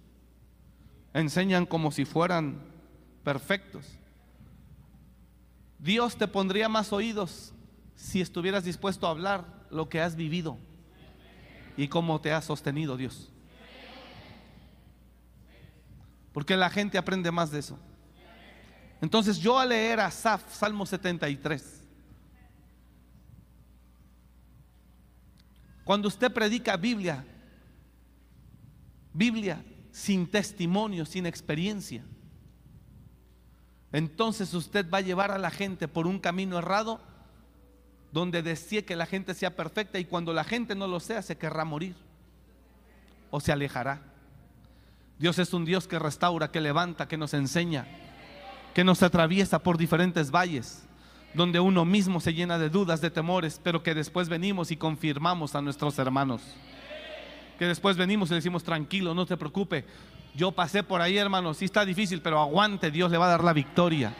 Enseñan 1.13 1.65
como 1.65 1.91
si 1.91 2.05
fueran 2.05 2.61
perfectos. 3.23 3.85
Dios 5.79 6.15
te 6.17 6.27
pondría 6.27 6.69
más 6.69 6.93
oídos 6.93 7.53
si 7.95 8.21
estuvieras 8.21 8.63
dispuesto 8.63 9.05
a 9.05 9.11
hablar 9.11 9.67
lo 9.69 9.89
que 9.89 10.01
has 10.01 10.15
vivido 10.15 10.57
y 11.75 11.89
cómo 11.89 12.21
te 12.21 12.31
ha 12.31 12.41
sostenido 12.41 12.95
Dios. 12.95 13.31
Porque 16.31 16.55
la 16.55 16.69
gente 16.69 16.97
aprende 16.97 17.31
más 17.31 17.51
de 17.51 17.59
eso. 17.59 17.77
Entonces 19.01 19.39
yo 19.39 19.59
al 19.59 19.69
leer 19.69 19.99
a 19.99 20.09
Saf, 20.09 20.53
Salmo 20.53 20.85
73, 20.85 21.76
cuando 25.87 26.09
usted 26.09 26.29
predica 26.33 26.75
Biblia, 26.75 27.23
Biblia 29.13 29.63
sin 29.89 30.27
testimonio, 30.27 31.05
sin 31.05 31.25
experiencia, 31.25 32.03
entonces 33.93 34.53
usted 34.53 34.85
va 34.93 34.97
a 34.97 35.01
llevar 35.01 35.31
a 35.31 35.37
la 35.37 35.49
gente 35.49 35.87
por 35.87 36.05
un 36.05 36.19
camino 36.19 36.57
errado 36.57 36.99
donde 38.11 38.43
desee 38.43 38.83
que 38.83 38.97
la 38.97 39.05
gente 39.05 39.33
sea 39.33 39.55
perfecta 39.55 39.97
y 39.97 40.03
cuando 40.03 40.33
la 40.33 40.43
gente 40.43 40.75
no 40.75 40.87
lo 40.87 40.99
sea 40.99 41.21
se 41.21 41.37
querrá 41.37 41.63
morir 41.63 41.95
o 43.31 43.39
se 43.39 43.53
alejará. 43.53 44.01
Dios 45.17 45.39
es 45.39 45.53
un 45.53 45.63
Dios 45.63 45.87
que 45.87 45.99
restaura, 45.99 46.51
que 46.51 46.59
levanta, 46.59 47.07
que 47.07 47.15
nos 47.15 47.33
enseña, 47.33 47.87
que 48.73 48.83
nos 48.83 49.03
atraviesa 49.03 49.59
por 49.59 49.77
diferentes 49.77 50.31
valles, 50.31 50.85
donde 51.37 51.59
uno 51.59 51.85
mismo 51.85 52.19
se 52.19 52.33
llena 52.33 52.57
de 52.57 52.69
dudas, 52.69 52.99
de 52.99 53.11
temores, 53.11 53.61
pero 53.63 53.83
que 53.83 53.93
después 53.93 54.27
venimos 54.27 54.71
y 54.71 54.75
confirmamos 54.75 55.53
a 55.53 55.61
nuestros 55.61 55.97
hermanos. 55.99 56.41
Que 57.59 57.65
después 57.65 57.95
venimos 57.95 58.31
y 58.31 58.33
decimos, 58.33 58.63
tranquilo, 58.63 59.13
no 59.13 59.25
te 59.27 59.37
preocupe. 59.37 59.85
Yo 60.33 60.51
pasé 60.51 60.81
por 60.81 60.99
ahí, 60.99 61.15
hermano, 61.15 61.53
sí 61.53 61.65
está 61.65 61.85
difícil, 61.85 62.21
pero 62.21 62.39
aguante, 62.39 62.89
Dios 62.89 63.11
le 63.11 63.19
va 63.19 63.27
a 63.27 63.29
dar 63.29 63.43
la 63.43 63.53
victoria. 63.53 64.15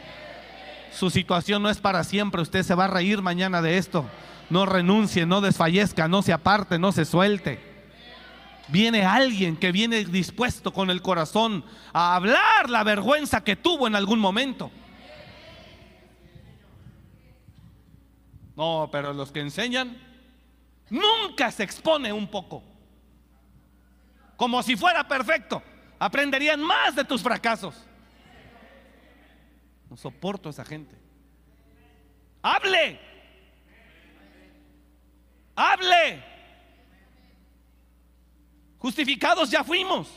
Su 0.92 1.10
situación 1.10 1.60
no 1.60 1.70
es 1.70 1.78
para 1.78 2.04
siempre, 2.04 2.40
usted 2.40 2.62
se 2.62 2.76
va 2.76 2.84
a 2.84 2.88
reír 2.88 3.20
mañana 3.20 3.62
de 3.62 3.78
esto. 3.78 4.06
No 4.48 4.64
renuncie, 4.64 5.26
no 5.26 5.40
desfallezca, 5.40 6.06
no 6.06 6.22
se 6.22 6.32
aparte, 6.32 6.78
no 6.78 6.92
se 6.92 7.04
suelte. 7.04 7.58
Viene 8.68 9.04
alguien 9.04 9.56
que 9.56 9.72
viene 9.72 10.04
dispuesto 10.04 10.72
con 10.72 10.88
el 10.88 11.02
corazón 11.02 11.64
a 11.92 12.14
hablar 12.14 12.70
la 12.70 12.84
vergüenza 12.84 13.42
que 13.42 13.56
tuvo 13.56 13.88
en 13.88 13.96
algún 13.96 14.20
momento. 14.20 14.70
No, 18.58 18.88
pero 18.90 19.12
los 19.12 19.30
que 19.30 19.38
enseñan 19.38 19.96
nunca 20.90 21.48
se 21.52 21.62
expone 21.62 22.12
un 22.12 22.26
poco. 22.26 22.64
Como 24.36 24.60
si 24.64 24.74
fuera 24.74 25.06
perfecto. 25.06 25.62
Aprenderían 25.96 26.60
más 26.60 26.96
de 26.96 27.04
tus 27.04 27.22
fracasos. 27.22 27.76
No 29.88 29.96
soporto 29.96 30.48
a 30.48 30.50
esa 30.50 30.64
gente. 30.64 30.96
Hable. 32.42 33.00
Hable. 35.54 36.24
Justificados 38.78 39.52
ya 39.52 39.62
fuimos. 39.62 40.08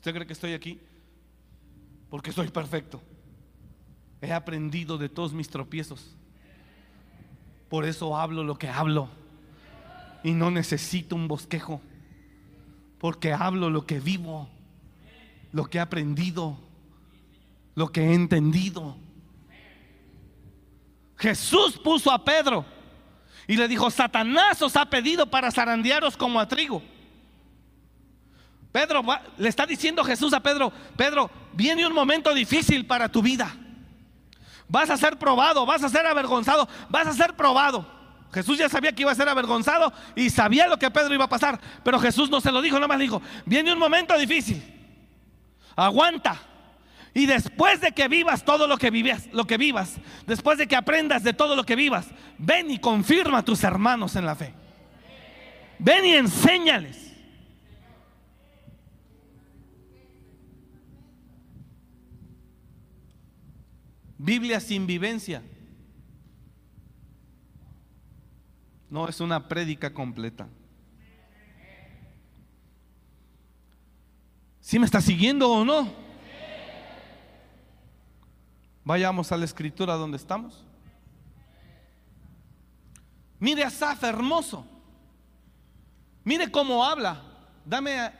¿Usted 0.00 0.14
cree 0.14 0.26
que 0.26 0.32
estoy 0.32 0.54
aquí? 0.54 0.80
Porque 2.08 2.32
soy 2.32 2.48
perfecto. 2.48 3.02
He 4.22 4.32
aprendido 4.32 4.96
de 4.96 5.10
todos 5.10 5.34
mis 5.34 5.50
tropiezos. 5.50 6.16
Por 7.68 7.84
eso 7.84 8.16
hablo 8.16 8.42
lo 8.42 8.56
que 8.56 8.66
hablo. 8.66 9.10
Y 10.24 10.30
no 10.30 10.50
necesito 10.50 11.14
un 11.14 11.28
bosquejo. 11.28 11.82
Porque 12.98 13.34
hablo 13.34 13.68
lo 13.68 13.84
que 13.84 14.00
vivo, 14.00 14.48
lo 15.52 15.66
que 15.66 15.76
he 15.76 15.80
aprendido, 15.82 16.58
lo 17.74 17.92
que 17.92 18.00
he 18.00 18.14
entendido. 18.14 18.96
Jesús 21.18 21.78
puso 21.78 22.10
a 22.10 22.24
Pedro 22.24 22.64
y 23.46 23.54
le 23.54 23.68
dijo, 23.68 23.90
Satanás 23.90 24.62
os 24.62 24.76
ha 24.76 24.88
pedido 24.88 25.26
para 25.26 25.50
zarandearos 25.50 26.16
como 26.16 26.40
a 26.40 26.48
trigo. 26.48 26.82
Pedro, 28.72 29.02
le 29.36 29.48
está 29.48 29.66
diciendo 29.66 30.04
Jesús 30.04 30.32
a 30.32 30.40
Pedro, 30.40 30.72
Pedro, 30.96 31.30
viene 31.52 31.86
un 31.86 31.92
momento 31.92 32.32
difícil 32.32 32.86
para 32.86 33.08
tu 33.08 33.20
vida. 33.20 33.54
Vas 34.68 34.90
a 34.90 34.96
ser 34.96 35.18
probado, 35.18 35.66
vas 35.66 35.82
a 35.82 35.88
ser 35.88 36.06
avergonzado, 36.06 36.68
vas 36.88 37.06
a 37.08 37.12
ser 37.12 37.34
probado. 37.34 37.84
Jesús 38.32 38.58
ya 38.58 38.68
sabía 38.68 38.92
que 38.92 39.02
iba 39.02 39.10
a 39.10 39.16
ser 39.16 39.28
avergonzado 39.28 39.92
y 40.14 40.30
sabía 40.30 40.68
lo 40.68 40.78
que 40.78 40.88
Pedro 40.90 41.12
iba 41.12 41.24
a 41.24 41.28
pasar, 41.28 41.60
pero 41.82 41.98
Jesús 41.98 42.30
no 42.30 42.40
se 42.40 42.52
lo 42.52 42.62
dijo, 42.62 42.76
nada 42.76 42.86
más 42.86 43.00
dijo, 43.00 43.20
viene 43.44 43.72
un 43.72 43.78
momento 43.78 44.16
difícil. 44.16 44.62
Aguanta. 45.74 46.40
Y 47.12 47.26
después 47.26 47.80
de 47.80 47.90
que 47.90 48.06
vivas 48.06 48.44
todo 48.44 48.68
lo 48.68 48.78
que 48.78 48.92
lo 49.32 49.44
que 49.46 49.56
vivas, 49.56 49.96
después 50.28 50.58
de 50.58 50.68
que 50.68 50.76
aprendas 50.76 51.24
de 51.24 51.32
todo 51.32 51.56
lo 51.56 51.64
que 51.64 51.74
vivas, 51.74 52.06
ven 52.38 52.70
y 52.70 52.78
confirma 52.78 53.38
a 53.38 53.44
tus 53.44 53.64
hermanos 53.64 54.14
en 54.14 54.26
la 54.26 54.36
fe. 54.36 54.54
Ven 55.80 56.04
y 56.04 56.14
enséñales. 56.14 57.09
Biblia 64.22 64.60
sin 64.60 64.86
vivencia. 64.86 65.42
No 68.90 69.08
es 69.08 69.18
una 69.20 69.48
prédica 69.48 69.94
completa. 69.94 70.46
¿Sí 74.60 74.78
me 74.78 74.84
está 74.84 75.00
siguiendo 75.00 75.50
o 75.50 75.64
no? 75.64 75.90
Vayamos 78.84 79.32
a 79.32 79.38
la 79.38 79.46
escritura 79.46 79.94
donde 79.94 80.18
estamos. 80.18 80.66
Mire 83.38 83.64
a 83.64 83.70
Saf 83.70 84.04
hermoso. 84.04 84.66
Mire 86.24 86.50
cómo 86.50 86.84
habla. 86.84 87.22
Dame, 87.64 88.12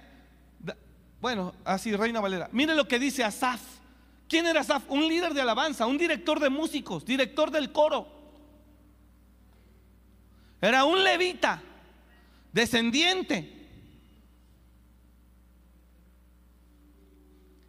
bueno, 1.20 1.52
así 1.62 1.94
Reina 1.94 2.20
Valera. 2.20 2.48
Mire 2.52 2.74
lo 2.74 2.88
que 2.88 2.98
dice 2.98 3.22
Asaf. 3.22 3.79
¿Quién 4.30 4.46
era 4.46 4.60
Asaf? 4.60 4.84
Un 4.88 5.08
líder 5.08 5.34
de 5.34 5.40
alabanza, 5.40 5.86
un 5.86 5.98
director 5.98 6.38
de 6.38 6.48
músicos, 6.48 7.04
director 7.04 7.50
del 7.50 7.72
coro. 7.72 8.06
Era 10.60 10.84
un 10.84 11.02
levita, 11.02 11.60
descendiente. 12.52 13.66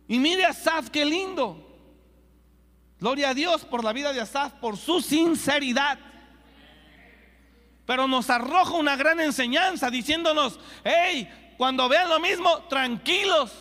Y 0.08 0.20
mire 0.20 0.46
Asaf, 0.46 0.92
qué 0.92 1.04
lindo. 1.04 1.68
Gloria 3.00 3.30
a 3.30 3.34
Dios 3.34 3.66
por 3.66 3.84
la 3.84 3.92
vida 3.92 4.14
de 4.14 4.22
Asaf, 4.22 4.54
por 4.54 4.78
su 4.78 5.02
sinceridad. 5.02 5.98
Pero 7.88 8.08
nos 8.08 8.30
arroja 8.30 8.76
una 8.76 8.96
gran 8.96 9.20
enseñanza 9.20 9.90
diciéndonos, 9.90 10.60
hey, 10.84 11.28
cuando 11.58 11.90
vean 11.90 12.08
lo 12.08 12.20
mismo, 12.20 12.66
tranquilos, 12.66 13.52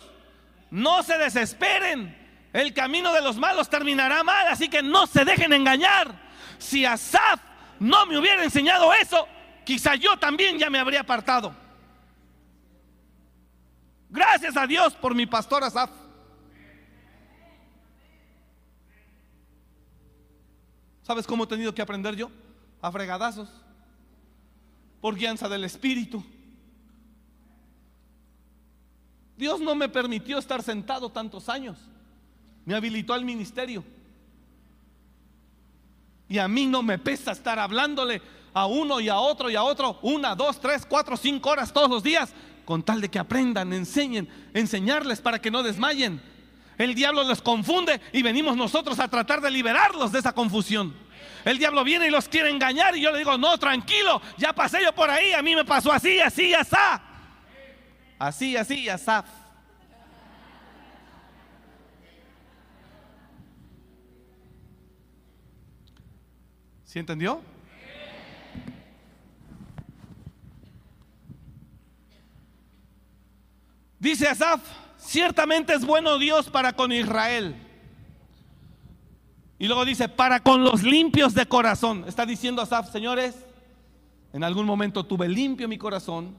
no 0.69 1.01
se 1.01 1.17
desesperen. 1.17 2.20
El 2.53 2.73
camino 2.73 3.13
de 3.13 3.21
los 3.21 3.37
malos 3.37 3.69
terminará 3.69 4.23
mal, 4.23 4.47
así 4.47 4.67
que 4.67 4.83
no 4.83 5.07
se 5.07 5.23
dejen 5.23 5.53
engañar. 5.53 6.13
Si 6.57 6.85
Asaf 6.85 7.39
no 7.79 8.05
me 8.05 8.17
hubiera 8.17 8.43
enseñado 8.43 8.93
eso, 8.93 9.27
quizá 9.63 9.95
yo 9.95 10.17
también 10.17 10.59
ya 10.59 10.69
me 10.69 10.79
habría 10.79 11.01
apartado. 11.01 11.55
Gracias 14.09 14.57
a 14.57 14.67
Dios 14.67 14.93
por 14.95 15.15
mi 15.15 15.25
pastor 15.25 15.63
Asaf. 15.63 15.89
¿Sabes 21.03 21.25
cómo 21.25 21.45
he 21.45 21.47
tenido 21.47 21.73
que 21.73 21.81
aprender 21.81 22.15
yo? 22.15 22.29
A 22.81 22.91
fregadazos. 22.91 23.49
Por 24.99 25.15
guianza 25.15 25.47
del 25.47 25.63
Espíritu. 25.63 26.23
Dios 29.37 29.59
no 29.61 29.73
me 29.73 29.89
permitió 29.89 30.37
estar 30.37 30.61
sentado 30.61 31.09
tantos 31.09 31.49
años 31.49 31.77
me 32.65 32.75
habilitó 32.75 33.13
al 33.13 33.25
ministerio. 33.25 33.83
Y 36.27 36.37
a 36.37 36.47
mí 36.47 36.65
no 36.65 36.81
me 36.81 36.97
pesa 36.97 37.31
estar 37.31 37.59
hablándole 37.59 38.21
a 38.53 38.65
uno 38.65 38.99
y 38.99 39.09
a 39.09 39.17
otro 39.17 39.49
y 39.49 39.55
a 39.55 39.63
otro 39.63 39.99
una, 40.01 40.35
dos, 40.35 40.59
tres, 40.59 40.85
cuatro, 40.85 41.17
cinco 41.17 41.49
horas 41.49 41.73
todos 41.73 41.89
los 41.89 42.03
días. 42.03 42.33
con 42.65 42.83
tal 42.83 43.01
de 43.01 43.09
que 43.09 43.19
aprendan, 43.19 43.73
enseñen, 43.73 44.29
enseñarles 44.53 45.19
para 45.19 45.39
que 45.39 45.51
no 45.51 45.61
desmayen. 45.61 46.21
El 46.77 46.95
diablo 46.95 47.23
los 47.23 47.41
confunde 47.41 47.99
y 48.13 48.21
venimos 48.21 48.55
nosotros 48.55 48.97
a 48.99 49.09
tratar 49.09 49.41
de 49.41 49.51
liberarlos 49.51 50.11
de 50.11 50.19
esa 50.19 50.31
confusión. 50.31 50.95
El 51.43 51.57
diablo 51.57 51.83
viene 51.83 52.07
y 52.07 52.11
los 52.11 52.29
quiere 52.29 52.49
engañar 52.49 52.95
y 52.95 53.01
yo 53.01 53.11
le 53.11 53.17
digo, 53.17 53.37
no, 53.37 53.57
tranquilo, 53.57 54.21
ya 54.37 54.53
pasé 54.53 54.81
yo 54.83 54.93
por 54.93 55.09
ahí, 55.09 55.33
a 55.33 55.41
mí 55.41 55.55
me 55.55 55.65
pasó 55.65 55.91
así, 55.91 56.19
así, 56.19 56.53
así. 56.53 56.75
Así, 58.17 58.55
así, 58.55 58.87
así. 58.87 59.11
¿Sí 66.91 66.99
entendió? 66.99 67.39
Dice 73.97 74.27
Asaf, 74.27 74.61
ciertamente 74.97 75.73
es 75.73 75.85
bueno 75.85 76.17
Dios 76.17 76.49
para 76.49 76.73
con 76.73 76.91
Israel. 76.91 77.55
Y 79.57 79.67
luego 79.67 79.85
dice, 79.85 80.09
para 80.09 80.41
con 80.41 80.65
los 80.65 80.83
limpios 80.83 81.33
de 81.33 81.45
corazón. 81.45 82.03
Está 82.09 82.25
diciendo 82.25 82.61
Asaf, 82.61 82.91
señores, 82.91 83.37
en 84.33 84.43
algún 84.43 84.65
momento 84.65 85.05
tuve 85.05 85.29
limpio 85.29 85.69
mi 85.69 85.77
corazón. 85.77 86.35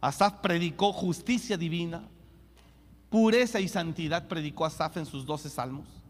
Asaf 0.00 0.40
predicó 0.40 0.92
justicia 0.92 1.56
divina, 1.56 2.02
pureza 3.08 3.60
y 3.60 3.68
santidad 3.68 4.26
predicó 4.26 4.64
Asaf 4.64 4.96
en 4.96 5.06
sus 5.06 5.24
doce 5.24 5.48
salmos. 5.48 6.01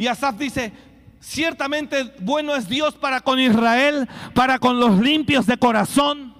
Y 0.00 0.06
Asaf 0.06 0.38
dice, 0.38 0.72
ciertamente 1.20 2.14
bueno 2.20 2.56
es 2.56 2.66
Dios 2.66 2.94
para 2.94 3.20
con 3.20 3.38
Israel, 3.38 4.08
para 4.34 4.58
con 4.58 4.80
los 4.80 4.98
limpios 4.98 5.44
de 5.44 5.58
corazón. 5.58 6.34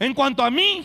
En 0.00 0.12
cuanto 0.12 0.42
a 0.42 0.50
mí, 0.50 0.84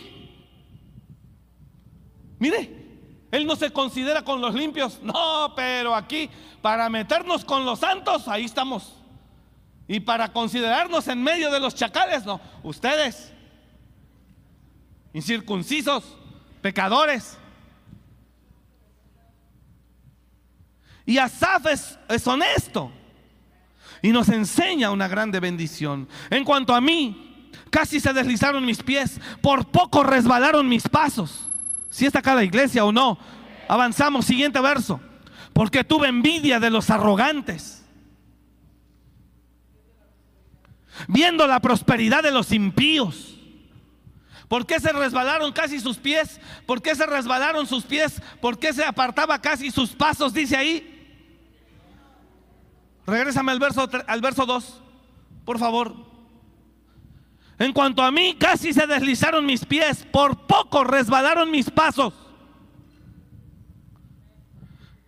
mire, 2.37 3.25
él 3.31 3.47
no 3.47 3.55
se 3.55 3.71
considera 3.73 4.21
con 4.21 4.39
los 4.39 4.53
limpios. 4.53 5.01
No, 5.01 5.51
pero 5.55 5.95
aquí, 5.95 6.29
para 6.61 6.87
meternos 6.91 7.43
con 7.43 7.65
los 7.65 7.79
santos, 7.79 8.27
ahí 8.27 8.45
estamos. 8.45 8.95
Y 9.87 10.01
para 10.01 10.31
considerarnos 10.31 11.07
en 11.07 11.23
medio 11.23 11.49
de 11.49 11.59
los 11.59 11.73
chacales, 11.73 12.23
no. 12.23 12.39
Ustedes, 12.61 13.33
incircuncisos, 15.13 16.03
pecadores. 16.61 17.38
Y 21.09 21.17
Asaf 21.17 21.65
es, 21.65 21.97
es 22.07 22.27
honesto 22.27 22.91
y 24.01 24.09
nos 24.09 24.29
enseña 24.29 24.91
una 24.91 25.07
grande 25.07 25.39
bendición. 25.39 26.07
En 26.29 26.43
cuanto 26.43 26.73
a 26.75 26.81
mí, 26.81 27.29
Casi 27.69 27.99
se 27.99 28.13
deslizaron 28.13 28.65
mis 28.65 28.81
pies, 28.81 29.19
por 29.41 29.67
poco 29.67 30.03
resbalaron 30.03 30.67
mis 30.67 30.87
pasos. 30.87 31.49
Si 31.89 32.05
está 32.05 32.19
acá 32.19 32.33
la 32.33 32.43
iglesia 32.43 32.83
o 32.83 32.91
no. 32.91 33.17
Avanzamos, 33.67 34.25
siguiente 34.25 34.59
verso. 34.59 34.99
Porque 35.53 35.83
tuve 35.83 36.07
envidia 36.07 36.59
de 36.59 36.69
los 36.69 36.89
arrogantes. 36.89 37.85
Viendo 41.07 41.45
la 41.47 41.59
prosperidad 41.59 42.23
de 42.23 42.31
los 42.31 42.51
impíos. 42.51 43.35
¿Por 44.47 44.65
qué 44.65 44.79
se 44.79 44.91
resbalaron 44.91 45.51
casi 45.51 45.79
sus 45.79 45.97
pies? 45.97 46.41
¿Por 46.65 46.81
qué 46.81 46.95
se 46.95 47.05
resbalaron 47.05 47.67
sus 47.67 47.83
pies? 47.83 48.19
¿Por 48.41 48.57
qué 48.57 48.73
se 48.73 48.83
apartaba 48.83 49.39
casi 49.39 49.69
sus 49.69 49.91
pasos? 49.91 50.33
Dice 50.33 50.57
ahí. 50.57 50.98
Regrésame 53.09 53.51
al 53.51 53.59
verso, 53.59 53.89
al 54.07 54.21
verso 54.21 54.45
2, 54.45 54.81
por 55.45 55.59
favor. 55.59 55.95
En 57.57 57.73
cuanto 57.73 58.01
a 58.03 58.11
mí, 58.11 58.35
casi 58.39 58.71
se 58.71 58.87
deslizaron 58.87 59.45
mis 59.45 59.65
pies, 59.65 60.05
por 60.11 60.47
poco 60.47 60.83
resbalaron 60.83 61.51
mis 61.51 61.69
pasos. 61.69 62.13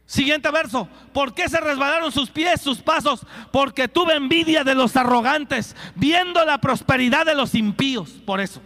Siguiente 0.05 0.51
verso. 0.51 0.89
¿Por 1.13 1.33
qué 1.33 1.47
se 1.47 1.61
resbalaron 1.61 2.11
sus 2.11 2.29
pies, 2.29 2.59
sus 2.59 2.79
pasos? 2.79 3.25
Porque 3.49 3.87
tuve 3.87 4.15
envidia 4.15 4.65
de 4.65 4.75
los 4.75 4.97
arrogantes, 4.97 5.73
viendo 5.95 6.43
la 6.43 6.57
prosperidad 6.57 7.25
de 7.25 7.35
los 7.35 7.55
impíos. 7.55 8.09
Por 8.25 8.41
eso. 8.41 8.61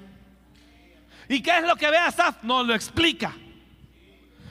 ¿Y 1.29 1.43
qué 1.43 1.59
es 1.59 1.63
lo 1.63 1.75
que 1.75 1.91
ve 1.91 1.97
Asaf? 1.99 2.41
No 2.41 2.63
lo 2.63 2.73
explica. 2.73 3.35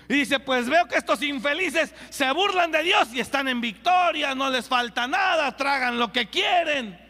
Y 0.08 0.14
dice, 0.14 0.38
pues 0.40 0.68
veo 0.68 0.86
que 0.86 0.96
estos 0.96 1.22
infelices 1.22 1.94
se 2.10 2.30
burlan 2.32 2.70
de 2.70 2.82
Dios 2.82 3.08
y 3.12 3.20
están 3.20 3.48
en 3.48 3.60
victoria, 3.60 4.34
no 4.34 4.50
les 4.50 4.68
falta 4.68 5.06
nada, 5.06 5.56
tragan 5.56 5.98
lo 5.98 6.12
que 6.12 6.28
quieren 6.28 7.04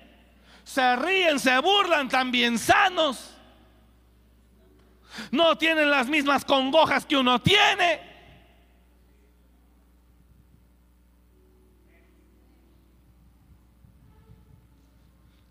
se 0.65 0.97
ríen, 0.97 1.39
se 1.39 1.59
burlan, 1.61 2.09
también 2.09 2.59
sanos. 2.59 3.31
No 5.31 5.57
tienen 5.57 5.91
las 5.91 6.09
mismas 6.09 6.45
congojas 6.45 7.07
que 7.07 7.17
uno 7.17 7.41
tiene. 7.41 8.01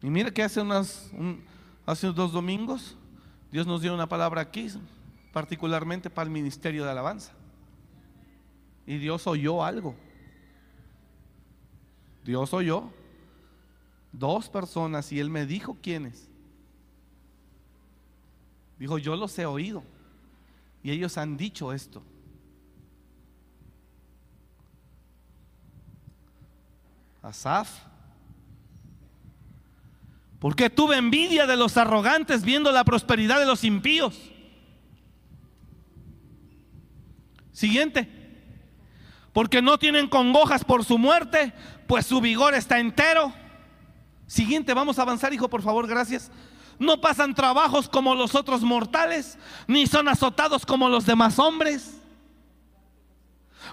Y 0.01 0.09
mire 0.09 0.33
que 0.33 0.43
hace, 0.43 0.59
unas, 0.59 1.09
hace 1.85 2.07
dos 2.07 2.33
domingos 2.33 2.97
Dios 3.49 3.65
nos 3.65 3.81
dio 3.81 3.93
una 3.93 4.09
palabra 4.09 4.41
aquí, 4.41 4.67
particularmente 5.33 6.09
para 6.09 6.25
el 6.25 6.31
ministerio 6.31 6.85
de 6.85 6.91
alabanza. 6.91 7.33
Y 8.85 8.99
Dios 8.99 9.25
oyó 9.27 9.63
algo. 9.63 9.95
Dios 12.23 12.53
oyó 12.53 12.93
dos 14.11 14.47
personas 14.47 15.11
y 15.11 15.19
él 15.19 15.29
me 15.29 15.45
dijo 15.45 15.77
quiénes. 15.81 16.29
Dijo, 18.77 18.97
yo 18.99 19.15
los 19.15 19.37
he 19.39 19.45
oído 19.45 19.83
y 20.83 20.91
ellos 20.91 21.17
han 21.17 21.35
dicho 21.35 21.73
esto. 21.73 22.03
Asaf. 27.23 27.85
Porque 30.39 30.69
tuve 30.69 30.97
envidia 30.97 31.47
de 31.47 31.55
los 31.55 31.77
arrogantes 31.77 32.43
viendo 32.43 32.71
la 32.71 32.83
prosperidad 32.83 33.39
de 33.39 33.45
los 33.45 33.63
impíos. 33.63 34.32
Siguiente. 37.53 38.09
Porque 39.31 39.61
no 39.61 39.79
tienen 39.79 40.07
congojas 40.07 40.65
por 40.65 40.83
su 40.83 40.97
muerte, 40.97 41.53
pues 41.87 42.05
su 42.05 42.19
vigor 42.19 42.53
está 42.53 42.79
entero. 42.79 43.33
Siguiente, 44.27 44.73
vamos 44.73 44.99
a 44.99 45.03
avanzar, 45.03 45.33
hijo, 45.33 45.49
por 45.49 45.61
favor, 45.61 45.87
gracias. 45.87 46.31
No 46.79 46.99
pasan 47.01 47.33
trabajos 47.33 47.87
como 47.87 48.15
los 48.15 48.35
otros 48.35 48.61
mortales, 48.61 49.37
ni 49.67 49.87
son 49.87 50.07
azotados 50.07 50.65
como 50.65 50.89
los 50.89 51.05
demás 51.05 51.39
hombres. 51.39 51.99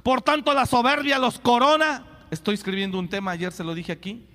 Por 0.03 0.23
tanto, 0.23 0.55
la 0.55 0.67
soberbia 0.67 1.19
los 1.19 1.39
corona. 1.39 2.07
Estoy 2.31 2.55
escribiendo 2.55 2.99
un 2.99 3.09
tema, 3.09 3.33
ayer 3.33 3.53
se 3.53 3.65
lo 3.65 3.75
dije 3.75 3.93
aquí. 3.93 4.27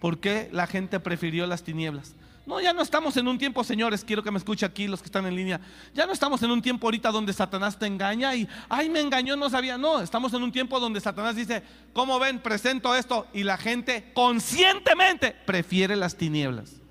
¿Por 0.00 0.20
qué 0.20 0.48
la 0.52 0.66
gente 0.66 1.00
prefirió 1.00 1.46
las 1.46 1.62
tinieblas? 1.62 2.14
No, 2.44 2.60
ya 2.60 2.72
no 2.72 2.82
estamos 2.82 3.16
en 3.16 3.28
un 3.28 3.38
tiempo, 3.38 3.62
señores, 3.62 4.04
quiero 4.04 4.22
que 4.22 4.30
me 4.32 4.38
escuche 4.38 4.66
aquí 4.66 4.88
los 4.88 5.00
que 5.00 5.06
están 5.06 5.26
en 5.26 5.36
línea. 5.36 5.60
Ya 5.94 6.06
no 6.06 6.12
estamos 6.12 6.42
en 6.42 6.50
un 6.50 6.60
tiempo 6.60 6.88
ahorita 6.88 7.12
donde 7.12 7.32
Satanás 7.32 7.78
te 7.78 7.86
engaña 7.86 8.34
y, 8.34 8.48
ay, 8.68 8.90
me 8.90 9.00
engañó, 9.00 9.36
no 9.36 9.48
sabía. 9.48 9.78
No, 9.78 10.00
estamos 10.00 10.34
en 10.34 10.42
un 10.42 10.50
tiempo 10.50 10.80
donde 10.80 11.00
Satanás 11.00 11.36
dice, 11.36 11.62
¿cómo 11.92 12.18
ven? 12.18 12.40
Presento 12.40 12.96
esto 12.96 13.28
y 13.32 13.44
la 13.44 13.56
gente 13.56 14.10
conscientemente 14.12 15.36
prefiere 15.46 15.94
las 15.94 16.16
tinieblas. 16.16 16.82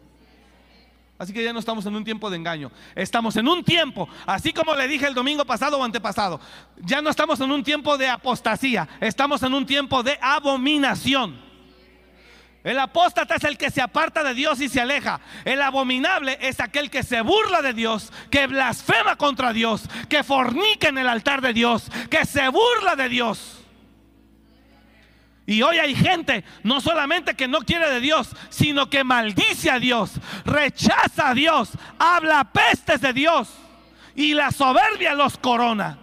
Así 1.18 1.34
que 1.34 1.43
ya 1.43 1.52
no 1.52 1.60
estamos 1.60 1.86
en 1.86 1.95
un 1.95 2.04
tiempo 2.06 2.30
de 2.30 2.38
engaño. 2.38 2.72
Estamos 2.95 3.36
en 3.36 3.47
un 3.47 3.64
tiempo, 3.64 4.08
así 4.26 4.54
como 4.54 4.74
le 4.74 4.88
dije 4.88 5.06
el 5.06 5.14
domingo 5.14 5.45
pasado 5.45 5.78
o 5.78 5.84
antepasado, 5.84 6.39
ya 6.78 7.02
no 7.02 7.12
estamos 7.12 7.39
en 7.41 7.52
un 7.52 7.64
tiempo 7.64 7.95
de 7.97 8.08
apostasía, 8.08 8.88
estamos 9.02 9.43
en 9.43 9.54
un 9.54 9.66
tiempo 9.66 10.02
de 10.02 10.18
abominación. 10.20 11.51
El 12.64 12.78
apóstata 12.78 13.36
es 13.36 13.43
el 13.43 13.57
que 13.57 13.72
se 13.72 13.82
aparta 13.82 14.24
de 14.24 14.36
Dios 14.36 14.62
y 14.62 14.70
se 14.70 14.82
aleja. 14.82 15.20
El 15.45 15.62
abominable 15.62 16.38
es 16.41 16.59
aquel 16.59 16.91
que 16.91 17.01
se 17.01 17.22
burla 17.22 17.62
de 17.62 17.74
Dios, 17.74 18.14
que 18.30 18.45
blasfema 18.45 19.16
contra 19.16 19.51
Dios, 19.51 19.84
que 20.07 20.24
fornica 20.24 20.89
en 20.89 20.99
el 20.99 21.07
altar 21.07 21.41
de 21.41 21.53
Dios, 21.53 21.89
que 22.09 22.26
se 22.26 22.47
burla 22.49 22.95
de 22.95 23.09
Dios. 23.09 23.57
Y 25.47 25.64
hoy 25.64 25.80
hay 25.80 25.95
gente 25.95 26.43
no 26.64 26.82
solamente 26.82 27.34
que 27.34 27.47
no 27.47 27.62
quiere 27.62 27.89
de 27.89 27.99
Dios, 27.99 28.30
sino 28.49 28.89
que 28.89 29.03
maldice 29.03 29.72
a 29.72 29.80
Dios, 29.80 30.14
rechaza 30.45 31.30
a 31.30 31.34
Dios, 31.34 31.72
habla 31.97 32.43
pestes 32.51 33.01
de 33.01 33.12
Dios 33.12 33.49
y 34.16 34.34
la 34.34 34.51
soberbia 34.51 35.16
los 35.16 35.38
corona. 35.38 35.97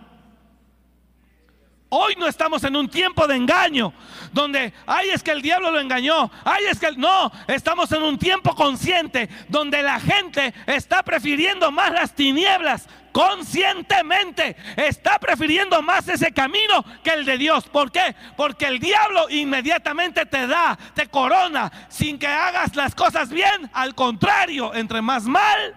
Hoy 1.91 2.17
no 2.19 2.27
estamos 2.27 2.65
en 2.65 2.77
un 2.77 2.89
tiempo 2.89 3.27
de 3.27 3.37
engaño, 3.37 3.95
donde, 4.33 4.73
ay, 4.87 5.11
es 5.11 5.23
que 5.23 5.31
el 5.31 5.43
diablo 5.43 5.71
lo 5.71 5.81
engañó, 5.81 6.31
ay, 6.45 6.65
es 6.71 6.79
que 6.79 6.93
no, 6.93 7.31
estamos 7.47 7.91
en 7.93 8.03
un 8.03 8.19
tiempo 8.19 8.55
consciente, 8.55 9.29
donde 9.49 9.83
la 9.83 10.01
gente 10.01 10.55
está 10.67 11.03
prefiriendo 11.03 11.71
más 11.71 11.93
las 11.93 12.15
tinieblas, 12.15 12.89
conscientemente, 13.13 14.57
está 14.77 15.19
prefiriendo 15.19 15.83
más 15.83 16.07
ese 16.09 16.33
camino 16.33 16.85
que 17.03 17.11
el 17.11 17.25
de 17.25 17.39
Dios. 17.39 17.67
¿Por 17.69 17.91
qué? 17.91 18.15
Porque 18.37 18.67
el 18.67 18.79
diablo 18.79 19.29
inmediatamente 19.31 20.27
te 20.27 20.47
da, 20.47 20.79
te 20.95 21.09
corona, 21.09 21.73
sin 21.89 22.19
que 22.19 22.29
hagas 22.29 22.77
las 22.77 22.95
cosas 22.95 23.31
bien, 23.31 23.71
al 23.73 23.95
contrario, 23.95 24.75
entre 24.75 25.03
más 25.03 25.25
mal, 25.25 25.75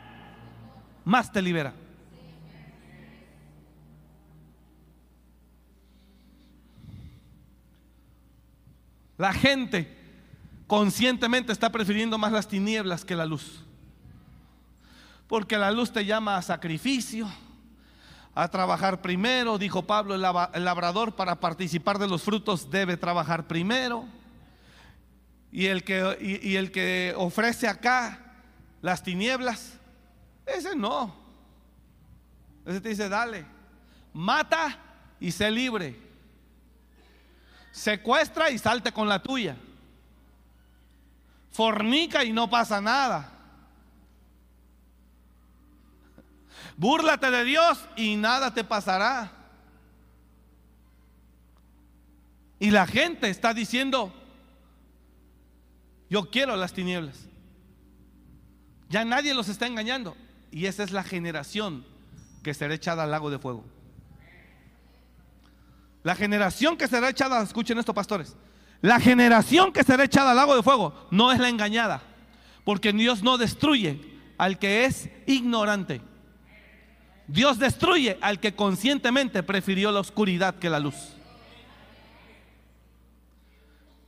más 1.03 1.31
te 1.31 1.41
libera. 1.41 1.73
La 9.21 9.33
gente 9.33 9.87
conscientemente 10.65 11.53
está 11.53 11.71
prefiriendo 11.71 12.17
más 12.17 12.31
las 12.31 12.47
tinieblas 12.47 13.05
que 13.05 13.15
la 13.15 13.27
luz. 13.27 13.63
Porque 15.27 15.59
la 15.59 15.69
luz 15.69 15.93
te 15.93 16.03
llama 16.05 16.37
a 16.37 16.41
sacrificio, 16.41 17.29
a 18.33 18.47
trabajar 18.47 18.99
primero. 19.03 19.59
Dijo 19.59 19.83
Pablo, 19.83 20.15
el 20.15 20.65
labrador 20.65 21.15
para 21.15 21.39
participar 21.39 21.99
de 21.99 22.07
los 22.07 22.23
frutos 22.23 22.71
debe 22.71 22.97
trabajar 22.97 23.47
primero. 23.47 24.07
Y 25.51 25.67
el 25.67 25.83
que, 25.83 26.17
y, 26.41 26.55
el 26.55 26.71
que 26.71 27.13
ofrece 27.15 27.67
acá 27.67 28.17
las 28.81 29.03
tinieblas, 29.03 29.77
ese 30.47 30.75
no. 30.75 31.13
Ese 32.65 32.81
te 32.81 32.89
dice, 32.89 33.07
dale, 33.07 33.45
mata 34.13 34.79
y 35.19 35.31
sé 35.31 35.51
libre 35.51 36.10
secuestra 37.71 38.49
y 38.49 38.57
salte 38.57 38.91
con 38.91 39.07
la 39.07 39.21
tuya. 39.21 39.55
Fornica 41.51 42.23
y 42.23 42.31
no 42.31 42.49
pasa 42.49 42.79
nada. 42.81 43.31
Búrlate 46.77 47.29
de 47.29 47.43
Dios 47.43 47.79
y 47.95 48.15
nada 48.15 48.53
te 48.53 48.63
pasará. 48.63 49.31
Y 52.59 52.71
la 52.71 52.85
gente 52.85 53.29
está 53.29 53.53
diciendo, 53.53 54.13
yo 56.09 56.29
quiero 56.29 56.55
las 56.55 56.73
tinieblas. 56.73 57.27
Ya 58.89 59.05
nadie 59.05 59.33
los 59.33 59.49
está 59.49 59.67
engañando. 59.67 60.15
Y 60.51 60.65
esa 60.65 60.83
es 60.83 60.91
la 60.91 61.03
generación 61.03 61.85
que 62.43 62.53
será 62.53 62.73
echada 62.73 63.03
al 63.03 63.11
lago 63.11 63.29
de 63.29 63.39
fuego. 63.39 63.63
La 66.03 66.15
generación 66.15 66.77
que 66.77 66.87
será 66.87 67.09
echada, 67.09 67.41
escuchen 67.41 67.77
esto 67.77 67.93
pastores, 67.93 68.35
la 68.81 68.99
generación 68.99 69.71
que 69.71 69.83
será 69.83 70.03
echada 70.03 70.31
al 70.31 70.37
lago 70.37 70.55
de 70.55 70.63
fuego 70.63 71.07
no 71.11 71.31
es 71.31 71.39
la 71.39 71.49
engañada, 71.49 72.01
porque 72.63 72.91
Dios 72.91 73.21
no 73.21 73.37
destruye 73.37 74.01
al 74.37 74.57
que 74.57 74.85
es 74.85 75.09
ignorante. 75.27 76.01
Dios 77.27 77.59
destruye 77.59 78.17
al 78.21 78.39
que 78.39 78.55
conscientemente 78.55 79.43
prefirió 79.43 79.91
la 79.91 79.99
oscuridad 79.99 80.55
que 80.55 80.69
la 80.69 80.79
luz. 80.79 80.95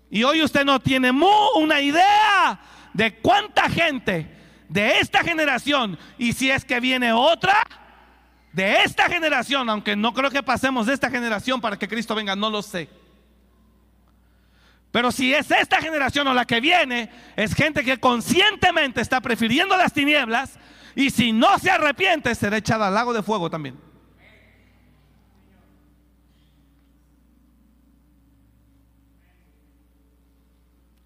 Y 0.10 0.24
hoy 0.24 0.44
usted 0.44 0.66
no 0.66 0.80
tiene 0.80 1.12
una 1.56 1.80
idea 1.80 2.60
de 2.94 3.16
cuánta 3.20 3.70
gente 3.70 4.30
de 4.68 5.00
esta 5.00 5.24
generación, 5.24 5.98
y 6.18 6.34
si 6.34 6.50
es 6.50 6.66
que 6.66 6.80
viene 6.80 7.14
otra, 7.14 7.64
de 8.54 8.84
esta 8.84 9.10
generación, 9.10 9.68
aunque 9.70 9.96
no 9.96 10.14
creo 10.14 10.30
que 10.30 10.44
pasemos 10.44 10.86
de 10.86 10.94
esta 10.94 11.10
generación 11.10 11.60
para 11.60 11.78
que 11.78 11.88
Cristo 11.88 12.14
venga, 12.14 12.36
no 12.36 12.52
lo 12.52 12.62
sé. 12.62 12.88
Pero 14.92 15.12
si 15.12 15.34
es 15.34 15.50
esta 15.50 15.82
generación 15.82 16.28
o 16.28 16.36
la 16.36 16.46
que 16.46 16.62
viene, 16.62 17.10
es 17.36 17.56
gente 17.56 17.84
que 17.84 18.00
conscientemente 18.00 19.02
está 19.02 19.20
prefiriendo 19.22 19.76
las 19.76 19.92
tinieblas 19.92 20.60
y 20.96 21.10
si 21.10 21.32
no 21.32 21.58
se 21.58 21.72
arrepiente 21.72 22.36
será 22.36 22.58
echada 22.58 22.88
al 22.88 22.94
lago 22.94 23.12
de 23.12 23.24
fuego 23.24 23.50
también. 23.50 23.76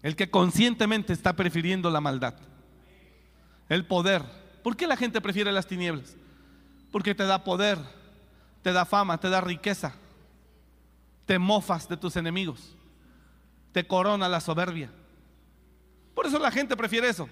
El 0.02 0.16
que 0.16 0.30
conscientemente 0.30 1.14
está 1.14 1.34
prefiriendo 1.34 1.90
la 1.90 2.02
maldad, 2.02 2.34
el 3.70 3.86
poder. 3.86 4.22
¿Por 4.62 4.76
qué 4.76 4.86
la 4.86 4.98
gente 4.98 5.22
prefiere 5.22 5.50
las 5.50 5.66
tinieblas? 5.66 6.14
Porque 6.90 7.14
te 7.14 7.24
da 7.24 7.44
poder, 7.44 7.78
te 8.62 8.72
da 8.72 8.84
fama, 8.84 9.18
te 9.18 9.28
da 9.28 9.40
riqueza. 9.40 9.94
Te 11.26 11.38
mofas 11.38 11.88
de 11.88 11.96
tus 11.96 12.16
enemigos. 12.16 12.74
Te 13.72 13.86
corona 13.86 14.28
la 14.28 14.40
soberbia. 14.40 14.90
Por 16.14 16.26
eso 16.26 16.38
la 16.38 16.50
gente 16.50 16.76
prefiere 16.76 17.08
eso. 17.08 17.28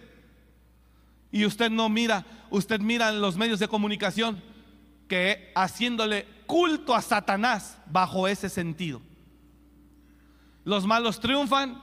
Y 1.33 1.45
usted 1.45 1.71
no 1.71 1.89
mira, 1.89 2.25
usted 2.51 2.81
mira 2.81 3.09
en 3.09 3.21
los 3.21 3.37
medios 3.37 3.59
de 3.59 3.69
comunicación 3.69 4.43
que 5.09 5.53
haciéndole 5.55 6.27
culto 6.47 6.95
a 6.95 7.03
Satanás 7.03 7.79
bajo 7.87 8.29
ese 8.29 8.49
sentido. 8.49 9.01
Los 10.65 10.87
malos 10.87 11.21
triunfan 11.21 11.83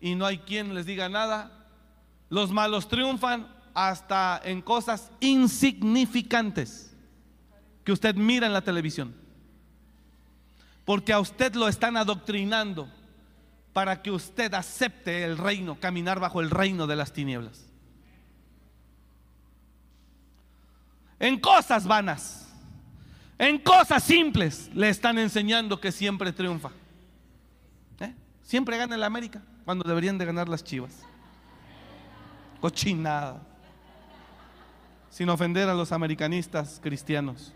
y 0.00 0.14
no 0.14 0.26
hay 0.26 0.38
quien 0.38 0.74
les 0.74 0.86
diga 0.86 1.08
nada. 1.08 1.66
Los 2.28 2.50
malos 2.50 2.88
triunfan 2.88 3.46
hasta 3.74 4.40
en 4.44 4.62
cosas 4.62 5.10
insignificantes 5.20 6.91
que 7.84 7.92
usted 7.92 8.14
mira 8.14 8.46
en 8.46 8.52
la 8.52 8.62
televisión. 8.62 9.14
Porque 10.84 11.12
a 11.12 11.20
usted 11.20 11.54
lo 11.54 11.68
están 11.68 11.96
adoctrinando 11.96 12.88
para 13.72 14.02
que 14.02 14.10
usted 14.10 14.52
acepte 14.54 15.24
el 15.24 15.38
reino, 15.38 15.78
caminar 15.80 16.20
bajo 16.20 16.40
el 16.40 16.50
reino 16.50 16.86
de 16.86 16.96
las 16.96 17.12
tinieblas. 17.12 17.66
En 21.18 21.38
cosas 21.38 21.86
vanas, 21.86 22.48
en 23.38 23.58
cosas 23.58 24.02
simples, 24.02 24.70
le 24.74 24.88
están 24.88 25.18
enseñando 25.18 25.80
que 25.80 25.92
siempre 25.92 26.32
triunfa. 26.32 26.70
¿Eh? 28.00 28.12
Siempre 28.42 28.76
gana 28.76 28.96
el 28.96 29.04
América 29.04 29.40
cuando 29.64 29.84
deberían 29.88 30.18
de 30.18 30.24
ganar 30.24 30.48
las 30.48 30.64
chivas. 30.64 31.00
Cochinada. 32.60 33.40
Sin 35.10 35.28
ofender 35.28 35.68
a 35.68 35.74
los 35.74 35.92
americanistas 35.92 36.80
cristianos. 36.82 37.52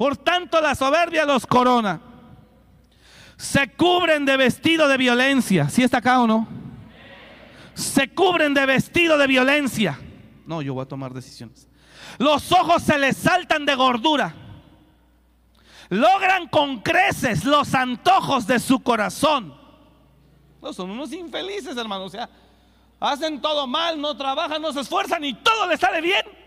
Por 0.00 0.16
tanto, 0.16 0.62
la 0.62 0.74
soberbia 0.74 1.26
los 1.26 1.46
corona. 1.46 2.00
Se 3.36 3.70
cubren 3.74 4.24
de 4.24 4.38
vestido 4.38 4.88
de 4.88 4.96
violencia. 4.96 5.68
¿Sí 5.68 5.82
está 5.82 5.98
acá 5.98 6.22
o 6.22 6.26
no? 6.26 6.48
Se 7.74 8.08
cubren 8.08 8.54
de 8.54 8.64
vestido 8.64 9.18
de 9.18 9.26
violencia. 9.26 10.00
No, 10.46 10.62
yo 10.62 10.72
voy 10.72 10.84
a 10.84 10.88
tomar 10.88 11.12
decisiones. 11.12 11.68
Los 12.16 12.50
ojos 12.50 12.82
se 12.82 12.98
les 12.98 13.14
saltan 13.14 13.66
de 13.66 13.74
gordura. 13.74 14.34
Logran 15.90 16.48
con 16.48 16.80
creces 16.80 17.44
los 17.44 17.74
antojos 17.74 18.46
de 18.46 18.58
su 18.58 18.80
corazón. 18.80 19.54
No, 20.62 20.72
son 20.72 20.92
unos 20.92 21.12
infelices, 21.12 21.76
hermanos. 21.76 22.06
O 22.06 22.08
sea, 22.08 22.30
hacen 23.00 23.38
todo 23.38 23.66
mal, 23.66 24.00
no 24.00 24.16
trabajan, 24.16 24.62
no 24.62 24.72
se 24.72 24.80
esfuerzan 24.80 25.22
y 25.26 25.34
todo 25.34 25.66
les 25.66 25.78
sale 25.78 26.00
bien. 26.00 26.39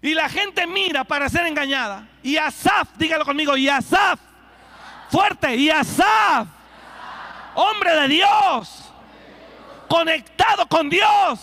Y 0.00 0.14
la 0.14 0.28
gente 0.28 0.66
mira 0.66 1.04
para 1.04 1.28
ser 1.28 1.46
engañada. 1.46 2.08
Y 2.22 2.36
Asaf, 2.36 2.90
dígalo 2.96 3.24
conmigo, 3.24 3.56
y 3.56 3.68
Asaf, 3.68 4.20
fuerte, 5.10 5.56
y 5.56 5.70
Asaf, 5.70 6.46
hombre 7.54 7.94
de 8.02 8.08
Dios, 8.08 8.84
conectado 9.88 10.68
con 10.68 10.88
Dios, 10.88 11.40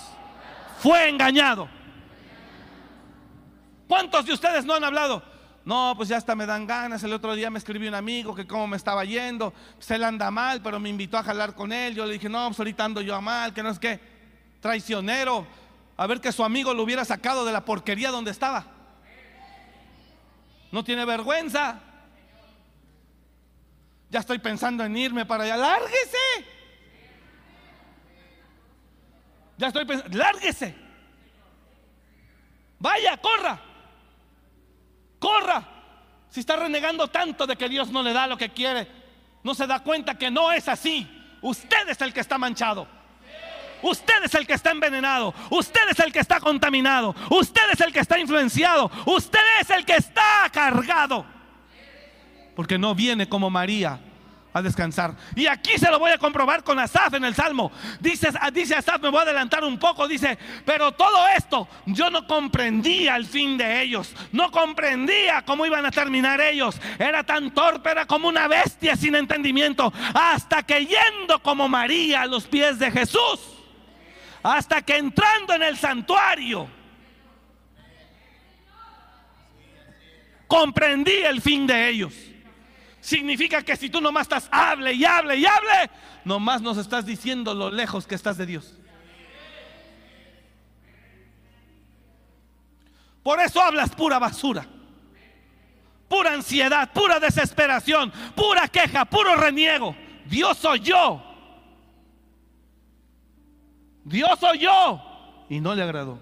fue 0.80 1.10
engañado. 1.10 1.68
¿Cuántos 3.88 4.26
de 4.26 4.34
ustedes 4.34 4.66
no 4.66 4.74
han 4.74 4.84
hablado? 4.84 5.22
No, 5.66 5.94
pues 5.98 6.10
ya 6.10 6.18
hasta 6.18 6.36
me 6.36 6.46
dan 6.46 6.68
ganas. 6.68 7.04
El 7.04 7.14
otro 7.14 7.34
día 7.34 7.50
me 7.50 7.58
escribió 7.58 7.90
un 7.90 7.96
amigo 7.96 8.36
que 8.36 8.46
cómo 8.46 8.68
me 8.68 8.78
estaba 8.78 9.04
yendo. 9.04 9.52
Pues 9.76 9.90
él 9.92 10.04
anda 10.04 10.30
mal, 10.30 10.62
pero 10.62 10.80
me 10.80 10.90
invitó 10.90 11.18
a 11.18 11.24
jalar 11.24 11.56
con 11.56 11.74
él. 11.74 11.96
Yo 11.96 12.06
le 12.06 12.14
dije, 12.14 12.30
no, 12.30 12.48
pues 12.48 12.60
ahorita 12.60 12.86
ando 12.86 13.02
yo 13.02 13.16
a 13.16 13.22
mal, 13.22 13.54
que 13.54 13.64
no 13.64 13.70
es 13.70 13.80
que 13.80 14.00
traicionero 14.60 15.46
a 15.98 16.08
ver 16.08 16.20
que 16.20 16.32
su 16.32 16.44
amigo 16.44 16.74
lo 16.74 16.84
hubiera 16.84 17.06
sacado 17.06 17.46
de 17.46 17.54
la 17.54 17.64
porquería 17.64 18.12
donde 18.12 18.32
estaba. 18.32 18.66
No 20.72 20.84
tiene 20.84 21.06
vergüenza. 21.06 21.80
Ya 24.10 24.20
estoy 24.20 24.40
pensando 24.40 24.84
en 24.84 24.96
irme 24.98 25.26
para 25.26 25.46
allá. 25.46 25.58
Lárguese. 25.58 26.18
Ya 29.58 29.68
estoy 29.68 29.86
pensando, 29.86 30.18
lárguese. 30.18 30.76
Vaya, 32.80 33.18
corra. 33.18 33.62
Corra. 35.18 35.68
Si 36.30 36.42
está 36.42 36.58
renegando 36.58 37.08
tanto 37.08 37.48
de 37.48 37.56
que 37.56 37.70
Dios 37.70 37.90
no 37.90 38.04
le 38.04 38.12
da 38.12 38.28
lo 38.28 38.38
que 38.38 38.50
quiere, 38.50 38.88
no 39.44 39.56
se 39.56 39.66
da 39.66 39.82
cuenta 39.82 40.18
que 40.18 40.30
no 40.30 40.52
es 40.52 40.68
así. 40.68 41.10
Usted 41.42 41.88
es 41.88 42.02
el 42.02 42.14
que 42.14 42.20
está 42.20 42.38
manchado. 42.38 42.95
Usted 43.82 44.24
es 44.24 44.34
el 44.36 44.48
que 44.48 44.54
está 44.54 44.72
envenenado. 44.72 45.34
Usted 45.50 45.82
es 45.92 46.00
el 46.00 46.12
que 46.12 46.20
está 46.20 46.40
contaminado. 46.40 47.16
Usted 47.30 47.62
es 47.74 47.82
el 47.82 47.94
que 47.94 48.00
está 48.00 48.20
influenciado. 48.20 48.92
Usted 49.06 49.40
es 49.62 49.70
el 49.70 49.86
que 49.86 49.96
está 49.96 50.50
cargado. 50.52 51.26
Porque 52.56 52.78
no 52.78 52.96
viene 52.96 53.28
como 53.28 53.50
María 53.50 54.00
a 54.56 54.62
descansar. 54.62 55.14
Y 55.36 55.48
aquí 55.48 55.78
se 55.78 55.92
lo 55.92 56.00
voy 56.00 56.12
a 56.12 56.18
comprobar 56.18 56.64
con 56.64 56.80
Asaf 56.80 57.14
en 57.16 57.26
el 57.26 57.36
Salmo. 57.36 57.74
Dice, 58.00 58.30
dice 58.54 58.76
Asaf, 58.76 59.02
me 59.02 59.10
voy 59.10 59.20
a 59.20 59.24
adelantar 59.24 59.66
un 59.66 59.78
poco, 59.78 60.08
dice, 60.08 60.38
pero 60.64 60.94
todo 60.94 61.28
esto 61.36 61.68
yo 61.86 62.10
no 62.10 62.26
comprendía 62.26 63.18
el 63.18 63.26
fin 63.26 63.58
de 63.58 63.82
ellos. 63.82 64.14
No 64.32 64.52
comprendía 64.52 65.44
cómo 65.46 65.66
iban 65.66 65.86
a 65.86 65.92
terminar 65.92 66.40
ellos. 66.40 66.80
Era 66.98 67.26
tan 67.26 67.54
torpe, 67.54 67.92
era 67.92 68.06
como 68.06 68.30
una 68.30 68.48
bestia 68.48 68.96
sin 68.96 69.16
entendimiento. 69.16 69.92
Hasta 70.14 70.64
que 70.64 70.86
yendo 70.86 71.40
como 71.44 71.68
María 71.68 72.22
a 72.22 72.26
los 72.26 72.46
pies 72.46 72.80
de 72.80 72.92
Jesús. 72.92 73.55
Hasta 74.46 74.84
que 74.84 74.96
entrando 74.98 75.56
en 75.56 75.64
el 75.64 75.76
santuario. 75.76 76.70
Comprendí 80.46 81.14
el 81.14 81.42
fin 81.42 81.66
de 81.66 81.90
ellos 81.90 82.14
significa 83.02 83.64
que 83.64 83.76
si 83.76 83.90
tú 83.90 84.00
nomás 84.00 84.24
estás, 84.24 84.48
hable 84.52 84.94
y 84.94 85.04
hable 85.04 85.38
y 85.38 85.48
hable, 85.48 85.90
nomás 86.24 86.62
nos 86.62 86.78
estás 86.78 87.08
diciendo 87.08 87.56
lo 87.56 87.72
lejos 87.72 88.06
que 88.06 88.14
estás 88.14 88.38
de 88.38 88.46
Dios. 88.46 88.78
Por 93.24 93.40
eso 93.40 93.60
hablas 93.60 93.90
pura 93.96 94.20
basura, 94.20 94.68
pura 96.08 96.34
ansiedad, 96.34 96.94
pura 96.94 97.20
desesperación, 97.20 98.12
pura 98.36 98.68
queja, 98.68 99.06
puro 99.06 99.36
reniego. 99.36 99.96
Dios 100.28 100.60
soy 100.60 100.82
yo. 100.82 101.25
Dios 104.06 104.40
soy 104.40 104.60
yo. 104.60 105.02
Y 105.50 105.60
no 105.60 105.76
le 105.76 105.84
agradó. 105.84 106.20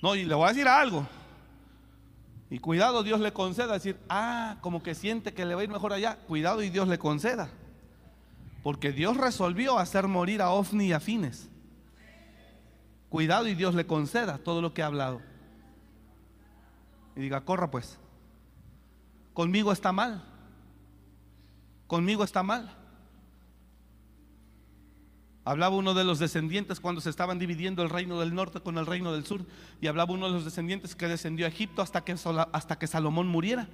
No, 0.00 0.14
y 0.14 0.24
le 0.24 0.34
voy 0.34 0.44
a 0.44 0.48
decir 0.48 0.68
algo. 0.68 1.06
Y 2.50 2.58
cuidado, 2.58 3.02
Dios 3.02 3.20
le 3.20 3.32
conceda 3.32 3.72
decir, 3.72 3.98
ah, 4.08 4.58
como 4.60 4.82
que 4.82 4.94
siente 4.94 5.32
que 5.32 5.46
le 5.46 5.54
va 5.54 5.62
a 5.62 5.64
ir 5.64 5.70
mejor 5.70 5.92
allá. 5.92 6.18
Cuidado 6.28 6.62
y 6.62 6.68
Dios 6.68 6.86
le 6.86 6.98
conceda. 6.98 7.48
Porque 8.62 8.92
Dios 8.92 9.16
resolvió 9.16 9.78
hacer 9.78 10.06
morir 10.06 10.42
a 10.42 10.50
Ofni 10.50 10.88
y 10.88 10.92
a 10.92 11.00
Fines. 11.00 11.48
Cuidado 13.08 13.48
y 13.48 13.54
Dios 13.54 13.74
le 13.74 13.86
conceda 13.86 14.38
todo 14.38 14.60
lo 14.60 14.74
que 14.74 14.82
ha 14.82 14.86
hablado. 14.86 15.22
Y 17.16 17.20
diga, 17.20 17.40
corra 17.40 17.70
pues. 17.70 17.98
Conmigo 19.32 19.72
está 19.72 19.92
mal. 19.92 20.22
Conmigo 21.86 22.24
está 22.24 22.42
mal. 22.42 22.83
Hablaba 25.46 25.76
uno 25.76 25.92
de 25.92 26.04
los 26.04 26.18
descendientes 26.18 26.80
cuando 26.80 27.02
se 27.02 27.10
estaban 27.10 27.38
dividiendo 27.38 27.82
el 27.82 27.90
reino 27.90 28.18
del 28.18 28.34
norte 28.34 28.60
con 28.60 28.78
el 28.78 28.86
reino 28.86 29.12
del 29.12 29.26
sur. 29.26 29.44
Y 29.80 29.88
hablaba 29.88 30.14
uno 30.14 30.26
de 30.26 30.32
los 30.32 30.44
descendientes 30.46 30.94
que 30.94 31.06
descendió 31.06 31.44
a 31.44 31.50
Egipto 31.50 31.82
hasta 31.82 32.02
que, 32.02 32.16
hasta 32.52 32.78
que 32.78 32.86
Salomón 32.86 33.28
muriera. 33.28 33.68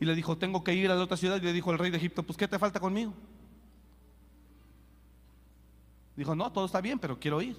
Y 0.00 0.04
le 0.04 0.14
dijo, 0.14 0.38
tengo 0.38 0.62
que 0.62 0.74
ir 0.74 0.90
a 0.90 0.94
la 0.94 1.02
otra 1.02 1.16
ciudad. 1.16 1.38
Y 1.38 1.40
le 1.40 1.52
dijo 1.52 1.72
el 1.72 1.78
rey 1.78 1.90
de 1.90 1.96
Egipto, 1.96 2.22
pues 2.22 2.36
¿qué 2.36 2.46
te 2.46 2.60
falta 2.60 2.78
conmigo? 2.78 3.12
Dijo, 6.14 6.36
no, 6.36 6.52
todo 6.52 6.66
está 6.66 6.80
bien, 6.80 6.98
pero 7.00 7.18
quiero 7.18 7.42
ir. 7.42 7.56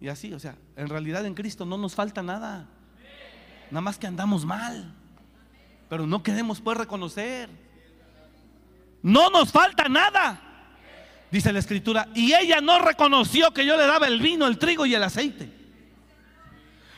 Y 0.00 0.08
así, 0.08 0.32
o 0.32 0.38
sea, 0.38 0.56
en 0.74 0.88
realidad 0.88 1.26
en 1.26 1.34
Cristo 1.34 1.66
no 1.66 1.76
nos 1.76 1.94
falta 1.94 2.22
nada. 2.22 2.66
Nada 3.70 3.80
más 3.82 3.98
que 3.98 4.06
andamos 4.06 4.46
mal. 4.46 4.94
Pero 5.90 6.06
no 6.06 6.22
queremos 6.22 6.62
pues 6.62 6.78
reconocer. 6.78 7.50
No 9.02 9.28
nos 9.28 9.52
falta 9.52 9.86
nada. 9.88 10.45
Dice 11.30 11.52
la 11.52 11.58
escritura, 11.58 12.08
y 12.14 12.32
ella 12.32 12.60
no 12.60 12.78
reconoció 12.78 13.52
que 13.52 13.66
yo 13.66 13.76
le 13.76 13.86
daba 13.86 14.06
el 14.06 14.20
vino, 14.20 14.46
el 14.46 14.58
trigo 14.58 14.86
y 14.86 14.94
el 14.94 15.02
aceite. 15.02 15.52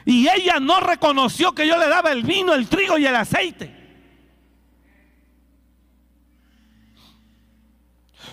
Y 0.05 0.29
ella 0.29 0.61
no 0.61 0.81
reconoció 0.81 1.53
que 1.53 1.67
yo 1.67 1.79
le 1.79 1.89
daba 1.89 2.13
el 2.13 2.23
vino, 2.23 2.55
el 2.55 2.69
trigo 2.69 2.99
y 2.99 3.07
el 3.07 3.17
aceite. 3.17 3.75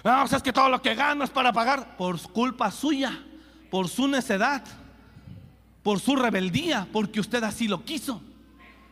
No, 0.04 0.24
o 0.24 0.28
sea, 0.28 0.38
es 0.38 0.44
que 0.44 0.54
todo 0.54 0.70
lo 0.70 0.82
que 0.82 0.96
gano 0.96 1.24
es 1.24 1.30
para 1.30 1.52
pagar 1.52 1.98
por 1.98 2.22
culpa 2.32 2.70
suya, 2.72 3.24
por 3.72 3.88
su 3.90 4.08
necedad, 4.08 4.64
por 5.82 6.00
su 6.00 6.16
rebeldía, 6.16 6.88
porque 6.92 7.20
usted 7.20 7.44
así 7.44 7.68
lo 7.68 7.84
quiso. 7.84 8.22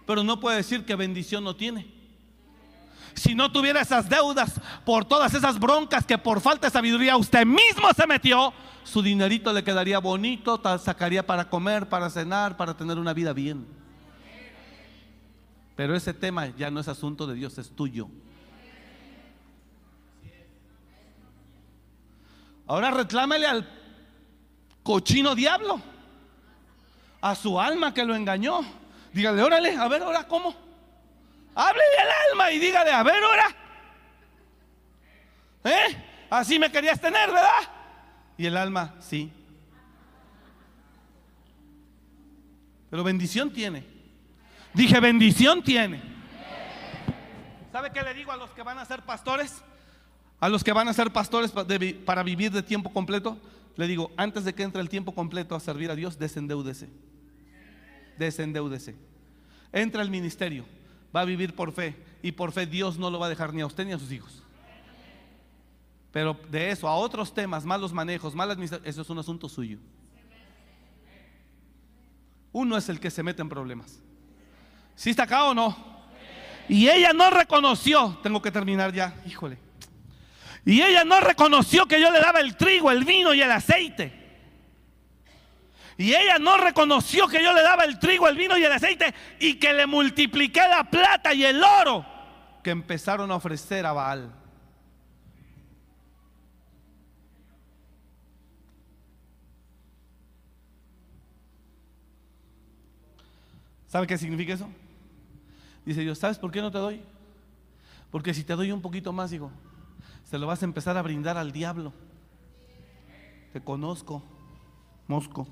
Pero 0.06 0.24
no 0.24 0.40
puede 0.40 0.58
decir 0.58 0.86
que 0.86 0.96
bendición 0.96 1.44
no 1.44 1.56
tiene 1.56 2.03
si 3.16 3.36
no 3.36 3.52
tuviera 3.52 3.82
esas 3.82 4.10
deudas 4.10 4.60
por 4.86 5.06
todas 5.06 5.34
esas 5.34 5.60
broncas 5.60 6.06
que 6.06 6.18
por 6.18 6.42
falta 6.42 6.68
de 6.68 6.72
sabiduría 6.72 7.18
usted 7.18 7.46
mismo 7.46 7.92
se 7.96 8.08
metió, 8.08 8.54
su 8.84 9.02
dinerito 9.02 9.54
le 9.54 9.64
quedaría 9.64 10.00
bonito, 10.00 10.62
sacaría 10.80 11.26
para 11.26 11.50
comer, 11.50 11.88
para 11.88 12.10
cenar, 12.10 12.58
para 12.58 12.76
tener 12.76 12.98
una 12.98 13.14
vida 13.14 13.34
bien. 13.34 13.66
Pero 15.76 15.96
ese 15.96 16.14
tema 16.14 16.48
ya 16.56 16.70
no 16.70 16.80
es 16.80 16.88
asunto 16.88 17.26
de 17.26 17.36
Dios, 17.36 17.58
es 17.58 17.72
tuyo. 17.72 18.10
Ahora 22.68 22.92
reclámele 22.92 23.48
al 23.48 23.70
cochino 24.84 25.36
diablo, 25.36 25.82
a 27.22 27.36
su 27.36 27.60
alma 27.60 27.94
que 27.94 28.06
lo 28.06 28.16
engañó. 28.16 28.62
Dígale, 29.14 29.42
órale, 29.42 29.76
a 29.76 29.88
ver, 29.88 30.04
ahora 30.04 30.28
cómo. 30.28 30.63
Háblele 31.56 31.98
al 32.02 32.32
alma 32.32 32.52
y 32.52 32.60
dígale, 32.60 32.92
a 32.92 33.04
ver 33.04 33.24
ahora. 33.24 33.56
¿Eh? 35.64 35.98
Así 36.30 36.58
me 36.58 36.72
querías 36.72 37.00
tener, 37.00 37.30
¿verdad? 37.30 37.62
Y 38.38 38.46
el 38.48 38.58
alma, 38.58 38.96
sí. 39.00 39.32
Pero 42.90 43.04
bendición 43.04 43.52
tiene. 43.52 43.86
Dije, 44.74 45.00
bendición 45.00 45.64
tiene. 45.64 46.02
¿Sabe 47.72 47.92
qué 47.92 48.02
le 48.02 48.14
digo 48.14 48.32
a 48.32 48.38
los 48.38 48.50
que 48.52 48.64
van 48.64 48.80
a 48.80 48.86
ser 48.86 49.04
pastores? 49.04 49.64
A 50.40 50.50
los 50.50 50.64
que 50.64 50.74
van 50.74 50.88
a 50.88 50.94
ser 50.94 51.12
pastores 51.12 51.52
para 51.52 52.24
vivir 52.24 52.52
de 52.52 52.64
tiempo 52.64 52.92
completo. 52.92 53.38
Le 53.76 53.88
digo, 53.88 54.12
antes 54.18 54.44
de 54.44 54.54
que 54.54 54.64
entre 54.64 54.82
el 54.82 54.90
tiempo 54.90 55.14
completo 55.14 55.56
a 55.56 55.60
servir 55.60 55.92
a 55.92 55.96
Dios, 55.96 56.18
desendeúdese. 56.18 56.90
Desendeúdese. 58.18 58.96
Entra 59.72 60.02
al 60.02 60.10
ministerio 60.10 60.66
va 61.16 61.22
a 61.22 61.26
vivir 61.26 61.56
por 61.56 61.72
fe. 61.72 61.96
Y 62.22 62.32
por 62.32 62.52
fe 62.52 62.66
Dios 62.66 62.98
no 62.98 63.10
lo 63.10 63.20
va 63.20 63.28
a 63.28 63.30
dejar 63.30 63.54
ni 63.54 63.62
a 63.62 63.66
usted 63.66 63.86
ni 63.86 63.94
a 63.94 64.00
sus 64.00 64.12
hijos. 64.12 64.42
Pero 66.12 66.40
de 66.50 66.70
eso 66.70 66.88
a 66.88 66.96
otros 66.96 67.34
temas, 67.34 67.66
malos 67.66 67.92
manejos, 67.92 68.36
malas 68.36 68.54
administración, 68.54 68.88
eso 68.88 69.02
es 69.02 69.10
un 69.10 69.20
asunto 69.20 69.50
suyo. 69.50 69.80
Uno 72.52 72.78
es 72.78 72.88
el 72.88 73.00
que 73.00 73.10
se 73.10 73.24
mete 73.24 73.42
en 73.42 73.50
problemas. 73.50 74.00
¿Sí 74.96 75.10
está 75.10 75.24
acá 75.24 75.46
o 75.46 75.54
no? 75.56 75.76
Y 76.70 76.88
ella 76.88 77.14
no 77.14 77.30
reconoció, 77.30 78.20
tengo 78.22 78.42
que 78.42 78.52
terminar 78.52 78.94
ya, 78.94 79.16
híjole. 79.26 79.58
Y 80.66 80.82
ella 80.82 81.04
no 81.04 81.20
reconoció 81.20 81.88
que 81.88 82.00
yo 82.00 82.10
le 82.12 82.20
daba 82.20 82.40
el 82.40 82.56
trigo, 82.56 82.92
el 82.92 83.04
vino 83.04 83.34
y 83.34 83.42
el 83.42 83.52
aceite. 83.52 84.23
Y 85.98 86.14
ella 86.14 86.40
no 86.40 86.58
reconoció 86.58 87.28
que 87.28 87.44
yo 87.44 87.54
le 87.54 87.62
daba 87.62 87.84
el 87.84 88.00
trigo, 88.00 88.28
el 88.28 88.36
vino 88.36 88.58
y 88.58 88.64
el 88.64 88.72
aceite 88.72 89.14
y 89.40 89.56
que 89.56 89.74
le 89.74 89.86
multipliqué 89.86 90.62
la 90.68 90.84
plata 90.84 91.34
y 91.34 91.46
el 91.46 91.64
oro 91.64 92.06
que 92.64 92.72
empezaron 92.72 93.30
a 93.32 93.36
ofrecer 93.36 93.86
a 93.86 93.92
Baal. 93.92 94.34
¿Sabe 103.88 104.08
qué 104.08 104.18
significa 104.18 104.54
eso? 104.54 104.68
Dice 105.86 106.02
Dios, 106.02 106.18
¿sabes 106.18 106.40
por 106.40 106.52
qué 106.52 106.62
no 106.62 106.72
te 106.72 106.80
doy? 106.80 107.02
Porque 108.10 108.34
si 108.34 108.44
te 108.44 108.56
doy 108.56 108.72
un 108.72 108.82
poquito 108.82 109.14
más, 109.14 109.30
digo, 109.30 109.52
se 110.24 110.40
lo 110.40 110.48
vas 110.48 110.64
a 110.64 110.66
empezar 110.66 110.98
a 110.98 111.02
brindar 111.04 111.38
al 111.38 111.52
diablo. 111.52 111.94
Te 113.52 113.62
conozco, 113.62 114.24
Mosco. 115.08 115.48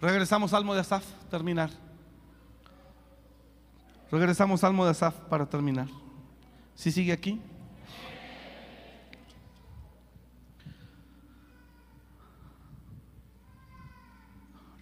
Regresamos 0.00 0.52
al 0.52 0.58
Salmo 0.58 0.74
de 0.74 0.80
Asaf, 0.80 1.04
terminar. 1.30 1.70
Regresamos 4.10 4.62
al 4.62 4.68
Salmo 4.68 4.84
de 4.84 4.90
Asaf 4.90 5.14
para 5.30 5.46
terminar. 5.46 5.88
¿Sí 6.74 6.92
sigue 6.92 7.12
aquí? 7.12 7.40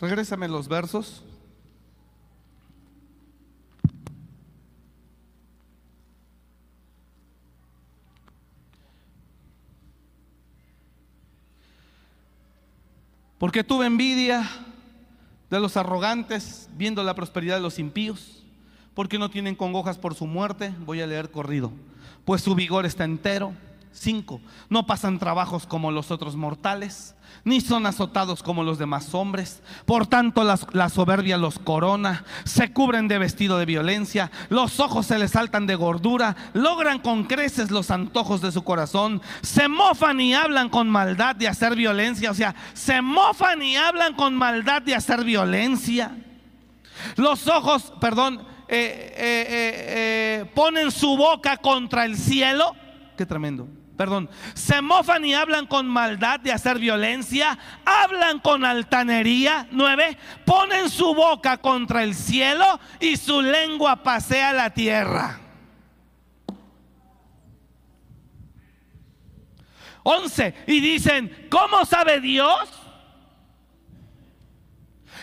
Regrésame 0.00 0.48
los 0.48 0.68
versos. 0.68 1.24
Porque 13.38 13.62
tuve 13.62 13.86
envidia 13.86 14.48
de 15.50 15.60
los 15.60 15.76
arrogantes, 15.76 16.68
viendo 16.76 17.02
la 17.02 17.14
prosperidad 17.14 17.56
de 17.56 17.62
los 17.62 17.78
impíos, 17.78 18.44
porque 18.94 19.18
no 19.18 19.30
tienen 19.30 19.54
congojas 19.54 19.98
por 19.98 20.14
su 20.14 20.26
muerte. 20.26 20.74
Voy 20.80 21.00
a 21.00 21.06
leer 21.06 21.30
corrido. 21.30 21.72
Pues 22.24 22.42
su 22.42 22.54
vigor 22.54 22.86
está 22.86 23.04
entero. 23.04 23.52
5. 23.94 24.40
No 24.68 24.86
pasan 24.86 25.18
trabajos 25.18 25.66
como 25.66 25.90
los 25.90 26.10
otros 26.10 26.36
mortales, 26.36 27.14
ni 27.44 27.60
son 27.60 27.86
azotados 27.86 28.42
como 28.42 28.62
los 28.62 28.78
demás 28.78 29.14
hombres. 29.14 29.62
Por 29.86 30.06
tanto, 30.06 30.44
la, 30.44 30.88
soberbia 30.88 31.38
los 31.38 31.58
corona, 31.58 32.24
se 32.44 32.72
cubren 32.72 33.08
de 33.08 33.18
vestido 33.18 33.58
de 33.58 33.66
violencia, 33.66 34.30
los 34.48 34.80
ojos 34.80 35.06
se 35.06 35.18
les 35.18 35.32
saltan 35.32 35.66
de 35.66 35.74
gordura, 35.74 36.36
logran 36.52 36.98
con 36.98 37.24
creces 37.24 37.70
los 37.70 37.90
antojos 37.90 38.40
de 38.40 38.52
su 38.52 38.64
corazón, 38.64 39.22
se 39.42 39.68
mofan 39.68 40.20
y 40.20 40.34
hablan 40.34 40.68
con 40.68 40.88
maldad 40.88 41.36
de 41.36 41.48
hacer 41.48 41.76
violencia. 41.76 42.30
O 42.30 42.34
sea, 42.34 42.54
se 42.72 43.00
mofan 43.00 43.62
y 43.62 43.76
hablan 43.76 44.14
con 44.14 44.34
maldad 44.34 44.82
de 44.82 44.94
hacer 44.94 45.24
violencia. 45.24 46.16
Los 47.16 47.48
ojos, 47.48 47.92
perdón, 48.00 48.46
eh, 48.68 49.14
eh, 49.16 49.46
eh, 49.48 50.50
ponen 50.54 50.90
su 50.90 51.16
boca 51.16 51.56
contra 51.58 52.04
el 52.04 52.16
cielo. 52.16 52.74
Qué 53.16 53.26
tremendo. 53.26 53.68
Perdón, 53.96 54.28
se 54.54 54.82
mofan 54.82 55.24
y 55.24 55.34
hablan 55.34 55.66
con 55.66 55.86
maldad 55.86 56.40
de 56.40 56.50
hacer 56.50 56.78
violencia, 56.78 57.56
hablan 57.84 58.40
con 58.40 58.64
altanería. 58.64 59.68
Nueve, 59.70 60.18
ponen 60.44 60.90
su 60.90 61.14
boca 61.14 61.58
contra 61.58 62.02
el 62.02 62.14
cielo 62.14 62.80
y 62.98 63.16
su 63.16 63.40
lengua 63.40 64.02
pasea 64.02 64.52
la 64.52 64.70
tierra. 64.70 65.40
Once, 70.02 70.54
y 70.66 70.80
dicen, 70.80 71.48
¿cómo 71.48 71.84
sabe 71.84 72.20
Dios? 72.20 72.68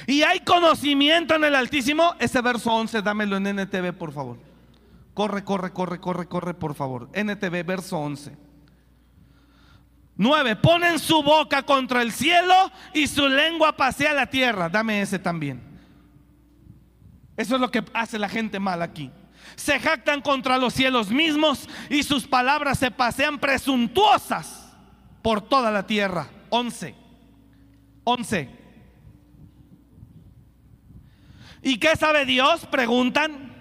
Y 0.08 0.24
hay 0.24 0.40
conocimiento 0.40 1.36
en 1.36 1.44
el 1.44 1.56
Altísimo. 1.56 2.16
Ese 2.20 2.42
verso 2.42 2.72
11, 2.74 3.02
dámelo 3.02 3.38
en 3.38 3.48
NTV, 3.48 3.94
por 3.94 4.14
favor. 4.14 4.40
Corre, 5.14 5.44
corre, 5.44 5.72
corre, 5.72 6.00
corre, 6.00 6.28
corre, 6.28 6.54
por 6.54 6.74
favor. 6.74 7.10
NTV, 7.14 7.64
verso 7.64 8.00
11. 8.00 8.51
9. 10.18 10.56
Ponen 10.58 11.00
su 11.00 11.24
boca 11.24 11.64
contra 11.64 12.02
el 12.02 12.12
cielo 12.12 12.54
y 12.94 13.08
su 13.08 13.28
lengua 13.28 13.76
pasea 13.76 14.14
la 14.14 14.28
tierra. 14.28 14.70
Dame 14.70 15.02
ese 15.02 15.20
también. 15.20 15.62
Eso 17.38 17.56
es 17.56 17.62
lo 17.62 17.72
que 17.72 17.84
hace 17.94 18.20
la 18.20 18.30
gente 18.30 18.60
mal 18.60 18.82
aquí. 18.82 19.12
Se 19.56 19.80
jactan 19.80 20.22
contra 20.22 20.58
los 20.58 20.74
cielos 20.74 21.10
mismos 21.10 21.68
y 21.90 22.04
sus 22.04 22.28
palabras 22.28 22.80
se 22.80 22.92
pasean 22.92 23.40
presuntuosas 23.40 24.76
por 25.22 25.42
toda 25.42 25.72
la 25.72 25.88
tierra. 25.88 26.28
11. 26.50 26.96
11. 28.04 28.50
¿Y 31.64 31.78
qué 31.78 31.96
sabe 31.96 32.26
Dios? 32.26 32.66
Preguntan. 32.68 33.52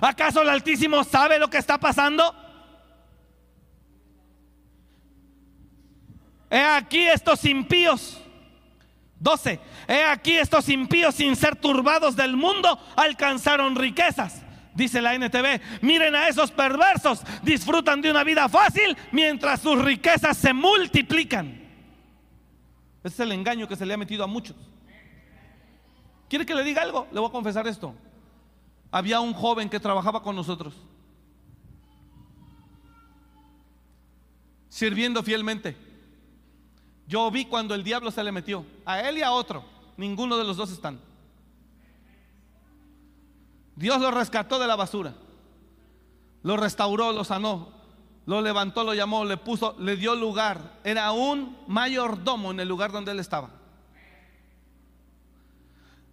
¿Acaso 0.00 0.42
el 0.42 0.48
Altísimo 0.48 1.04
sabe 1.04 1.38
lo 1.38 1.48
que 1.50 1.58
está 1.58 1.78
pasando? 1.78 2.34
He 6.52 6.62
aquí 6.62 7.06
estos 7.06 7.42
impíos. 7.46 8.18
12. 9.18 9.58
He 9.88 10.04
aquí 10.04 10.36
estos 10.36 10.68
impíos 10.68 11.14
sin 11.14 11.34
ser 11.34 11.56
turbados 11.56 12.14
del 12.14 12.36
mundo 12.36 12.78
alcanzaron 12.94 13.74
riquezas. 13.74 14.42
Dice 14.74 15.00
la 15.00 15.14
NTV, 15.14 15.60
miren 15.80 16.14
a 16.14 16.28
esos 16.28 16.50
perversos, 16.50 17.22
disfrutan 17.42 18.02
de 18.02 18.10
una 18.10 18.22
vida 18.22 18.48
fácil 18.50 18.96
mientras 19.12 19.60
sus 19.60 19.82
riquezas 19.82 20.36
se 20.36 20.52
multiplican. 20.52 21.62
Ese 23.02 23.14
es 23.14 23.20
el 23.20 23.32
engaño 23.32 23.66
que 23.66 23.76
se 23.76 23.86
le 23.86 23.94
ha 23.94 23.98
metido 23.98 24.22
a 24.22 24.26
muchos. 24.26 24.56
¿Quiere 26.28 26.44
que 26.44 26.54
le 26.54 26.64
diga 26.64 26.82
algo? 26.82 27.06
Le 27.12 27.20
voy 27.20 27.28
a 27.28 27.32
confesar 27.32 27.66
esto. 27.66 27.94
Había 28.90 29.20
un 29.20 29.32
joven 29.32 29.70
que 29.70 29.80
trabajaba 29.80 30.22
con 30.22 30.36
nosotros, 30.36 30.74
sirviendo 34.68 35.22
fielmente. 35.22 35.91
Yo 37.06 37.30
vi 37.30 37.44
cuando 37.46 37.74
el 37.74 37.84
diablo 37.84 38.10
se 38.10 38.22
le 38.22 38.32
metió, 38.32 38.64
a 38.84 39.00
él 39.00 39.18
y 39.18 39.22
a 39.22 39.32
otro. 39.32 39.64
Ninguno 39.96 40.36
de 40.38 40.44
los 40.44 40.56
dos 40.56 40.70
están. 40.70 40.98
Dios 43.76 44.00
lo 44.00 44.10
rescató 44.10 44.58
de 44.58 44.66
la 44.66 44.76
basura. 44.76 45.14
Lo 46.42 46.56
restauró, 46.56 47.12
lo 47.12 47.24
sanó, 47.24 47.68
lo 48.26 48.40
levantó, 48.40 48.84
lo 48.84 48.94
llamó, 48.94 49.24
le 49.24 49.36
puso, 49.36 49.76
le 49.78 49.96
dio 49.96 50.14
lugar. 50.14 50.80
Era 50.84 51.12
un 51.12 51.56
mayordomo 51.66 52.50
en 52.50 52.60
el 52.60 52.68
lugar 52.68 52.92
donde 52.92 53.12
él 53.12 53.20
estaba. 53.20 53.50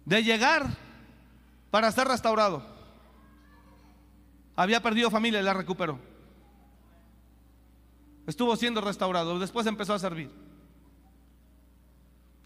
De 0.04 0.22
llegar 0.22 0.66
para 1.70 1.90
ser 1.92 2.08
restaurado. 2.08 2.62
Había 4.56 4.82
perdido 4.82 5.10
familia 5.10 5.40
y 5.40 5.44
la 5.44 5.54
recuperó. 5.54 5.98
Estuvo 8.26 8.54
siendo 8.56 8.80
restaurado. 8.80 9.38
Después 9.38 9.66
empezó 9.66 9.94
a 9.94 9.98
servir. 9.98 10.30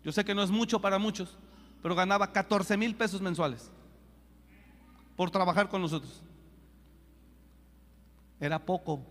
Yo 0.05 0.13
sé 0.13 0.25
que 0.25 0.35
no 0.35 0.43
es 0.43 0.51
mucho 0.51 0.81
para 0.81 0.99
muchos, 0.99 1.39
pero 1.83 1.95
ganaba 1.95 2.31
14 2.31 2.77
mil 2.77 2.95
pesos 2.95 3.23
mensuales 3.23 3.71
por 5.17 5.31
trabajar 5.31 5.69
con 5.69 5.81
nosotros. 5.81 6.23
Era 8.39 8.65
poco. 8.65 9.03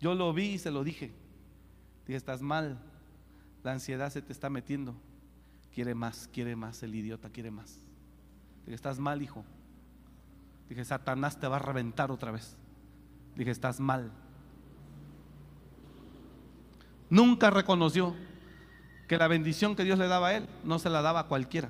Yo 0.00 0.14
lo 0.14 0.32
vi 0.32 0.52
y 0.52 0.58
se 0.58 0.70
lo 0.70 0.84
dije. 0.84 1.12
Dije, 2.06 2.16
estás 2.16 2.42
mal. 2.42 2.78
La 3.64 3.72
ansiedad 3.72 4.10
se 4.10 4.22
te 4.22 4.32
está 4.32 4.48
metiendo. 4.48 4.94
Quiere 5.74 5.94
más, 5.94 6.28
quiere 6.32 6.54
más. 6.54 6.82
El 6.84 6.94
idiota 6.94 7.30
quiere 7.30 7.50
más. 7.50 7.80
Dije, 8.64 8.74
estás 8.74 9.00
mal, 9.00 9.20
hijo. 9.22 9.44
Dije, 10.68 10.84
Satanás 10.84 11.40
te 11.40 11.48
va 11.48 11.56
a 11.56 11.60
reventar 11.60 12.12
otra 12.12 12.30
vez. 12.30 12.56
Dije, 13.34 13.50
estás 13.50 13.80
mal 13.80 14.12
nunca 17.12 17.50
reconoció 17.50 18.16
que 19.06 19.18
la 19.18 19.28
bendición 19.28 19.76
que 19.76 19.84
Dios 19.84 19.98
le 19.98 20.08
daba 20.08 20.28
a 20.28 20.36
él 20.38 20.48
no 20.64 20.78
se 20.78 20.88
la 20.88 21.02
daba 21.02 21.20
a 21.20 21.26
cualquiera. 21.26 21.68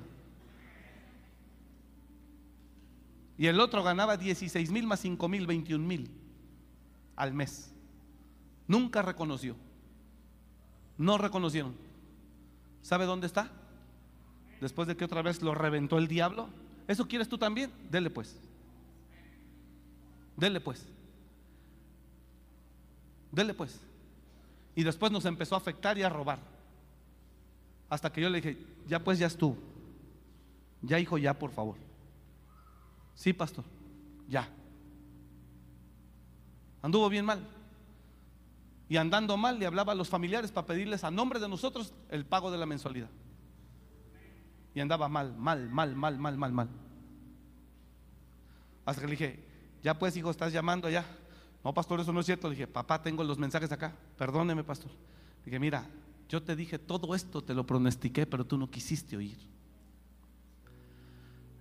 Y 3.37 3.47
el 3.47 3.59
otro 3.59 3.83
ganaba 3.83 4.15
16 4.15 4.71
mil 4.71 4.87
más 4.87 5.01
5 5.01 5.27
mil, 5.27 5.45
21 5.45 5.85
mil 5.85 6.09
al 7.17 7.33
mes. 7.33 7.73
Nunca 8.69 9.01
reconoció. 9.01 9.57
No 10.97 11.17
reconocieron. 11.17 11.75
¿Sabe 12.81 13.05
dónde 13.05 13.27
está? 13.27 13.51
Después 14.61 14.87
de 14.87 14.95
que 14.95 15.03
otra 15.03 15.21
vez 15.21 15.41
lo 15.41 15.53
reventó 15.53 15.97
el 15.97 16.07
diablo. 16.07 16.47
¿Eso 16.87 17.05
quieres 17.09 17.27
tú 17.27 17.37
también? 17.37 17.69
Dele 17.91 18.09
pues. 18.09 18.37
Dele 20.37 20.61
pues. 20.61 20.85
Dele 23.29 23.53
pues. 23.53 23.81
Y 24.75 24.83
después 24.83 25.11
nos 25.11 25.25
empezó 25.25 25.55
a 25.55 25.59
afectar 25.59 25.97
y 25.97 26.03
a 26.03 26.09
robar. 26.09 26.39
Hasta 27.89 28.11
que 28.11 28.21
yo 28.21 28.29
le 28.29 28.41
dije, 28.41 28.57
ya 28.87 29.03
pues 29.03 29.19
ya 29.19 29.27
estuvo. 29.27 29.57
Ya 30.81 30.99
hijo, 30.99 31.17
ya 31.17 31.37
por 31.37 31.51
favor. 31.51 31.77
Sí, 33.15 33.33
pastor, 33.33 33.63
ya. 34.27 34.49
Anduvo 36.81 37.07
bien 37.09 37.25
mal. 37.25 37.47
Y 38.89 38.97
andando 38.97 39.37
mal 39.37 39.59
le 39.59 39.65
hablaba 39.65 39.93
a 39.93 39.95
los 39.95 40.09
familiares 40.09 40.51
para 40.51 40.67
pedirles 40.67 41.03
a 41.03 41.11
nombre 41.11 41.39
de 41.39 41.47
nosotros 41.47 41.93
el 42.09 42.25
pago 42.25 42.51
de 42.51 42.57
la 42.57 42.65
mensualidad. 42.65 43.09
Y 44.75 44.79
andaba 44.79 45.07
mal, 45.07 45.35
mal, 45.37 45.69
mal, 45.69 45.95
mal, 45.95 46.17
mal, 46.17 46.37
mal, 46.37 46.51
mal. 46.51 46.69
Hasta 48.85 49.01
que 49.01 49.07
le 49.07 49.11
dije, 49.11 49.39
ya 49.81 49.97
pues 49.97 50.17
hijo, 50.17 50.31
estás 50.31 50.51
llamando 50.51 50.89
ya. 50.89 51.05
No, 51.63 51.73
pastor, 51.73 51.99
eso 51.99 52.11
no 52.11 52.19
es 52.19 52.25
cierto. 52.25 52.49
Dije, 52.49 52.67
papá, 52.67 53.01
tengo 53.01 53.23
los 53.23 53.37
mensajes 53.37 53.71
acá. 53.71 53.95
Perdóneme, 54.17 54.63
pastor. 54.63 54.91
Dije, 55.45 55.59
mira, 55.59 55.87
yo 56.27 56.41
te 56.41 56.55
dije 56.55 56.79
todo 56.79 57.15
esto, 57.15 57.41
te 57.41 57.53
lo 57.53 57.65
pronostiqué, 57.65 58.25
pero 58.25 58.45
tú 58.45 58.57
no 58.57 58.69
quisiste 58.69 59.15
oír. 59.15 59.37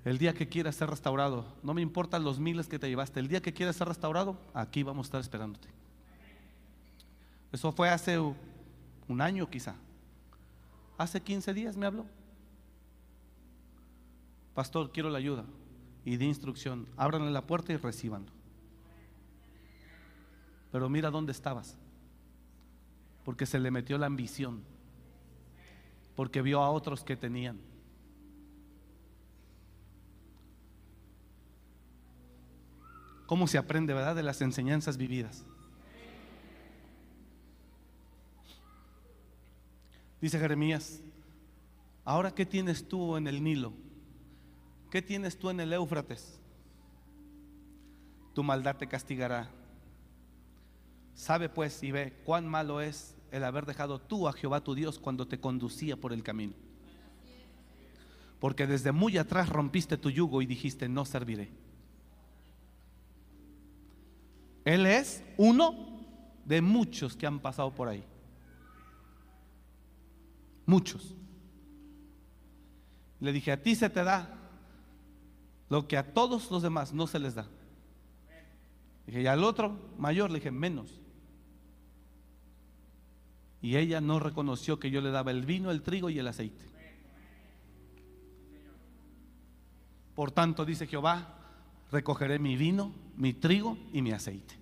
El 0.04 0.18
día 0.18 0.34
que 0.34 0.48
quieras 0.48 0.74
ser 0.74 0.90
restaurado, 0.90 1.46
no 1.62 1.74
me 1.74 1.82
importan 1.82 2.24
los 2.24 2.40
miles 2.40 2.66
que 2.66 2.78
te 2.78 2.88
llevaste, 2.88 3.20
el 3.20 3.28
día 3.28 3.40
que 3.40 3.52
quieras 3.52 3.76
ser 3.76 3.86
restaurado, 3.86 4.36
aquí 4.52 4.82
vamos 4.82 5.06
a 5.06 5.08
estar 5.08 5.20
esperándote. 5.20 5.68
Eso 7.52 7.70
fue 7.70 7.88
hace 7.88 8.18
un 8.18 9.20
año 9.20 9.48
quizá. 9.48 9.76
Hace 10.98 11.20
15 11.20 11.54
días 11.54 11.76
me 11.76 11.86
habló. 11.86 12.06
Pastor, 14.54 14.90
quiero 14.90 15.08
la 15.10 15.18
ayuda 15.18 15.44
y 16.04 16.16
de 16.16 16.24
instrucción. 16.24 16.88
Ábranle 16.96 17.30
la 17.30 17.46
puerta 17.46 17.72
y 17.72 17.76
recibanlo. 17.76 18.41
Pero 20.72 20.88
mira 20.88 21.10
dónde 21.10 21.30
estabas. 21.30 21.76
Porque 23.24 23.46
se 23.46 23.60
le 23.60 23.70
metió 23.70 23.98
la 23.98 24.06
ambición. 24.06 24.64
Porque 26.16 26.42
vio 26.42 26.60
a 26.60 26.70
otros 26.70 27.04
que 27.04 27.16
tenían. 27.16 27.60
¿Cómo 33.26 33.46
se 33.46 33.58
aprende, 33.58 33.94
verdad? 33.94 34.16
De 34.16 34.22
las 34.22 34.42
enseñanzas 34.42 34.96
vividas. 34.96 35.44
Dice 40.20 40.38
Jeremías 40.38 41.02
Ahora, 42.04 42.34
¿qué 42.34 42.44
tienes 42.44 42.88
tú 42.88 43.16
en 43.16 43.28
el 43.28 43.42
Nilo? 43.42 43.72
¿Qué 44.90 45.02
tienes 45.02 45.38
tú 45.38 45.50
en 45.50 45.60
el 45.60 45.72
Éufrates? 45.72 46.40
Tu 48.34 48.42
maldad 48.42 48.76
te 48.76 48.88
castigará. 48.88 49.48
Sabe 51.14 51.48
pues 51.48 51.82
y 51.82 51.90
ve 51.90 52.20
cuán 52.24 52.48
malo 52.48 52.80
es 52.80 53.14
el 53.30 53.44
haber 53.44 53.66
dejado 53.66 54.00
tú 54.00 54.28
a 54.28 54.32
Jehová 54.32 54.62
tu 54.62 54.74
Dios 54.74 54.98
cuando 54.98 55.26
te 55.26 55.40
conducía 55.40 55.96
por 55.96 56.12
el 56.12 56.22
camino. 56.22 56.54
Porque 58.38 58.66
desde 58.66 58.92
muy 58.92 59.18
atrás 59.18 59.48
rompiste 59.48 59.96
tu 59.96 60.10
yugo 60.10 60.42
y 60.42 60.46
dijiste, 60.46 60.88
no 60.88 61.04
serviré. 61.04 61.50
Él 64.64 64.86
es 64.86 65.22
uno 65.36 66.00
de 66.44 66.60
muchos 66.60 67.16
que 67.16 67.26
han 67.26 67.40
pasado 67.40 67.72
por 67.72 67.88
ahí. 67.88 68.04
Muchos. 70.66 71.14
Le 73.20 73.32
dije, 73.32 73.52
a 73.52 73.62
ti 73.62 73.74
se 73.74 73.88
te 73.88 74.02
da 74.02 74.38
lo 75.68 75.86
que 75.86 75.96
a 75.96 76.12
todos 76.12 76.50
los 76.50 76.62
demás 76.62 76.92
no 76.92 77.06
se 77.06 77.18
les 77.18 77.34
da. 77.34 77.46
Dije, 79.06 79.22
y 79.22 79.26
al 79.26 79.42
otro 79.42 79.78
mayor 79.98 80.30
le 80.30 80.38
dije, 80.38 80.50
menos. 80.50 81.01
Y 83.62 83.76
ella 83.76 84.00
no 84.00 84.18
reconoció 84.18 84.78
que 84.80 84.90
yo 84.90 85.00
le 85.00 85.12
daba 85.12 85.30
el 85.30 85.46
vino, 85.46 85.70
el 85.70 85.82
trigo 85.82 86.10
y 86.10 86.18
el 86.18 86.26
aceite. 86.26 86.64
Por 90.14 90.32
tanto, 90.32 90.64
dice 90.64 90.86
Jehová, 90.86 91.38
recogeré 91.90 92.38
mi 92.38 92.56
vino, 92.56 92.92
mi 93.16 93.32
trigo 93.32 93.78
y 93.92 94.02
mi 94.02 94.10
aceite. 94.10 94.56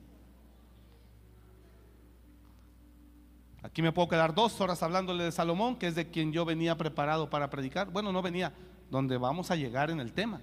Aquí 3.62 3.82
me 3.82 3.92
puedo 3.92 4.08
quedar 4.08 4.34
dos 4.34 4.60
horas 4.60 4.82
hablándole 4.82 5.24
de 5.24 5.32
Salomón, 5.32 5.76
que 5.76 5.86
es 5.86 5.94
de 5.94 6.08
quien 6.08 6.32
yo 6.32 6.44
venía 6.44 6.76
preparado 6.76 7.28
para 7.28 7.50
predicar. 7.50 7.90
Bueno, 7.90 8.12
no 8.12 8.22
venía, 8.22 8.52
donde 8.90 9.18
vamos 9.18 9.50
a 9.50 9.56
llegar 9.56 9.90
en 9.90 10.00
el 10.00 10.12
tema. 10.12 10.40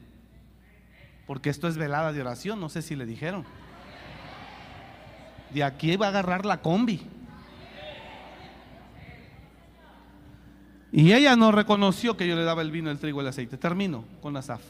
Porque 1.25 1.49
esto 1.49 1.67
es 1.67 1.77
velada 1.77 2.13
de 2.13 2.21
oración, 2.21 2.59
no 2.59 2.69
sé 2.69 2.81
si 2.81 2.95
le 2.95 3.05
dijeron. 3.05 3.43
De 5.51 5.63
aquí 5.63 5.95
va 5.95 6.07
a 6.07 6.09
agarrar 6.09 6.45
la 6.45 6.61
combi. 6.61 7.01
Y 10.91 11.13
ella 11.13 11.35
no 11.35 11.51
reconoció 11.51 12.15
que 12.15 12.27
yo 12.27 12.35
le 12.35 12.43
daba 12.43 12.61
el 12.61 12.71
vino, 12.71 12.89
el 12.89 12.99
trigo, 12.99 13.21
el 13.21 13.27
aceite. 13.27 13.57
Termino 13.57 14.05
con 14.21 14.37
Asaf. 14.37 14.61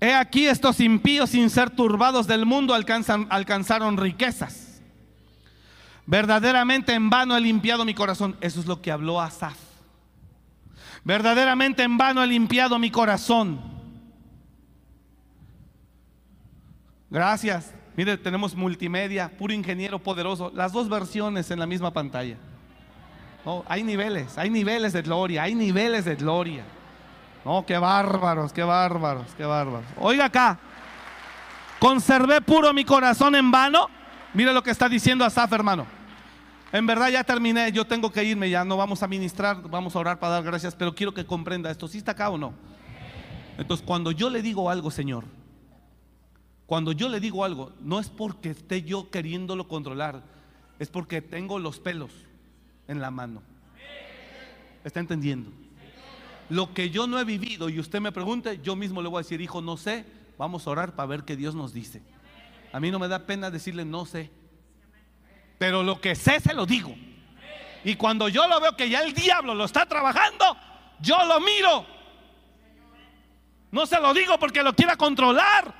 He 0.00 0.14
aquí 0.14 0.46
estos 0.46 0.80
impíos 0.80 1.30
sin 1.30 1.50
ser 1.50 1.70
turbados 1.70 2.26
del 2.26 2.46
mundo 2.46 2.72
alcanzan, 2.72 3.26
alcanzaron 3.28 3.98
riquezas. 3.98 4.80
Verdaderamente 6.06 6.94
en 6.94 7.10
vano 7.10 7.36
he 7.36 7.40
limpiado 7.40 7.84
mi 7.84 7.94
corazón. 7.94 8.36
Eso 8.40 8.60
es 8.60 8.66
lo 8.66 8.80
que 8.80 8.90
habló 8.90 9.20
Asaf. 9.20 9.56
Verdaderamente 11.04 11.82
en 11.82 11.98
vano 11.98 12.22
he 12.22 12.26
limpiado 12.26 12.78
mi 12.78 12.90
corazón. 12.90 13.79
Gracias. 17.10 17.74
Mire, 17.96 18.16
tenemos 18.16 18.54
multimedia, 18.54 19.30
puro 19.36 19.52
ingeniero 19.52 19.98
poderoso. 19.98 20.52
Las 20.54 20.72
dos 20.72 20.88
versiones 20.88 21.50
en 21.50 21.58
la 21.58 21.66
misma 21.66 21.92
pantalla. 21.92 22.36
Oh, 23.44 23.64
hay 23.68 23.82
niveles, 23.82 24.36
hay 24.38 24.50
niveles 24.50 24.92
de 24.92 25.02
gloria, 25.02 25.42
hay 25.42 25.54
niveles 25.54 26.04
de 26.04 26.14
gloria. 26.14 26.62
No, 27.44 27.64
qué 27.66 27.78
bárbaros, 27.78 28.52
qué 28.52 28.62
bárbaros, 28.62 29.26
qué 29.36 29.44
bárbaros. 29.44 29.86
Oiga 29.98 30.26
acá, 30.26 30.58
conservé 31.78 32.40
puro 32.42 32.72
mi 32.72 32.84
corazón 32.84 33.34
en 33.34 33.50
vano. 33.50 33.88
Mire 34.34 34.52
lo 34.52 34.62
que 34.62 34.70
está 34.70 34.88
diciendo 34.88 35.24
Asaf, 35.24 35.52
hermano. 35.52 35.86
En 36.72 36.86
verdad 36.86 37.08
ya 37.08 37.24
terminé, 37.24 37.72
yo 37.72 37.84
tengo 37.84 38.12
que 38.12 38.22
irme, 38.22 38.48
ya 38.48 38.64
no 38.64 38.76
vamos 38.76 39.02
a 39.02 39.08
ministrar, 39.08 39.60
vamos 39.68 39.96
a 39.96 39.98
orar 39.98 40.20
para 40.20 40.34
dar 40.34 40.44
gracias, 40.44 40.76
pero 40.76 40.94
quiero 40.94 41.12
que 41.12 41.26
comprenda 41.26 41.70
esto, 41.70 41.88
si 41.88 41.98
está 41.98 42.12
acá 42.12 42.30
o 42.30 42.38
no. 42.38 42.52
Entonces, 43.58 43.84
cuando 43.84 44.12
yo 44.12 44.30
le 44.30 44.40
digo 44.40 44.70
algo, 44.70 44.90
Señor, 44.90 45.24
cuando 46.70 46.92
yo 46.92 47.08
le 47.08 47.18
digo 47.18 47.44
algo, 47.44 47.72
no 47.80 47.98
es 47.98 48.08
porque 48.08 48.50
esté 48.50 48.82
yo 48.82 49.10
queriéndolo 49.10 49.66
controlar, 49.66 50.22
es 50.78 50.88
porque 50.88 51.20
tengo 51.20 51.58
los 51.58 51.80
pelos 51.80 52.12
en 52.86 53.00
la 53.00 53.10
mano. 53.10 53.42
¿Está 54.84 55.00
entendiendo? 55.00 55.50
Lo 56.48 56.72
que 56.72 56.90
yo 56.90 57.08
no 57.08 57.18
he 57.18 57.24
vivido 57.24 57.70
y 57.70 57.80
usted 57.80 58.00
me 58.00 58.12
pregunte, 58.12 58.60
yo 58.62 58.76
mismo 58.76 59.02
le 59.02 59.08
voy 59.08 59.18
a 59.18 59.24
decir, 59.24 59.40
hijo, 59.40 59.60
no 59.60 59.76
sé, 59.76 60.04
vamos 60.38 60.64
a 60.64 60.70
orar 60.70 60.94
para 60.94 61.08
ver 61.08 61.24
qué 61.24 61.34
Dios 61.34 61.56
nos 61.56 61.72
dice. 61.72 62.02
A 62.72 62.78
mí 62.78 62.92
no 62.92 63.00
me 63.00 63.08
da 63.08 63.26
pena 63.26 63.50
decirle 63.50 63.84
no 63.84 64.06
sé. 64.06 64.30
Pero 65.58 65.82
lo 65.82 66.00
que 66.00 66.14
sé 66.14 66.38
se 66.38 66.54
lo 66.54 66.66
digo. 66.66 66.94
Y 67.82 67.96
cuando 67.96 68.28
yo 68.28 68.46
lo 68.46 68.60
veo 68.60 68.76
que 68.76 68.88
ya 68.88 69.02
el 69.02 69.12
diablo 69.12 69.56
lo 69.56 69.64
está 69.64 69.86
trabajando, 69.86 70.56
yo 71.00 71.16
lo 71.24 71.40
miro. 71.40 71.84
No 73.72 73.86
se 73.86 74.00
lo 74.00 74.14
digo 74.14 74.38
porque 74.38 74.62
lo 74.62 74.72
quiera 74.72 74.94
controlar. 74.94 75.79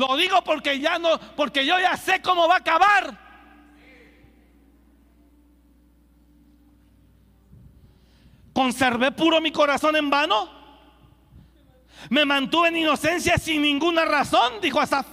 Lo 0.00 0.16
digo 0.16 0.42
porque 0.42 0.80
ya 0.80 0.98
no, 0.98 1.20
porque 1.36 1.66
yo 1.66 1.78
ya 1.78 1.94
sé 1.94 2.22
cómo 2.22 2.48
va 2.48 2.54
a 2.54 2.58
acabar. 2.58 3.18
¿Conservé 8.54 9.12
puro 9.12 9.42
mi 9.42 9.52
corazón 9.52 9.96
en 9.96 10.08
vano? 10.08 10.48
¿Me 12.08 12.24
mantuve 12.24 12.68
en 12.68 12.78
inocencia 12.78 13.36
sin 13.36 13.60
ninguna 13.60 14.06
razón? 14.06 14.62
Dijo 14.62 14.80
Asaf. 14.80 15.06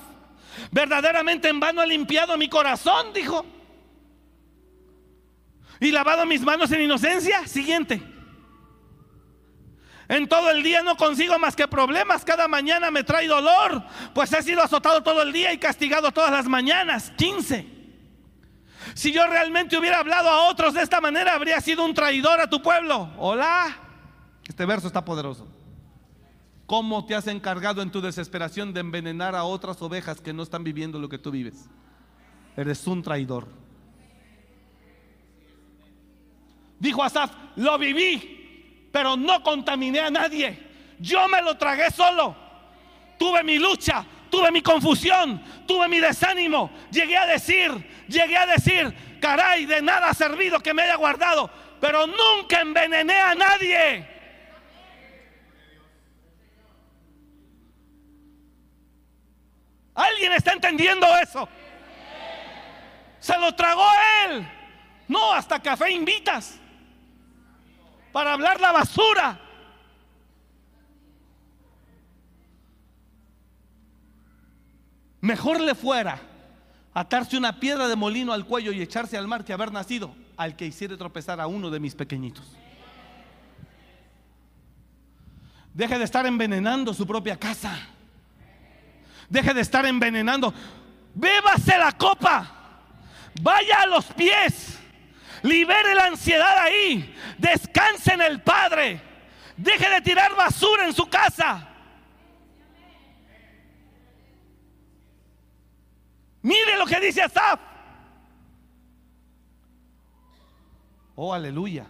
Verdaderamente 0.72 1.50
en 1.50 1.60
vano 1.60 1.84
he 1.84 1.88
limpiado 1.88 2.38
mi 2.38 2.48
corazón, 2.48 3.12
dijo. 3.12 3.46
Y 5.82 5.92
lavado 5.92 6.26
mis 6.26 6.44
manos 6.44 6.72
en 6.72 6.80
inocencia. 6.80 7.46
Siguiente. 7.46 8.02
En 10.10 10.28
todo 10.28 10.50
el 10.52 10.64
día 10.64 10.82
no 10.84 10.96
consigo 10.96 11.38
más 11.38 11.56
que 11.56 11.68
problemas. 11.68 12.24
Cada 12.24 12.48
mañana 12.48 12.92
me 12.92 13.04
trae 13.04 13.28
dolor. 13.28 13.84
Pues 14.14 14.32
he 14.34 14.42
sido 14.42 14.62
azotado 14.62 15.04
todo 15.04 15.22
el 15.22 15.34
día 15.34 15.52
y 15.52 15.58
castigado 15.58 16.12
todas 16.12 16.32
las 16.32 16.48
mañanas. 16.48 17.12
15. 17.18 17.78
Si 18.94 19.12
yo 19.12 19.28
realmente 19.28 19.78
hubiera 19.78 20.00
hablado 20.00 20.30
a 20.30 20.48
otros 20.50 20.74
de 20.74 20.82
esta 20.82 21.02
manera, 21.02 21.34
habría 21.34 21.60
sido 21.60 21.84
un 21.84 21.94
traidor 21.94 22.40
a 22.40 22.50
tu 22.50 22.62
pueblo. 22.62 23.10
Hola. 23.18 23.78
Este 24.48 24.66
verso 24.66 24.88
está 24.88 25.04
poderoso. 25.04 25.46
¿Cómo 26.66 27.06
te 27.06 27.16
has 27.16 27.28
encargado 27.28 27.82
en 27.82 27.92
tu 27.92 28.02
desesperación 28.02 28.74
de 28.74 28.82
envenenar 28.82 29.36
a 29.36 29.44
otras 29.44 29.82
ovejas 29.82 30.22
que 30.22 30.34
no 30.34 30.44
están 30.44 30.64
viviendo 30.64 31.00
lo 31.00 31.10
que 31.10 31.18
tú 31.18 31.32
vives? 31.32 31.66
Eres 32.56 32.86
un 32.88 33.04
traidor. 33.04 33.48
Dijo 36.80 37.04
Asaf, 37.04 37.32
lo 37.56 37.78
viví, 37.78 38.37
pero 38.98 39.16
no 39.16 39.44
contaminé 39.44 40.00
a 40.00 40.10
nadie. 40.10 40.58
Yo 40.98 41.28
me 41.28 41.40
lo 41.44 41.56
tragué 41.56 41.92
solo. 41.92 42.36
Tuve 43.20 43.44
mi 43.44 43.60
lucha, 43.60 44.04
tuve 44.28 44.52
mi 44.52 44.64
confusión, 44.64 45.40
tuve 45.68 45.88
mi 45.88 46.00
desánimo. 46.00 46.72
Llegué 46.90 47.16
a 47.16 47.28
decir, 47.28 47.72
llegué 48.08 48.36
a 48.36 48.48
decir, 48.48 49.20
caray, 49.22 49.68
de 49.68 49.84
nada 49.84 50.10
ha 50.10 50.16
servido 50.16 50.60
que 50.62 50.74
me 50.74 50.82
haya 50.82 50.96
guardado, 50.96 51.48
pero 51.80 52.08
nunca 52.08 52.60
envenené 52.60 53.22
a 53.22 53.36
nadie. 53.36 54.10
¿Alguien 59.94 60.32
está 60.34 60.54
entendiendo 60.54 61.06
eso? 61.20 61.48
Se 63.20 63.38
lo 63.38 63.54
tragó 63.54 63.88
él. 64.26 64.48
No, 65.08 65.34
hasta 65.34 65.62
café 65.62 65.92
invitas 65.92 66.60
para 68.18 68.34
hablar 68.34 68.60
la 68.60 68.72
basura. 68.72 69.40
Mejor 75.22 75.62
le 75.62 75.76
fuera 75.76 76.20
atarse 76.96 77.38
una 77.38 77.60
piedra 77.60 77.88
de 77.88 77.96
molino 77.96 78.34
al 78.34 78.48
cuello 78.48 78.72
y 78.72 78.82
echarse 78.82 79.20
al 79.20 79.28
mar 79.28 79.46
que 79.46 79.54
haber 79.54 79.72
nacido 79.72 80.16
al 80.36 80.56
que 80.56 80.66
hiciera 80.66 80.98
tropezar 80.98 81.40
a 81.40 81.46
uno 81.46 81.70
de 81.70 81.80
mis 81.80 81.94
pequeñitos. 81.94 82.44
Deje 85.76 86.00
de 86.00 86.06
estar 86.06 86.26
envenenando 86.26 86.96
su 86.96 87.06
propia 87.06 87.38
casa. 87.38 87.78
Deje 89.30 89.54
de 89.54 89.62
estar 89.62 89.86
envenenando. 89.86 90.52
Bébase 91.14 91.78
la 91.78 91.92
copa. 91.92 92.52
Vaya 93.44 93.84
a 93.84 93.86
los 93.86 94.06
pies. 94.06 94.80
Libere 95.44 95.96
la 95.96 96.06
ansiedad 96.06 96.58
ahí. 96.60 97.16
Descanse 97.38 98.14
en 98.14 98.22
el 98.22 98.42
Padre. 98.42 99.02
Deje 99.56 99.90
de 99.90 100.02
tirar 100.02 100.36
basura 100.36 100.86
en 100.86 100.94
su 100.94 101.08
casa. 101.10 101.68
Mire 106.42 106.78
lo 106.78 106.86
que 106.86 107.00
dice 107.00 107.24
Asaf. 107.24 107.60
Oh, 111.16 111.34
aleluya. 111.34 111.88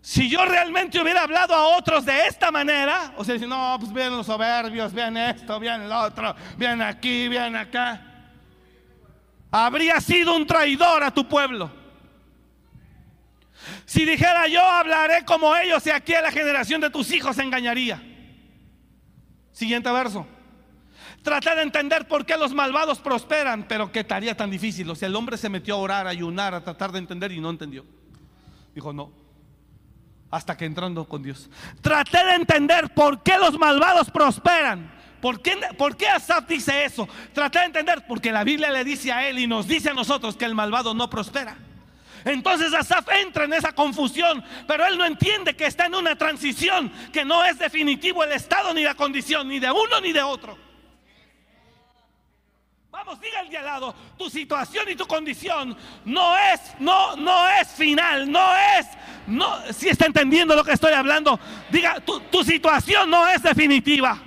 Si 0.00 0.30
yo 0.30 0.42
realmente 0.46 0.98
hubiera 0.98 1.24
hablado 1.24 1.54
a 1.54 1.76
otros 1.76 2.06
de 2.06 2.26
esta 2.26 2.50
manera, 2.50 3.12
o 3.18 3.24
sea, 3.24 3.36
no, 3.36 3.76
pues 3.78 3.92
vean 3.92 4.16
los 4.16 4.24
soberbios, 4.24 4.94
vean 4.94 5.18
esto, 5.18 5.60
vean 5.60 5.86
lo 5.86 5.98
otro, 6.00 6.34
vean 6.56 6.80
aquí, 6.80 7.28
vean 7.28 7.54
acá, 7.54 8.07
habría 9.50 10.00
sido 10.00 10.36
un 10.36 10.46
traidor 10.46 11.02
a 11.02 11.12
tu 11.12 11.28
pueblo. 11.28 11.70
Si 13.84 14.04
dijera 14.04 14.46
yo 14.48 14.62
hablaré 14.62 15.24
como 15.24 15.54
ellos 15.56 15.86
y 15.86 15.90
aquí 15.90 16.14
a 16.14 16.22
la 16.22 16.30
generación 16.30 16.80
de 16.80 16.90
tus 16.90 17.10
hijos 17.10 17.38
engañaría. 17.38 18.02
Siguiente 19.52 19.90
verso. 19.90 20.26
Traté 21.22 21.54
de 21.54 21.62
entender 21.62 22.06
por 22.06 22.24
qué 22.24 22.36
los 22.36 22.54
malvados 22.54 23.00
prosperan, 23.00 23.66
pero 23.68 23.90
qué 23.90 24.04
tarea 24.04 24.36
tan 24.36 24.50
difícil. 24.50 24.88
O 24.88 24.94
sea, 24.94 25.08
el 25.08 25.16
hombre 25.16 25.36
se 25.36 25.48
metió 25.48 25.74
a 25.74 25.78
orar, 25.78 26.06
a 26.06 26.10
ayunar, 26.10 26.54
a 26.54 26.62
tratar 26.62 26.92
de 26.92 27.00
entender 27.00 27.32
y 27.32 27.40
no 27.40 27.50
entendió. 27.50 27.84
Dijo, 28.74 28.92
no. 28.92 29.10
Hasta 30.30 30.56
que 30.56 30.64
entrando 30.64 31.06
con 31.06 31.22
Dios. 31.22 31.50
Traté 31.80 32.24
de 32.24 32.34
entender 32.34 32.94
por 32.94 33.22
qué 33.22 33.36
los 33.38 33.58
malvados 33.58 34.10
prosperan. 34.10 34.97
¿Por 35.20 35.42
qué, 35.42 35.56
¿Por 35.76 35.96
qué 35.96 36.08
Asaf 36.08 36.46
dice 36.46 36.84
eso? 36.84 37.08
Traté 37.32 37.58
de 37.60 37.64
entender 37.66 38.04
porque 38.06 38.30
la 38.30 38.44
Biblia 38.44 38.70
le 38.70 38.84
dice 38.84 39.12
a 39.12 39.28
él 39.28 39.38
y 39.38 39.46
nos 39.46 39.66
dice 39.66 39.90
a 39.90 39.94
nosotros 39.94 40.36
que 40.36 40.44
el 40.44 40.54
malvado 40.54 40.94
no 40.94 41.10
prospera. 41.10 41.56
Entonces 42.24 42.72
Asaf 42.72 43.08
entra 43.10 43.44
en 43.44 43.52
esa 43.52 43.72
confusión, 43.72 44.44
pero 44.66 44.86
él 44.86 44.96
no 44.96 45.04
entiende 45.04 45.56
que 45.56 45.66
está 45.66 45.86
en 45.86 45.94
una 45.94 46.16
transición, 46.16 46.92
que 47.12 47.24
no 47.24 47.44
es 47.44 47.58
definitivo 47.58 48.22
el 48.22 48.32
estado 48.32 48.72
ni 48.74 48.82
la 48.82 48.94
condición, 48.94 49.48
ni 49.48 49.58
de 49.58 49.70
uno 49.70 50.00
ni 50.00 50.12
de 50.12 50.22
otro. 50.22 50.56
Vamos, 52.90 53.20
diga 53.20 53.40
el 53.40 53.50
de 53.50 53.58
al 53.58 53.64
lado, 53.64 53.94
tu 54.16 54.28
situación 54.30 54.88
y 54.88 54.96
tu 54.96 55.06
condición 55.06 55.76
no 56.04 56.36
es, 56.36 56.60
no, 56.80 57.16
no 57.16 57.48
es 57.48 57.68
final, 57.68 58.30
no 58.30 58.56
es, 58.78 58.86
no, 59.26 59.72
si 59.72 59.88
está 59.88 60.06
entendiendo 60.06 60.56
lo 60.56 60.64
que 60.64 60.72
estoy 60.72 60.92
hablando, 60.92 61.38
diga, 61.70 62.00
tu 62.00 62.44
situación 62.44 63.10
no 63.10 63.28
es 63.28 63.42
definitiva. 63.42 64.20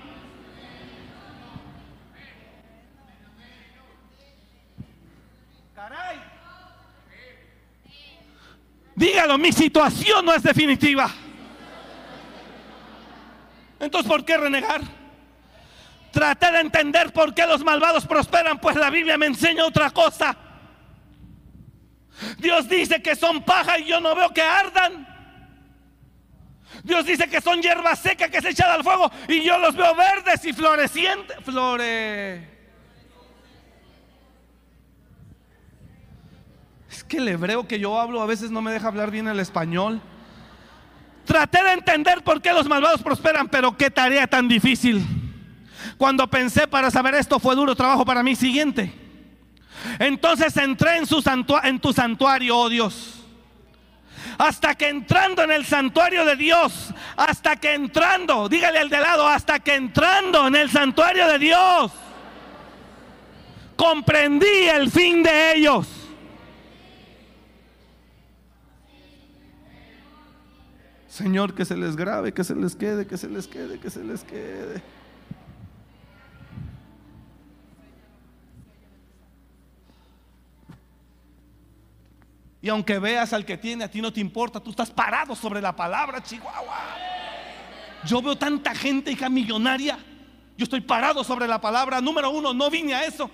Dígalo, 9.02 9.40
mi 9.40 9.52
situación 9.52 10.24
no 10.24 10.32
es 10.32 10.44
definitiva. 10.44 11.10
Entonces, 13.80 14.08
¿por 14.08 14.24
qué 14.24 14.38
renegar? 14.38 14.82
Traté 16.12 16.52
de 16.52 16.60
entender 16.60 17.12
por 17.12 17.34
qué 17.34 17.48
los 17.48 17.64
malvados 17.64 18.06
prosperan, 18.06 18.60
pues 18.60 18.76
la 18.76 18.92
Biblia 18.92 19.18
me 19.18 19.26
enseña 19.26 19.66
otra 19.66 19.90
cosa. 19.90 20.38
Dios 22.38 22.70
dice 22.70 23.02
que 23.02 23.16
son 23.16 23.44
paja 23.44 23.80
y 23.80 23.86
yo 23.86 24.00
no 24.00 24.14
veo 24.14 24.30
que 24.30 24.44
ardan. 24.44 25.08
Dios 26.84 27.04
dice 27.04 27.28
que 27.28 27.42
son 27.42 27.60
hierba 27.60 27.96
seca 27.96 28.30
que 28.30 28.40
se 28.40 28.50
echa 28.50 28.72
al 28.72 28.84
fuego 28.84 29.12
y 29.28 29.42
yo 29.42 29.58
los 29.58 29.76
veo 29.76 29.96
verdes 29.96 30.46
y 30.46 30.54
florecientes. 30.54 31.38
Flore. 31.44 32.51
Es 36.92 37.06
que 37.06 37.18
el 37.18 37.28
hebreo 37.30 37.68
que 37.68 37.80
yo 37.80 38.00
hablo 38.00 38.22
a 38.22 38.26
veces 38.26 38.52
no 38.52 38.62
me 38.62 38.74
deja 38.74 38.88
hablar 38.88 39.12
bien 39.12 39.28
el 39.28 39.40
español. 39.40 40.02
Traté 41.26 41.64
de 41.64 41.72
entender 41.72 42.22
por 42.24 42.42
qué 42.42 42.52
los 42.52 42.68
malvados 42.68 43.02
prosperan, 43.02 43.48
pero 43.48 43.78
qué 43.78 43.90
tarea 43.90 44.28
tan 44.28 44.50
difícil. 44.50 45.02
Cuando 45.98 46.28
pensé 46.30 46.68
para 46.68 46.92
saber 46.92 47.16
esto 47.16 47.40
fue 47.40 47.56
duro 47.56 47.76
trabajo 47.76 48.04
para 48.04 48.22
mí. 48.22 48.36
Siguiente. 48.36 48.94
Entonces 50.00 50.56
entré 50.58 50.98
en, 50.98 51.06
su 51.06 51.24
en 51.64 51.80
tu 51.80 51.94
santuario, 51.94 52.58
oh 52.58 52.70
Dios. 52.70 53.24
Hasta 54.38 54.76
que 54.76 54.90
entrando 54.90 55.44
en 55.44 55.52
el 55.52 55.66
santuario 55.66 56.26
de 56.26 56.36
Dios, 56.36 56.94
hasta 57.16 57.56
que 57.56 57.74
entrando, 57.74 58.50
dígale 58.50 58.80
al 58.80 58.90
de 58.90 59.00
lado, 59.00 59.28
hasta 59.28 59.60
que 59.60 59.76
entrando 59.76 60.48
en 60.48 60.56
el 60.56 60.70
santuario 60.70 61.28
de 61.28 61.40
Dios, 61.40 61.92
comprendí 63.76 64.68
el 64.74 64.92
fin 64.92 65.24
de 65.24 65.56
ellos. 65.56 66.01
Señor, 71.22 71.54
que 71.54 71.66
se 71.66 71.78
les 71.78 71.96
grabe, 71.96 72.34
que 72.34 72.44
se 72.44 72.56
les 72.56 72.76
quede, 72.76 73.06
que 73.06 73.16
se 73.16 73.30
les 73.30 73.48
quede, 73.48 73.80
que 73.80 73.92
se 73.92 74.04
les 74.04 74.24
quede. 74.24 74.82
Y 82.60 82.70
aunque 82.70 82.98
veas 82.98 83.34
al 83.34 83.46
que 83.46 83.56
tiene, 83.56 83.84
a 83.84 83.92
ti 83.92 84.02
no 84.02 84.12
te 84.12 84.20
importa, 84.20 84.60
tú 84.60 84.72
estás 84.72 84.90
parado 84.90 85.36
sobre 85.36 85.62
la 85.62 85.76
palabra, 85.76 86.24
Chihuahua. 86.24 86.98
Yo 88.06 88.20
veo 88.22 88.36
tanta 88.36 88.74
gente, 88.74 89.12
hija 89.12 89.30
millonaria. 89.30 90.00
Yo 90.58 90.64
estoy 90.64 90.82
parado 90.82 91.24
sobre 91.24 91.48
la 91.48 91.62
palabra. 91.62 92.02
Número 92.02 92.32
uno, 92.32 92.52
no 92.52 92.70
vine 92.72 92.96
a 92.96 93.06
eso. 93.06 93.30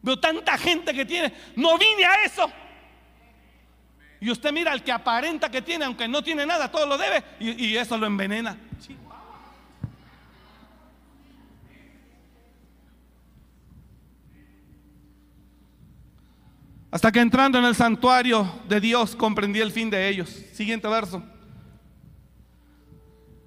Veo 0.00 0.18
tanta 0.18 0.56
gente 0.56 0.94
que 0.94 1.04
tiene, 1.04 1.34
no 1.54 1.76
vine 1.76 2.04
a 2.04 2.24
eso. 2.24 2.50
Y 4.22 4.30
usted 4.30 4.52
mira 4.52 4.70
al 4.70 4.84
que 4.84 4.92
aparenta 4.92 5.50
que 5.50 5.60
tiene, 5.60 5.84
aunque 5.84 6.06
no 6.06 6.22
tiene 6.22 6.46
nada, 6.46 6.70
todo 6.70 6.86
lo 6.86 6.96
debe, 6.96 7.24
y, 7.40 7.74
eso 7.74 7.98
lo 7.98 8.06
envenena. 8.06 8.56
Hasta 16.92 17.10
que 17.10 17.18
entrando 17.18 17.58
en 17.58 17.64
el 17.64 17.74
santuario 17.74 18.60
de 18.68 18.80
Dios 18.80 19.16
comprendí 19.16 19.58
el 19.58 19.72
fin 19.72 19.90
de 19.90 20.08
ellos. 20.08 20.28
Siguiente 20.52 20.86
verso. 20.86 21.20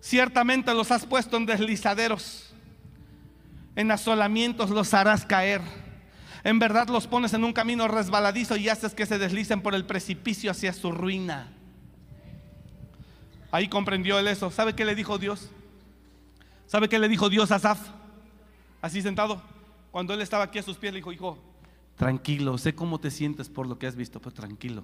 Ciertamente 0.01 0.73
los 0.73 0.91
has 0.91 1.05
puesto 1.05 1.37
en 1.37 1.45
deslizaderos, 1.45 2.53
en 3.77 3.91
asolamientos 3.91 4.71
los 4.71 4.93
harás 4.93 5.25
caer 5.25 5.61
en 6.45 6.59
verdad 6.59 6.87
los 6.89 7.07
pones 7.07 7.33
en 7.33 7.43
un 7.43 7.53
camino 7.53 7.87
resbaladizo 7.87 8.55
y 8.55 8.69
haces 8.69 8.93
que 8.93 9.07
se 9.07 9.17
deslicen 9.17 9.61
por 9.61 9.73
el 9.73 9.83
precipicio 9.83 10.51
hacia 10.51 10.73
su 10.73 10.91
ruina. 10.91 11.51
Ahí 13.51 13.67
comprendió 13.67 14.19
él 14.19 14.27
eso. 14.27 14.51
¿Sabe 14.51 14.75
qué 14.75 14.85
le 14.85 14.93
dijo 14.93 15.17
Dios? 15.17 15.49
¿Sabe 16.67 16.87
qué 16.87 16.99
le 16.99 17.09
dijo 17.09 17.29
Dios 17.29 17.51
a 17.51 17.55
Asaf? 17.55 17.79
Así 18.79 19.01
sentado. 19.01 19.41
Cuando 19.89 20.13
él 20.13 20.21
estaba 20.21 20.43
aquí 20.43 20.59
a 20.59 20.63
sus 20.63 20.77
pies, 20.77 20.93
le 20.93 20.99
dijo, 20.99 21.11
hijo, 21.11 21.39
tranquilo, 21.95 22.59
sé 22.59 22.75
cómo 22.75 22.99
te 22.99 23.09
sientes 23.09 23.49
por 23.49 23.65
lo 23.65 23.79
que 23.79 23.87
has 23.87 23.95
visto, 23.95 24.19
pero 24.19 24.35
tranquilo. 24.35 24.83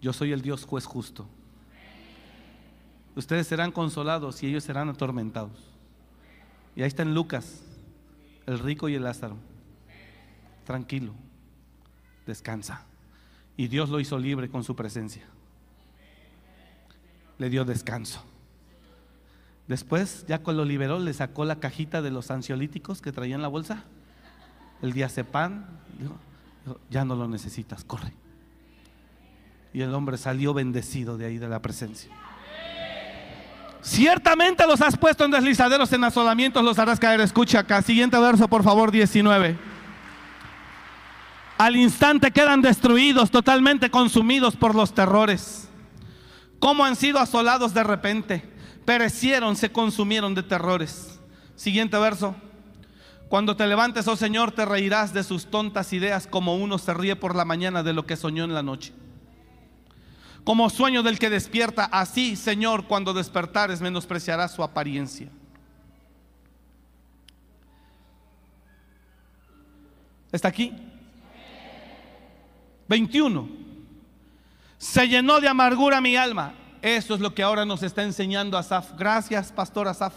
Yo 0.00 0.14
soy 0.14 0.32
el 0.32 0.40
Dios 0.40 0.64
juez 0.64 0.86
justo. 0.86 1.28
Ustedes 3.14 3.46
serán 3.46 3.70
consolados 3.70 4.42
y 4.42 4.46
ellos 4.46 4.64
serán 4.64 4.88
atormentados. 4.88 5.74
Y 6.74 6.80
ahí 6.80 6.88
está 6.88 7.02
en 7.02 7.12
Lucas, 7.12 7.60
el 8.46 8.58
rico 8.58 8.88
y 8.88 8.94
el 8.94 9.04
Lázaro 9.04 9.36
tranquilo, 10.66 11.14
descansa. 12.26 12.84
Y 13.56 13.68
Dios 13.68 13.88
lo 13.88 14.00
hizo 14.00 14.18
libre 14.18 14.50
con 14.50 14.62
su 14.64 14.76
presencia. 14.76 15.22
Le 17.38 17.48
dio 17.48 17.64
descanso. 17.64 18.22
Después, 19.66 20.26
ya 20.28 20.40
cuando 20.40 20.62
lo 20.62 20.68
liberó, 20.68 20.98
le 20.98 21.14
sacó 21.14 21.46
la 21.46 21.56
cajita 21.56 22.02
de 22.02 22.10
los 22.10 22.30
ansiolíticos 22.30 23.00
que 23.00 23.12
traía 23.12 23.34
en 23.34 23.42
la 23.42 23.48
bolsa, 23.48 23.84
el 24.82 24.92
diazepam, 24.92 25.64
ya 26.90 27.04
no 27.04 27.16
lo 27.16 27.26
necesitas, 27.26 27.82
corre. 27.82 28.12
Y 29.72 29.80
el 29.80 29.94
hombre 29.94 30.18
salió 30.18 30.52
bendecido 30.52 31.16
de 31.16 31.26
ahí 31.26 31.38
de 31.38 31.48
la 31.48 31.60
presencia. 31.62 32.10
Ciertamente 33.80 34.66
los 34.66 34.80
has 34.80 34.96
puesto 34.96 35.24
en 35.24 35.30
deslizaderos, 35.30 35.92
en 35.92 36.04
asolamientos 36.04 36.64
los 36.64 36.78
harás 36.78 36.98
caer. 36.98 37.20
Escucha 37.20 37.60
acá, 37.60 37.82
siguiente 37.82 38.18
verso, 38.18 38.48
por 38.48 38.62
favor, 38.62 38.90
19 38.90 39.75
al 41.58 41.76
instante 41.76 42.30
quedan 42.30 42.62
destruidos, 42.62 43.30
totalmente 43.30 43.90
consumidos 43.90 44.56
por 44.56 44.74
los 44.74 44.94
terrores. 44.94 45.68
¿Cómo 46.58 46.84
han 46.84 46.96
sido 46.96 47.18
asolados 47.18 47.74
de 47.74 47.84
repente? 47.84 48.42
Perecieron, 48.84 49.56
se 49.56 49.72
consumieron 49.72 50.34
de 50.34 50.42
terrores. 50.42 51.18
Siguiente 51.54 51.98
verso. 51.98 52.34
Cuando 53.28 53.56
te 53.56 53.66
levantes, 53.66 54.06
oh 54.06 54.16
Señor, 54.16 54.52
te 54.52 54.64
reirás 54.64 55.12
de 55.12 55.24
sus 55.24 55.46
tontas 55.46 55.92
ideas 55.92 56.26
como 56.26 56.56
uno 56.56 56.78
se 56.78 56.94
ríe 56.94 57.16
por 57.16 57.34
la 57.34 57.44
mañana 57.44 57.82
de 57.82 57.92
lo 57.92 58.06
que 58.06 58.16
soñó 58.16 58.44
en 58.44 58.54
la 58.54 58.62
noche. 58.62 58.92
Como 60.44 60.70
sueño 60.70 61.02
del 61.02 61.18
que 61.18 61.28
despierta, 61.28 61.86
así, 61.86 62.36
Señor, 62.36 62.86
cuando 62.86 63.12
despertares, 63.12 63.80
menospreciarás 63.80 64.54
su 64.54 64.62
apariencia. 64.62 65.28
¿Está 70.30 70.46
aquí? 70.48 70.85
21. 72.88 73.48
Se 74.78 75.08
llenó 75.08 75.40
de 75.40 75.48
amargura 75.48 76.00
mi 76.00 76.16
alma. 76.16 76.54
Eso 76.82 77.14
es 77.14 77.20
lo 77.20 77.34
que 77.34 77.42
ahora 77.42 77.64
nos 77.64 77.82
está 77.82 78.02
enseñando 78.02 78.58
Asaf. 78.58 78.92
Gracias, 78.96 79.50
pastor 79.50 79.88
Asaf. 79.88 80.14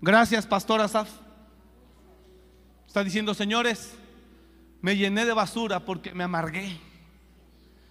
Gracias, 0.00 0.46
pastor 0.46 0.80
Asaf. 0.80 1.08
Está 2.86 3.02
diciendo, 3.02 3.34
señores, 3.34 3.94
Me 4.80 4.96
llené 4.96 5.24
de 5.24 5.32
basura 5.32 5.84
porque 5.84 6.14
me 6.14 6.24
amargué. 6.24 6.78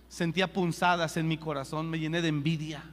Sentía 0.08 0.54
punzadas 0.54 1.18
en 1.18 1.28
mi 1.28 1.38
corazón, 1.38 1.90
me 1.90 2.00
llené 2.00 2.22
de 2.22 2.30
envidia. 2.30 2.84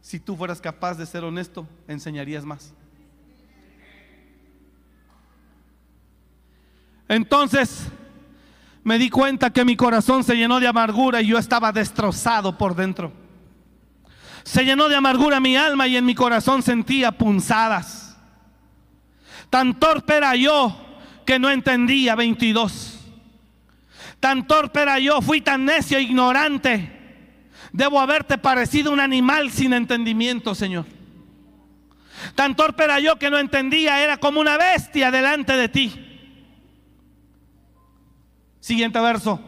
Si 0.00 0.18
tú 0.18 0.36
fueras 0.36 0.60
capaz 0.60 0.94
de 0.94 1.06
ser 1.06 1.22
honesto, 1.22 1.68
enseñarías 1.86 2.44
más. 2.44 2.72
Entonces 7.08 7.88
me 8.84 8.98
di 8.98 9.10
cuenta 9.10 9.50
que 9.50 9.64
mi 9.64 9.76
corazón 9.76 10.24
se 10.24 10.36
llenó 10.36 10.60
de 10.60 10.68
amargura 10.68 11.20
y 11.20 11.28
yo 11.28 11.38
estaba 11.38 11.72
destrozado 11.72 12.56
por 12.56 12.74
dentro. 12.74 13.12
Se 14.44 14.64
llenó 14.64 14.88
de 14.88 14.96
amargura 14.96 15.40
mi 15.40 15.56
alma 15.56 15.86
y 15.86 15.96
en 15.96 16.06
mi 16.06 16.14
corazón 16.14 16.62
sentía 16.62 17.12
punzadas. 17.12 18.16
Tan 19.50 19.78
torpe 19.78 20.16
era 20.16 20.34
yo 20.36 20.74
que 21.26 21.38
no 21.38 21.50
entendía 21.50 22.14
22. 22.14 22.98
Tan 24.20 24.46
torpe 24.46 24.80
era 24.80 24.98
yo, 24.98 25.20
fui 25.20 25.40
tan 25.40 25.64
necio 25.64 25.98
e 25.98 26.02
ignorante. 26.02 26.92
Debo 27.72 28.00
haberte 28.00 28.38
parecido 28.38 28.90
un 28.92 29.00
animal 29.00 29.50
sin 29.50 29.72
entendimiento, 29.72 30.54
Señor. 30.54 30.86
Tan 32.34 32.56
torpe 32.56 32.84
era 32.84 32.98
yo 33.00 33.16
que 33.16 33.30
no 33.30 33.38
entendía, 33.38 34.02
era 34.02 34.16
como 34.16 34.40
una 34.40 34.56
bestia 34.56 35.10
delante 35.10 35.52
de 35.54 35.68
ti. 35.68 36.07
Siguiente 38.68 39.00
verso. 39.00 39.40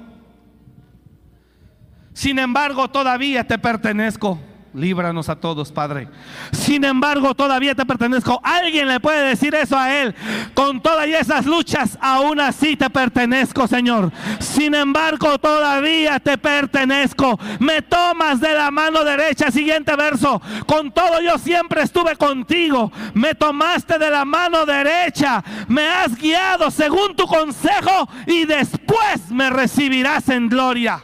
Sin 2.14 2.38
embargo, 2.38 2.88
todavía 2.88 3.46
te 3.46 3.58
pertenezco. 3.58 4.40
Líbranos 4.72 5.28
a 5.28 5.34
todos, 5.34 5.72
Padre. 5.72 6.06
Sin 6.52 6.84
embargo, 6.84 7.34
todavía 7.34 7.74
te 7.74 7.84
pertenezco. 7.84 8.40
Alguien 8.44 8.86
le 8.86 9.00
puede 9.00 9.30
decir 9.30 9.52
eso 9.52 9.76
a 9.76 9.92
Él. 10.00 10.14
Con 10.54 10.80
todas 10.80 11.08
esas 11.08 11.44
luchas, 11.44 11.98
aún 12.00 12.38
así 12.38 12.76
te 12.76 12.88
pertenezco, 12.88 13.66
Señor. 13.66 14.12
Sin 14.38 14.76
embargo, 14.76 15.38
todavía 15.38 16.20
te 16.20 16.38
pertenezco. 16.38 17.36
Me 17.58 17.82
tomas 17.82 18.40
de 18.40 18.54
la 18.54 18.70
mano 18.70 19.02
derecha. 19.02 19.50
Siguiente 19.50 19.96
verso. 19.96 20.40
Con 20.66 20.92
todo 20.92 21.20
yo 21.20 21.36
siempre 21.36 21.82
estuve 21.82 22.14
contigo. 22.14 22.92
Me 23.14 23.34
tomaste 23.34 23.98
de 23.98 24.08
la 24.08 24.24
mano 24.24 24.64
derecha. 24.64 25.42
Me 25.66 25.88
has 25.88 26.16
guiado 26.16 26.70
según 26.70 27.16
tu 27.16 27.26
consejo 27.26 28.08
y 28.24 28.44
después 28.44 29.30
me 29.30 29.50
recibirás 29.50 30.28
en 30.28 30.48
gloria. 30.48 31.02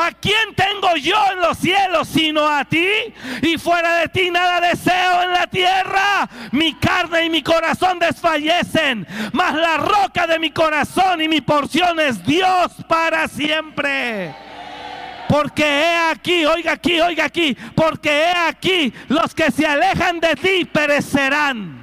¿A 0.00 0.12
quién 0.12 0.54
tengo 0.54 0.94
yo 0.94 1.16
en 1.32 1.40
los 1.40 1.58
cielos 1.58 2.06
sino 2.06 2.46
a 2.46 2.64
ti? 2.64 2.86
Y 3.42 3.58
fuera 3.58 3.96
de 3.96 4.08
ti 4.08 4.30
nada 4.30 4.60
deseo 4.60 5.24
en 5.24 5.32
la 5.32 5.48
tierra. 5.48 6.28
Mi 6.52 6.74
carne 6.74 7.24
y 7.24 7.30
mi 7.30 7.42
corazón 7.42 7.98
desfallecen, 7.98 9.04
mas 9.32 9.54
la 9.54 9.76
roca 9.78 10.28
de 10.28 10.38
mi 10.38 10.52
corazón 10.52 11.20
y 11.20 11.26
mi 11.26 11.40
porción 11.40 11.98
es 11.98 12.24
Dios 12.24 12.76
para 12.88 13.26
siempre. 13.26 14.32
Porque 15.28 15.64
he 15.64 15.96
aquí, 15.96 16.46
oiga 16.46 16.72
aquí, 16.72 17.00
oiga 17.00 17.24
aquí, 17.24 17.56
porque 17.74 18.08
he 18.08 18.32
aquí, 18.32 18.94
los 19.08 19.34
que 19.34 19.50
se 19.50 19.66
alejan 19.66 20.20
de 20.20 20.36
ti 20.36 20.64
perecerán. 20.64 21.82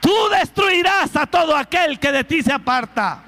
Tú 0.00 0.14
destruirás 0.30 1.16
a 1.16 1.26
todo 1.26 1.56
aquel 1.56 1.98
que 1.98 2.12
de 2.12 2.22
ti 2.22 2.40
se 2.40 2.52
aparta. 2.52 3.24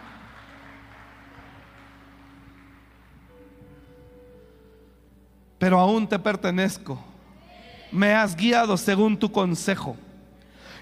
Pero 5.61 5.79
aún 5.79 6.09
te 6.09 6.19
pertenezco. 6.19 6.99
Me 7.93 8.15
has 8.15 8.35
guiado 8.35 8.79
según 8.79 9.19
tu 9.19 9.31
consejo. 9.31 9.95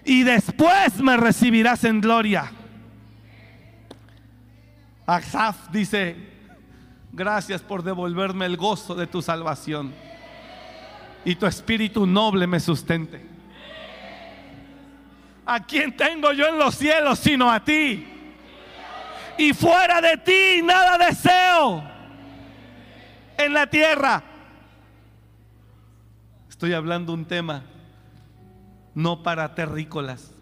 Y 0.05 0.22
después 0.22 1.00
me 1.00 1.16
recibirás 1.16 1.82
en 1.82 2.00
gloria. 2.00 2.52
Asaf 5.05 5.68
dice, 5.72 6.16
gracias 7.12 7.60
por 7.60 7.82
devolverme 7.82 8.46
el 8.46 8.56
gozo 8.56 8.94
de 8.94 9.09
tu 9.09 9.20
salvación. 9.20 9.92
Y 11.24 11.34
tu 11.34 11.46
espíritu 11.46 12.06
noble 12.06 12.46
me 12.46 12.60
sustente. 12.60 13.26
¿A 15.44 15.59
quién 15.64 15.96
tengo 15.96 16.32
yo 16.32 16.46
en 16.46 16.56
los 16.56 16.76
cielos 16.76 17.18
sino 17.18 17.50
a 17.50 17.64
ti? 17.64 18.06
Y 19.38 19.52
fuera 19.55 20.00
de 20.00 20.18
ti 20.18 20.62
nada 20.62 20.98
deseo 20.98 21.82
en 23.36 23.52
la 23.52 23.66
tierra. 23.66 24.22
Estoy 26.59 26.72
hablando 26.72 27.12
un 27.12 27.24
tema 27.24 27.62
no 28.93 29.22
para 29.22 29.55
terrícolas, 29.55 30.32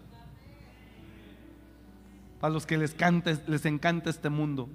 para 2.39 2.51
los 2.51 2.65
que 2.65 2.75
les, 2.75 2.95
cante, 2.95 3.37
les 3.45 3.67
encanta 3.67 4.09
este 4.09 4.31
mundo. 4.31 4.67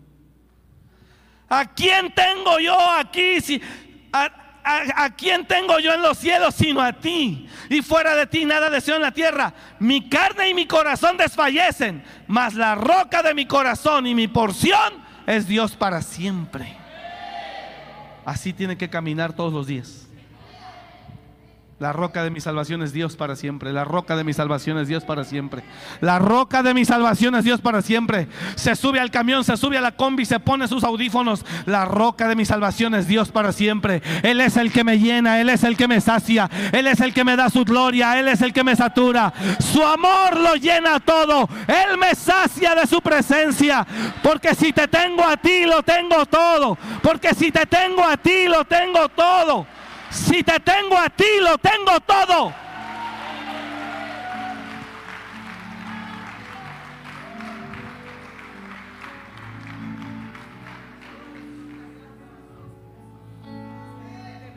¿A 1.48 1.64
quién 1.74 2.14
tengo 2.14 2.60
yo 2.60 2.78
aquí? 2.92 3.40
Si, 3.40 3.60
a, 4.12 4.30
a, 4.62 5.16
quién 5.16 5.44
tengo 5.44 5.80
yo 5.80 5.92
en 5.92 6.02
los 6.02 6.16
cielos 6.16 6.54
sino 6.54 6.80
a 6.80 6.92
ti? 6.92 7.48
Y 7.68 7.82
fuera 7.82 8.14
de 8.14 8.28
ti 8.28 8.44
nada 8.44 8.70
deseo 8.70 8.94
en 8.94 9.02
la 9.02 9.10
tierra. 9.10 9.52
Mi 9.80 10.08
carne 10.08 10.48
y 10.48 10.54
mi 10.54 10.68
corazón 10.68 11.16
desfallecen, 11.16 12.04
mas 12.28 12.54
la 12.54 12.76
roca 12.76 13.20
de 13.20 13.34
mi 13.34 13.46
corazón 13.46 14.06
y 14.06 14.14
mi 14.14 14.28
porción 14.28 14.92
es 15.26 15.48
Dios 15.48 15.74
para 15.74 16.02
siempre. 16.02 16.76
Así 18.24 18.52
tiene 18.52 18.78
que 18.78 18.88
caminar 18.88 19.32
todos 19.32 19.52
los 19.52 19.66
días. 19.66 20.01
La 21.82 21.92
roca 21.92 22.22
de 22.22 22.30
mi 22.30 22.40
salvación 22.40 22.80
es 22.84 22.92
Dios 22.92 23.16
para 23.16 23.34
siempre. 23.34 23.72
La 23.72 23.82
roca 23.82 24.14
de 24.14 24.22
mi 24.22 24.32
salvación 24.32 24.78
es 24.78 24.86
Dios 24.86 25.02
para 25.02 25.24
siempre. 25.24 25.64
La 26.00 26.20
roca 26.20 26.62
de 26.62 26.74
mi 26.74 26.84
salvación 26.84 27.34
es 27.34 27.42
Dios 27.42 27.60
para 27.60 27.82
siempre. 27.82 28.28
Se 28.54 28.76
sube 28.76 29.00
al 29.00 29.10
camión, 29.10 29.42
se 29.42 29.56
sube 29.56 29.78
a 29.78 29.80
la 29.80 29.90
combi, 29.90 30.24
se 30.24 30.38
pone 30.38 30.68
sus 30.68 30.84
audífonos. 30.84 31.44
La 31.66 31.84
roca 31.84 32.28
de 32.28 32.36
mi 32.36 32.44
salvación 32.44 32.94
es 32.94 33.08
Dios 33.08 33.32
para 33.32 33.50
siempre. 33.50 34.00
Él 34.22 34.40
es 34.40 34.56
el 34.56 34.70
que 34.70 34.84
me 34.84 35.00
llena, 35.00 35.40
Él 35.40 35.48
es 35.48 35.64
el 35.64 35.76
que 35.76 35.88
me 35.88 36.00
sacia, 36.00 36.48
Él 36.70 36.86
es 36.86 37.00
el 37.00 37.12
que 37.12 37.24
me 37.24 37.34
da 37.34 37.50
su 37.50 37.64
gloria, 37.64 38.16
Él 38.20 38.28
es 38.28 38.42
el 38.42 38.52
que 38.52 38.62
me 38.62 38.76
satura. 38.76 39.32
Su 39.58 39.84
amor 39.84 40.36
lo 40.36 40.54
llena 40.54 41.00
todo. 41.00 41.48
Él 41.66 41.98
me 41.98 42.14
sacia 42.14 42.76
de 42.76 42.86
su 42.86 43.00
presencia. 43.00 43.84
Porque 44.22 44.54
si 44.54 44.72
te 44.72 44.86
tengo 44.86 45.24
a 45.24 45.36
ti, 45.36 45.64
lo 45.66 45.82
tengo 45.82 46.26
todo. 46.26 46.78
Porque 47.02 47.34
si 47.34 47.50
te 47.50 47.66
tengo 47.66 48.04
a 48.04 48.16
ti, 48.16 48.46
lo 48.46 48.64
tengo 48.66 49.08
todo. 49.08 49.66
Si 50.12 50.42
te 50.42 50.60
tengo 50.60 50.98
a 50.98 51.08
ti, 51.08 51.24
lo 51.40 51.56
tengo 51.56 51.98
todo. 52.06 52.52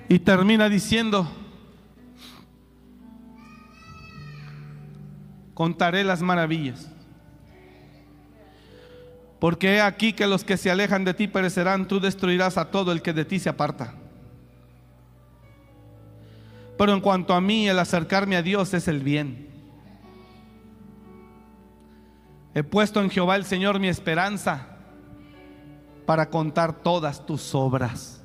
Y 0.08 0.20
termina 0.20 0.70
diciendo, 0.70 1.28
contaré 5.54 6.04
las 6.04 6.22
maravillas. 6.22 6.92
Porque 9.40 9.76
he 9.76 9.82
aquí 9.82 10.14
que 10.14 10.28
los 10.28 10.44
que 10.44 10.58
se 10.58 10.70
alejan 10.70 11.06
de 11.06 11.14
ti 11.14 11.28
perecerán, 11.28 11.88
tú 11.88 12.00
destruirás 12.00 12.58
a 12.58 12.72
todo 12.72 12.92
el 12.92 13.02
que 13.02 13.14
de 13.14 13.26
ti 13.26 13.40
se 13.40 13.50
aparta. 13.50 13.94
Pero 16.78 16.94
en 16.94 17.02
cuanto 17.02 17.34
a 17.34 17.42
mí, 17.42 17.68
el 17.68 17.80
acercarme 17.80 18.36
a 18.36 18.42
Dios 18.42 18.74
es 18.74 18.88
el 18.88 19.02
bien. 19.02 19.50
He 22.54 22.64
puesto 22.64 23.02
en 23.02 23.10
Jehová 23.10 23.36
el 23.36 23.46
Señor 23.46 23.80
mi 23.80 23.88
esperanza 23.88 24.68
para 26.06 26.30
contar 26.30 26.74
todas 26.74 27.26
tus 27.26 27.54
obras. 27.54 28.22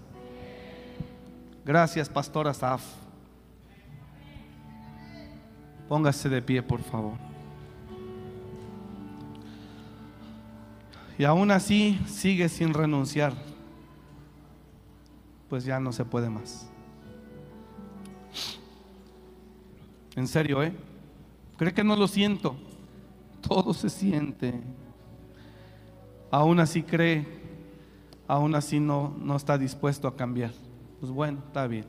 Gracias, 1.64 2.09
Pastor 2.09 2.48
Asaf. 2.48 2.82
Póngase 5.89 6.28
de 6.28 6.40
pie, 6.40 6.62
por 6.62 6.81
favor. 6.81 7.14
Y 11.18 11.24
aún 11.24 11.51
así 11.51 12.01
sigue 12.06 12.48
sin 12.48 12.72
renunciar. 12.72 13.35
Pues 15.48 15.64
ya 15.64 15.81
no 15.81 15.93
se 15.93 16.05
puede 16.05 16.31
más. 16.31 16.69
En 20.16 20.27
serio, 20.27 20.62
¿eh? 20.62 20.73
¿Cree 21.57 21.73
que 21.73 21.85
no 21.85 21.97
lo 21.97 22.09
siento? 22.09 22.57
Todo 23.41 23.74
se 23.74 23.91
siente. 23.91 24.61
Aún 26.31 26.61
así 26.61 26.82
cree, 26.82 27.27
aún 28.27 28.55
así 28.55 28.81
no, 28.81 29.15
no 29.19 29.37
está 29.37 29.59
dispuesto 29.59 30.09
a 30.09 30.16
cambiar. 30.16 30.53
Pues 31.01 31.11
bueno, 31.12 31.39
está 31.47 31.66
bien. 31.66 31.87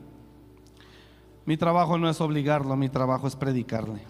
Mi 1.44 1.56
trabajo 1.56 1.98
no 1.98 2.08
es 2.08 2.20
obligarlo, 2.20 2.76
mi 2.76 2.88
trabajo 2.88 3.26
es 3.26 3.34
predicarle. 3.34 4.00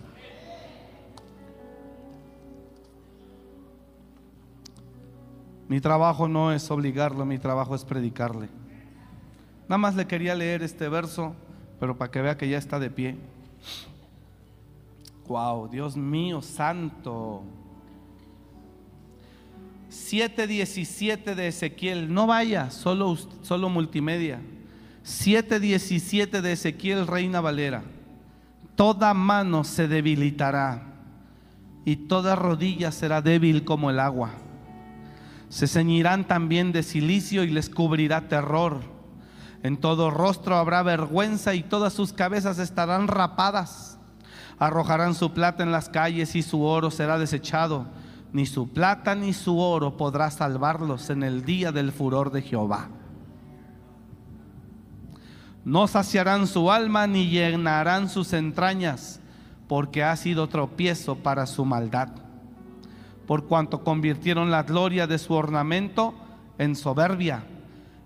Mi 5.68 5.80
trabajo 5.80 6.28
no 6.28 6.52
es 6.52 6.70
obligarlo, 6.70 7.24
mi 7.24 7.38
trabajo 7.38 7.74
es 7.74 7.84
predicarle. 7.84 8.48
Nada 9.68 9.78
más 9.78 9.96
le 9.96 10.06
quería 10.06 10.34
leer 10.34 10.62
este 10.62 10.88
verso, 10.90 11.34
pero 11.80 11.96
para 11.96 12.10
que 12.10 12.20
vea 12.20 12.36
que 12.36 12.48
ya 12.48 12.58
está 12.58 12.78
de 12.78 12.90
pie. 12.90 13.16
Wow, 15.28 15.68
Dios 15.68 15.96
mío, 15.96 16.42
santo. 16.42 17.42
7.17 19.90 21.34
de 21.34 21.48
Ezequiel, 21.48 22.12
no 22.12 22.26
vaya, 22.26 22.70
solo, 22.70 23.16
solo 23.42 23.68
multimedia. 23.68 24.40
7.17 25.04 26.40
de 26.40 26.52
Ezequiel, 26.52 27.06
Reina 27.06 27.40
Valera. 27.40 27.82
Toda 28.74 29.12
mano 29.12 29.64
se 29.64 29.88
debilitará 29.88 30.92
y 31.84 31.96
toda 31.96 32.36
rodilla 32.36 32.90
será 32.90 33.20
débil 33.20 33.64
como 33.64 33.90
el 33.90 34.00
agua. 34.00 34.30
Se 35.48 35.66
ceñirán 35.66 36.26
también 36.26 36.72
de 36.72 36.82
silicio 36.82 37.44
y 37.44 37.50
les 37.50 37.68
cubrirá 37.68 38.28
terror. 38.28 38.80
En 39.62 39.76
todo 39.76 40.10
rostro 40.10 40.56
habrá 40.56 40.82
vergüenza 40.82 41.54
y 41.54 41.62
todas 41.62 41.92
sus 41.92 42.12
cabezas 42.12 42.58
estarán 42.58 43.08
rapadas. 43.08 43.98
Arrojarán 44.62 45.14
su 45.14 45.32
plata 45.32 45.62
en 45.62 45.72
las 45.72 45.88
calles 45.88 46.36
y 46.36 46.42
su 46.42 46.62
oro 46.62 46.90
será 46.90 47.18
desechado 47.18 47.86
ni 48.32 48.46
su 48.46 48.68
plata 48.68 49.14
ni 49.14 49.32
su 49.32 49.58
oro 49.58 49.96
podrá 49.96 50.30
salvarlos 50.30 51.10
en 51.10 51.22
el 51.22 51.44
día 51.44 51.70
del 51.70 51.92
furor 51.92 52.32
de 52.32 52.42
Jehová. 52.42 52.88
No 55.64 55.86
saciarán 55.86 56.46
su 56.46 56.70
alma 56.72 57.06
ni 57.06 57.28
llenarán 57.28 58.08
sus 58.08 58.32
entrañas, 58.32 59.20
porque 59.68 60.02
ha 60.02 60.16
sido 60.16 60.48
tropiezo 60.48 61.16
para 61.16 61.46
su 61.46 61.64
maldad. 61.64 62.08
Por 63.26 63.46
cuanto 63.46 63.84
convirtieron 63.84 64.50
la 64.50 64.64
gloria 64.64 65.06
de 65.06 65.18
su 65.18 65.34
ornamento 65.34 66.14
en 66.58 66.74
soberbia 66.74 67.44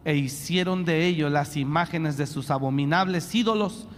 e 0.04 0.16
hicieron 0.16 0.84
de 0.84 1.06
ello 1.06 1.30
las 1.30 1.56
imágenes 1.56 2.16
de 2.16 2.26
sus 2.26 2.50
abominables 2.50 3.34
ídolos, 3.34 3.88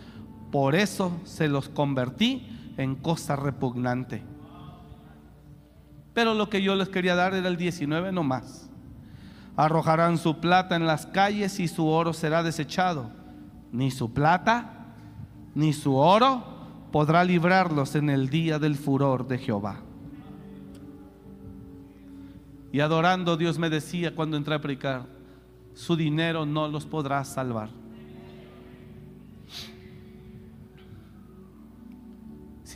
por 0.50 0.74
eso 0.74 1.12
se 1.24 1.48
los 1.48 1.68
convertí 1.68 2.46
en 2.76 2.94
cosa 2.94 3.36
repugnante. 3.36 4.22
Pero 6.14 6.34
lo 6.34 6.48
que 6.48 6.62
yo 6.62 6.74
les 6.74 6.88
quería 6.88 7.14
dar 7.14 7.34
era 7.34 7.48
el 7.48 7.56
19 7.56 8.12
nomás. 8.12 8.68
Arrojarán 9.56 10.18
su 10.18 10.38
plata 10.40 10.76
en 10.76 10.86
las 10.86 11.06
calles 11.06 11.60
y 11.60 11.68
su 11.68 11.86
oro 11.86 12.12
será 12.12 12.42
desechado. 12.42 13.10
Ni 13.72 13.90
su 13.90 14.12
plata 14.12 14.86
ni 15.54 15.72
su 15.72 15.96
oro 15.96 16.42
podrá 16.92 17.24
librarlos 17.24 17.94
en 17.94 18.10
el 18.10 18.30
día 18.30 18.58
del 18.58 18.76
furor 18.76 19.26
de 19.26 19.38
Jehová. 19.38 19.80
Y 22.72 22.80
adorando 22.80 23.36
Dios 23.36 23.58
me 23.58 23.70
decía 23.70 24.14
cuando 24.14 24.36
entré 24.36 24.54
a 24.54 24.60
predicar, 24.60 25.06
su 25.74 25.96
dinero 25.96 26.46
no 26.46 26.68
los 26.68 26.86
podrá 26.86 27.24
salvar. 27.24 27.70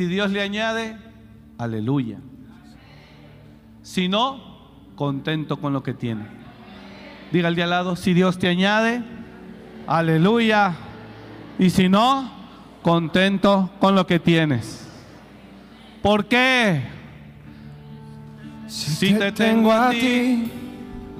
Si 0.03 0.09
Dios 0.09 0.33
le 0.33 0.43
añade, 0.43 0.97
aleluya. 1.59 2.19
Si 3.83 4.09
no, 4.09 4.41
contento 4.97 5.59
con 5.59 5.73
lo 5.73 5.85
que 5.85 5.95
tiene. 5.95 6.27
Diga 7.31 7.47
al 7.47 7.55
de 7.55 7.63
al 7.63 7.71
lado, 7.71 7.95
si 7.95 8.13
Dios 8.13 8.37
te 8.37 8.49
añade, 8.49 9.05
aleluya. 9.87 10.75
Y 11.57 11.71
si 11.71 11.89
no, 11.89 12.29
contento 12.83 13.71
con 13.79 13.95
lo 13.95 14.05
que 14.05 14.19
tienes. 14.19 14.89
¿Por 16.03 16.25
qué? 16.25 16.83
Si, 18.67 19.15
te 19.15 19.31
tengo 19.31 19.71
a 19.71 19.91
ti, 19.91 20.51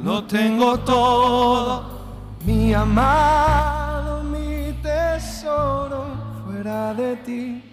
lo 0.03 0.25
tengo 0.25 0.81
todo. 0.81 2.35
Mi 2.45 2.75
amado, 2.75 4.25
mi 4.25 4.73
tesoro, 4.83 6.05
fuera 6.45 6.93
de 6.95 7.15
ti, 7.19 7.72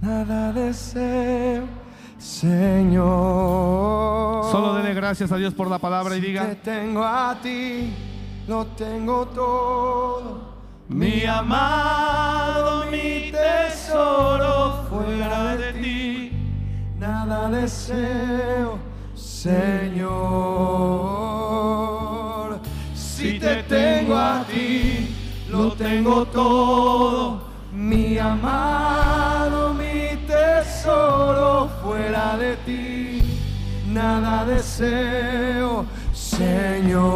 nada 0.00 0.52
deseo 0.52 1.78
Señor. 2.18 3.04
Solo 4.50 4.74
dele 4.74 4.92
gracias 4.92 5.30
a 5.30 5.36
Dios 5.36 5.54
por 5.54 5.70
la 5.70 5.78
palabra 5.78 6.16
y 6.16 6.20
diga. 6.20 6.48
Te 6.48 6.56
tengo 6.56 7.04
a 7.04 7.38
ti, 7.40 7.94
lo 8.48 8.66
tengo 8.66 9.26
todo. 9.28 10.58
Mi 10.88 11.24
amado, 11.24 12.86
mi 12.90 13.30
tesoro, 13.30 14.84
fuera 14.90 15.56
de 15.56 15.72
ti, 15.74 16.32
nada 16.98 17.48
deseo, 17.50 18.78
Señor. 19.14 19.68
Si 22.94 23.38
te 23.38 23.62
tengo 23.64 24.16
a 24.16 24.44
ti, 24.44 25.14
lo 25.50 25.72
tengo 25.72 26.24
todo. 26.26 27.46
Mi 27.72 28.18
amado, 28.18 29.07
fuera 32.28 32.36
de 32.36 32.56
ti, 32.66 33.22
nada 33.86 34.44
deseo, 34.44 35.86
Señor. 36.12 37.08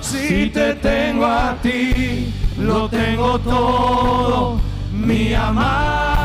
Si 0.00 0.50
te 0.50 0.74
tengo 0.74 1.24
a 1.26 1.56
ti, 1.62 2.32
lo 2.58 2.88
tengo 2.88 3.38
todo, 3.40 4.60
mi 4.92 5.34
amado, 5.34 6.21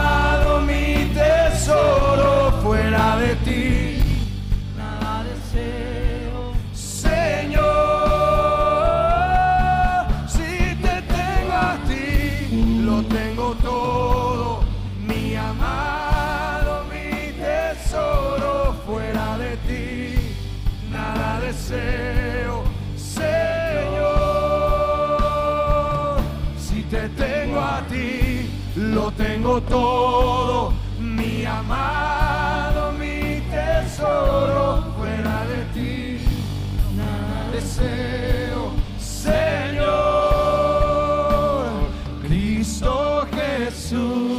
tengo 29.47 29.61
todo, 29.61 30.73
mi 30.99 31.45
amado, 31.45 32.91
mi 32.91 33.39
tesoro 33.49 34.83
fuera 34.97 35.45
de 35.45 35.63
ti, 35.73 36.19
nada 36.97 37.49
deseo, 37.53 38.73
Señor. 38.99 39.87
Cristo 42.27 43.25
Jesús, 43.31 44.37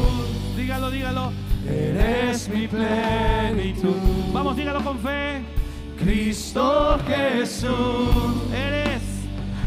dígalo, 0.59 0.91
dígalo. 0.91 1.33
eres 1.67 2.47
mi 2.51 2.69
plenitud. 2.69 3.97
Vamos, 4.35 4.57
dígalo 4.57 4.85
con 4.85 4.99
fe. 4.99 5.43
Cristo 5.99 6.99
Jesús, 7.07 7.71
Eres 8.53 9.03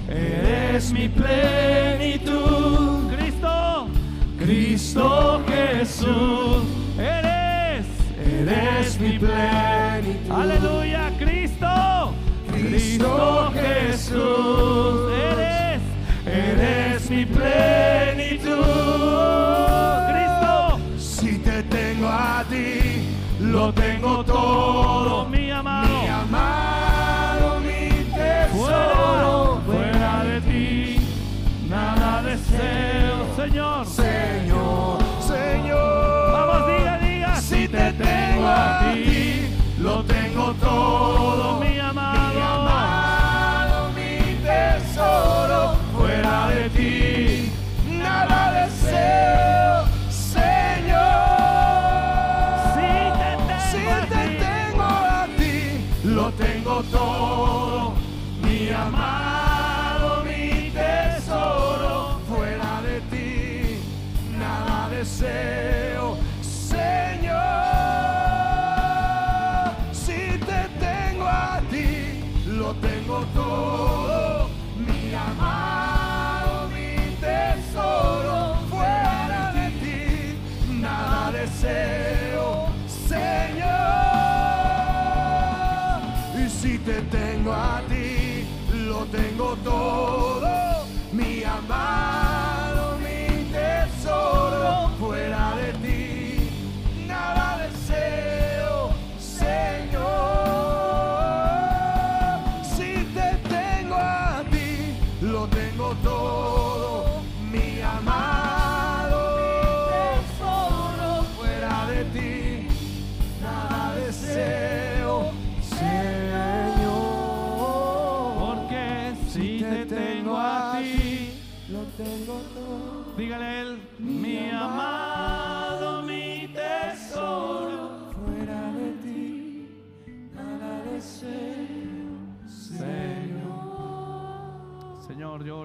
eres 0.07 0.91
mi 0.91 1.09
plenitud. 1.09 3.00
Cristo. 4.51 5.41
Jesús, 5.47 6.63
Eres. 6.99 7.85
eres 8.19 8.99
mi 8.99 9.17
plenitud. 9.17 10.29
Aleluya, 10.29 11.09
Cristo. 11.17 12.13
Cristo 12.51 13.53
Jesús, 13.53 15.11
Eres. 15.13 15.81
eres 16.25 17.09
mi 17.09 17.25
plenitud. 17.25 17.60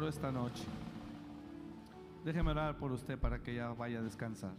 Esta 0.08 0.30
noche. 0.30 0.64
Déjeme 2.24 2.50
orar 2.50 2.76
por 2.76 2.92
usted 2.92 3.18
para 3.18 3.38
que 3.38 3.54
ya 3.54 3.68
vaya 3.68 4.00
a 4.00 4.02
descansar. 4.02 4.52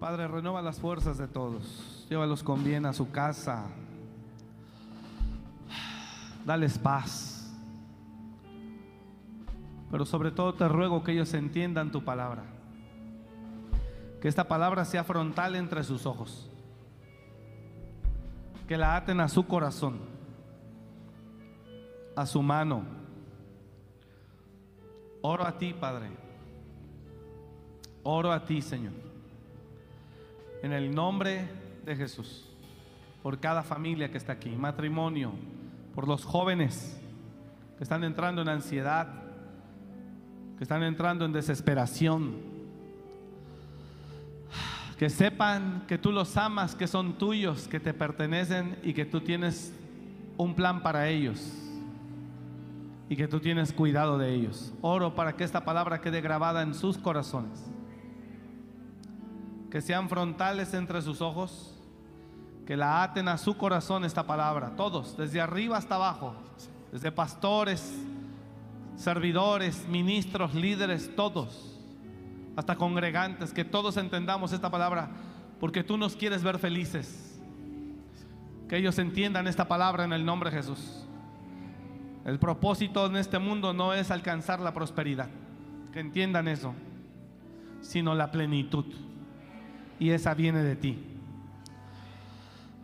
Padre, 0.00 0.28
renueva 0.28 0.62
las 0.62 0.78
fuerzas 0.78 1.18
de 1.18 1.28
todos. 1.28 2.06
Llévalos 2.08 2.42
con 2.42 2.62
bien 2.62 2.86
a 2.86 2.92
su 2.92 3.10
casa. 3.10 3.66
Dales 6.44 6.78
paz. 6.78 7.54
Pero 9.90 10.04
sobre 10.04 10.30
todo 10.30 10.54
te 10.54 10.68
ruego 10.68 11.02
que 11.04 11.12
ellos 11.12 11.32
entiendan 11.34 11.90
tu 11.90 12.04
palabra. 12.04 12.44
Que 14.20 14.28
esta 14.28 14.48
palabra 14.48 14.84
sea 14.84 15.04
frontal 15.04 15.56
entre 15.56 15.84
sus 15.84 16.06
ojos. 16.06 16.50
Que 18.66 18.76
la 18.76 18.96
aten 18.96 19.20
a 19.20 19.28
su 19.28 19.46
corazón, 19.46 19.98
a 22.16 22.26
su 22.26 22.42
mano. 22.42 22.95
Oro 25.28 25.44
a 25.44 25.58
ti, 25.58 25.74
Padre. 25.74 26.06
Oro 28.04 28.30
a 28.30 28.44
ti, 28.44 28.62
Señor. 28.62 28.92
En 30.62 30.72
el 30.72 30.94
nombre 30.94 31.48
de 31.84 31.96
Jesús. 31.96 32.48
Por 33.24 33.40
cada 33.40 33.64
familia 33.64 34.08
que 34.08 34.18
está 34.18 34.34
aquí, 34.34 34.50
matrimonio, 34.50 35.32
por 35.96 36.06
los 36.06 36.24
jóvenes 36.24 36.96
que 37.76 37.82
están 37.82 38.04
entrando 38.04 38.40
en 38.42 38.48
ansiedad, 38.48 39.08
que 40.58 40.62
están 40.62 40.84
entrando 40.84 41.24
en 41.24 41.32
desesperación. 41.32 42.36
Que 44.96 45.10
sepan 45.10 45.86
que 45.88 45.98
tú 45.98 46.12
los 46.12 46.36
amas, 46.36 46.76
que 46.76 46.86
son 46.86 47.18
tuyos, 47.18 47.66
que 47.66 47.80
te 47.80 47.92
pertenecen 47.92 48.78
y 48.84 48.94
que 48.94 49.04
tú 49.04 49.20
tienes 49.20 49.74
un 50.36 50.54
plan 50.54 50.84
para 50.84 51.08
ellos 51.08 51.65
y 53.08 53.16
que 53.16 53.28
tú 53.28 53.40
tienes 53.40 53.72
cuidado 53.72 54.18
de 54.18 54.34
ellos. 54.34 54.72
Oro 54.80 55.14
para 55.14 55.36
que 55.36 55.44
esta 55.44 55.64
palabra 55.64 56.00
quede 56.00 56.20
grabada 56.20 56.62
en 56.62 56.74
sus 56.74 56.98
corazones. 56.98 57.64
Que 59.70 59.80
sean 59.80 60.08
frontales 60.08 60.74
entre 60.74 61.02
sus 61.02 61.20
ojos. 61.20 61.72
Que 62.66 62.76
la 62.76 63.04
aten 63.04 63.28
a 63.28 63.38
su 63.38 63.56
corazón 63.56 64.04
esta 64.04 64.26
palabra. 64.26 64.74
Todos, 64.74 65.16
desde 65.16 65.40
arriba 65.40 65.76
hasta 65.76 65.94
abajo. 65.94 66.34
Desde 66.90 67.12
pastores, 67.12 67.94
servidores, 68.96 69.86
ministros, 69.88 70.54
líderes, 70.54 71.14
todos. 71.14 71.78
Hasta 72.56 72.74
congregantes. 72.74 73.52
Que 73.52 73.64
todos 73.64 73.96
entendamos 73.98 74.52
esta 74.52 74.68
palabra. 74.68 75.10
Porque 75.60 75.84
tú 75.84 75.96
nos 75.96 76.16
quieres 76.16 76.42
ver 76.42 76.58
felices. 76.58 77.40
Que 78.68 78.78
ellos 78.78 78.98
entiendan 78.98 79.46
esta 79.46 79.68
palabra 79.68 80.02
en 80.02 80.12
el 80.12 80.24
nombre 80.24 80.50
de 80.50 80.56
Jesús. 80.56 81.05
El 82.26 82.40
propósito 82.40 83.06
en 83.06 83.14
este 83.14 83.38
mundo 83.38 83.72
no 83.72 83.94
es 83.94 84.10
alcanzar 84.10 84.58
la 84.58 84.74
prosperidad, 84.74 85.28
que 85.92 86.00
entiendan 86.00 86.48
eso, 86.48 86.74
sino 87.80 88.16
la 88.16 88.32
plenitud. 88.32 88.84
Y 90.00 90.10
esa 90.10 90.34
viene 90.34 90.64
de 90.64 90.74
ti. 90.74 90.98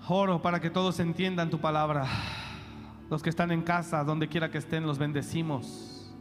Oro 0.07 0.41
para 0.41 0.61
que 0.61 0.71
todos 0.71 1.01
entiendan 1.01 1.51
tu 1.51 1.59
palabra. 1.59 2.07
Los 3.11 3.21
que 3.21 3.31
están 3.31 3.51
en 3.51 3.63
casa, 3.63 4.05
donde 4.05 4.29
quiera 4.29 4.49
que 4.49 4.59
estén, 4.59 4.87
los 4.87 4.99
bendecimos. 4.99 6.15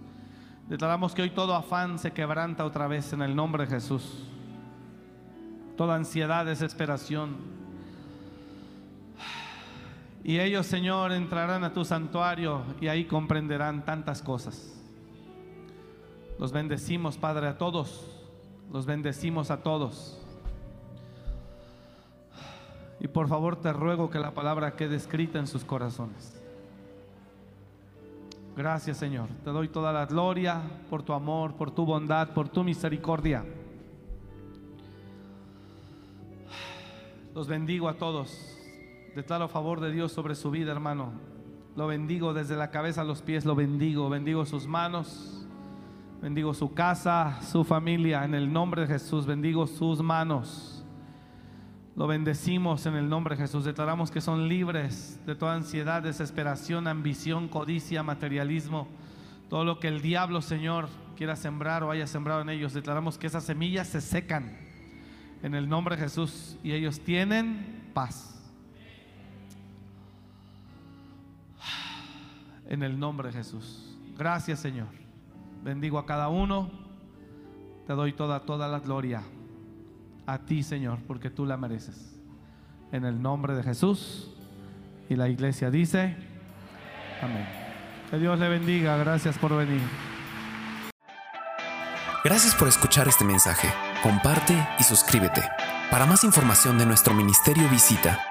Declaramos 0.67 1.13
que 1.13 1.21
hoy 1.21 1.29
todo 1.29 1.53
afán 1.53 1.99
se 1.99 2.13
quebranta 2.13 2.65
otra 2.65 2.87
vez 2.87 3.13
en 3.13 3.21
el 3.21 3.35
nombre 3.35 3.65
de 3.65 3.69
Jesús. 3.69 4.25
Toda 5.77 5.93
ansiedad, 5.93 6.43
desesperación. 6.43 7.60
Y 10.23 10.39
ellos, 10.39 10.67
Señor, 10.67 11.11
entrarán 11.11 11.63
a 11.63 11.73
tu 11.73 11.83
santuario 11.83 12.61
y 12.79 12.87
ahí 12.87 13.05
comprenderán 13.05 13.85
tantas 13.85 14.21
cosas. 14.21 14.79
Los 16.37 16.51
bendecimos, 16.51 17.17
Padre, 17.17 17.47
a 17.47 17.57
todos. 17.57 18.07
Los 18.71 18.85
bendecimos 18.85 19.51
a 19.51 19.63
todos. 19.63 20.19
Y 22.99 23.07
por 23.07 23.27
favor 23.27 23.55
te 23.55 23.73
ruego 23.73 24.11
que 24.11 24.19
la 24.19 24.31
palabra 24.31 24.75
quede 24.75 24.95
escrita 24.95 25.39
en 25.39 25.47
sus 25.47 25.65
corazones. 25.65 26.39
Gracias, 28.55 28.97
Señor. 28.97 29.27
Te 29.43 29.49
doy 29.49 29.69
toda 29.69 29.91
la 29.91 30.05
gloria 30.05 30.61
por 30.89 31.01
tu 31.01 31.13
amor, 31.13 31.55
por 31.55 31.71
tu 31.71 31.83
bondad, 31.83 32.29
por 32.29 32.47
tu 32.47 32.63
misericordia. 32.63 33.43
Los 37.33 37.47
bendigo 37.47 37.87
a 37.87 37.95
todos. 37.95 38.50
Declaro 39.15 39.49
favor 39.49 39.81
de 39.81 39.91
Dios 39.91 40.13
sobre 40.13 40.35
su 40.35 40.51
vida, 40.51 40.71
hermano. 40.71 41.11
Lo 41.75 41.87
bendigo 41.87 42.33
desde 42.33 42.55
la 42.55 42.71
cabeza 42.71 43.01
a 43.01 43.03
los 43.03 43.21
pies, 43.21 43.43
lo 43.43 43.55
bendigo. 43.55 44.09
Bendigo 44.09 44.45
sus 44.45 44.67
manos, 44.67 45.45
bendigo 46.21 46.53
su 46.53 46.73
casa, 46.73 47.41
su 47.41 47.65
familia, 47.65 48.23
en 48.23 48.33
el 48.33 48.51
nombre 48.51 48.81
de 48.81 48.87
Jesús. 48.87 49.25
Bendigo 49.25 49.67
sus 49.67 50.01
manos. 50.01 50.85
Lo 51.97 52.07
bendecimos 52.07 52.85
en 52.85 52.95
el 52.95 53.09
nombre 53.09 53.35
de 53.35 53.41
Jesús. 53.41 53.65
Declaramos 53.65 54.11
que 54.11 54.21
son 54.21 54.47
libres 54.47 55.19
de 55.25 55.35
toda 55.35 55.55
ansiedad, 55.55 56.01
desesperación, 56.01 56.87
ambición, 56.87 57.49
codicia, 57.49 58.03
materialismo. 58.03 58.87
Todo 59.49 59.65
lo 59.65 59.79
que 59.81 59.89
el 59.89 60.01
diablo, 60.01 60.41
Señor, 60.41 60.87
quiera 61.17 61.35
sembrar 61.35 61.83
o 61.83 61.91
haya 61.91 62.07
sembrado 62.07 62.41
en 62.41 62.49
ellos. 62.49 62.71
Declaramos 62.73 63.17
que 63.17 63.27
esas 63.27 63.43
semillas 63.43 63.87
se 63.87 63.99
secan 63.99 64.57
en 65.43 65.53
el 65.53 65.67
nombre 65.67 65.97
de 65.97 66.03
Jesús 66.03 66.57
y 66.63 66.71
ellos 66.71 67.01
tienen 67.01 67.91
paz. 67.93 68.30
En 72.71 72.83
el 72.83 72.97
nombre 72.97 73.27
de 73.27 73.33
Jesús. 73.33 73.97
Gracias, 74.17 74.59
Señor. 74.59 74.87
Bendigo 75.61 75.99
a 75.99 76.05
cada 76.05 76.29
uno. 76.29 76.71
Te 77.85 77.91
doy 77.91 78.13
toda, 78.13 78.39
toda 78.45 78.69
la 78.69 78.79
gloria 78.79 79.23
a 80.25 80.37
ti, 80.37 80.63
Señor, 80.63 80.99
porque 81.05 81.29
tú 81.29 81.45
la 81.45 81.57
mereces. 81.57 82.15
En 82.93 83.03
el 83.03 83.21
nombre 83.21 83.55
de 83.55 83.63
Jesús. 83.63 84.31
Y 85.09 85.17
la 85.17 85.27
iglesia 85.27 85.69
dice, 85.69 86.15
amén. 87.21 87.45
Que 88.09 88.17
Dios 88.17 88.39
le 88.39 88.47
bendiga. 88.47 88.95
Gracias 88.95 89.37
por 89.37 89.53
venir. 89.57 89.81
Gracias 92.23 92.55
por 92.55 92.69
escuchar 92.69 93.09
este 93.09 93.25
mensaje. 93.25 93.67
Comparte 94.01 94.55
y 94.79 94.83
suscríbete. 94.83 95.43
Para 95.89 96.05
más 96.05 96.23
información 96.23 96.77
de 96.77 96.85
nuestro 96.85 97.13
ministerio 97.13 97.67
visita 97.67 98.30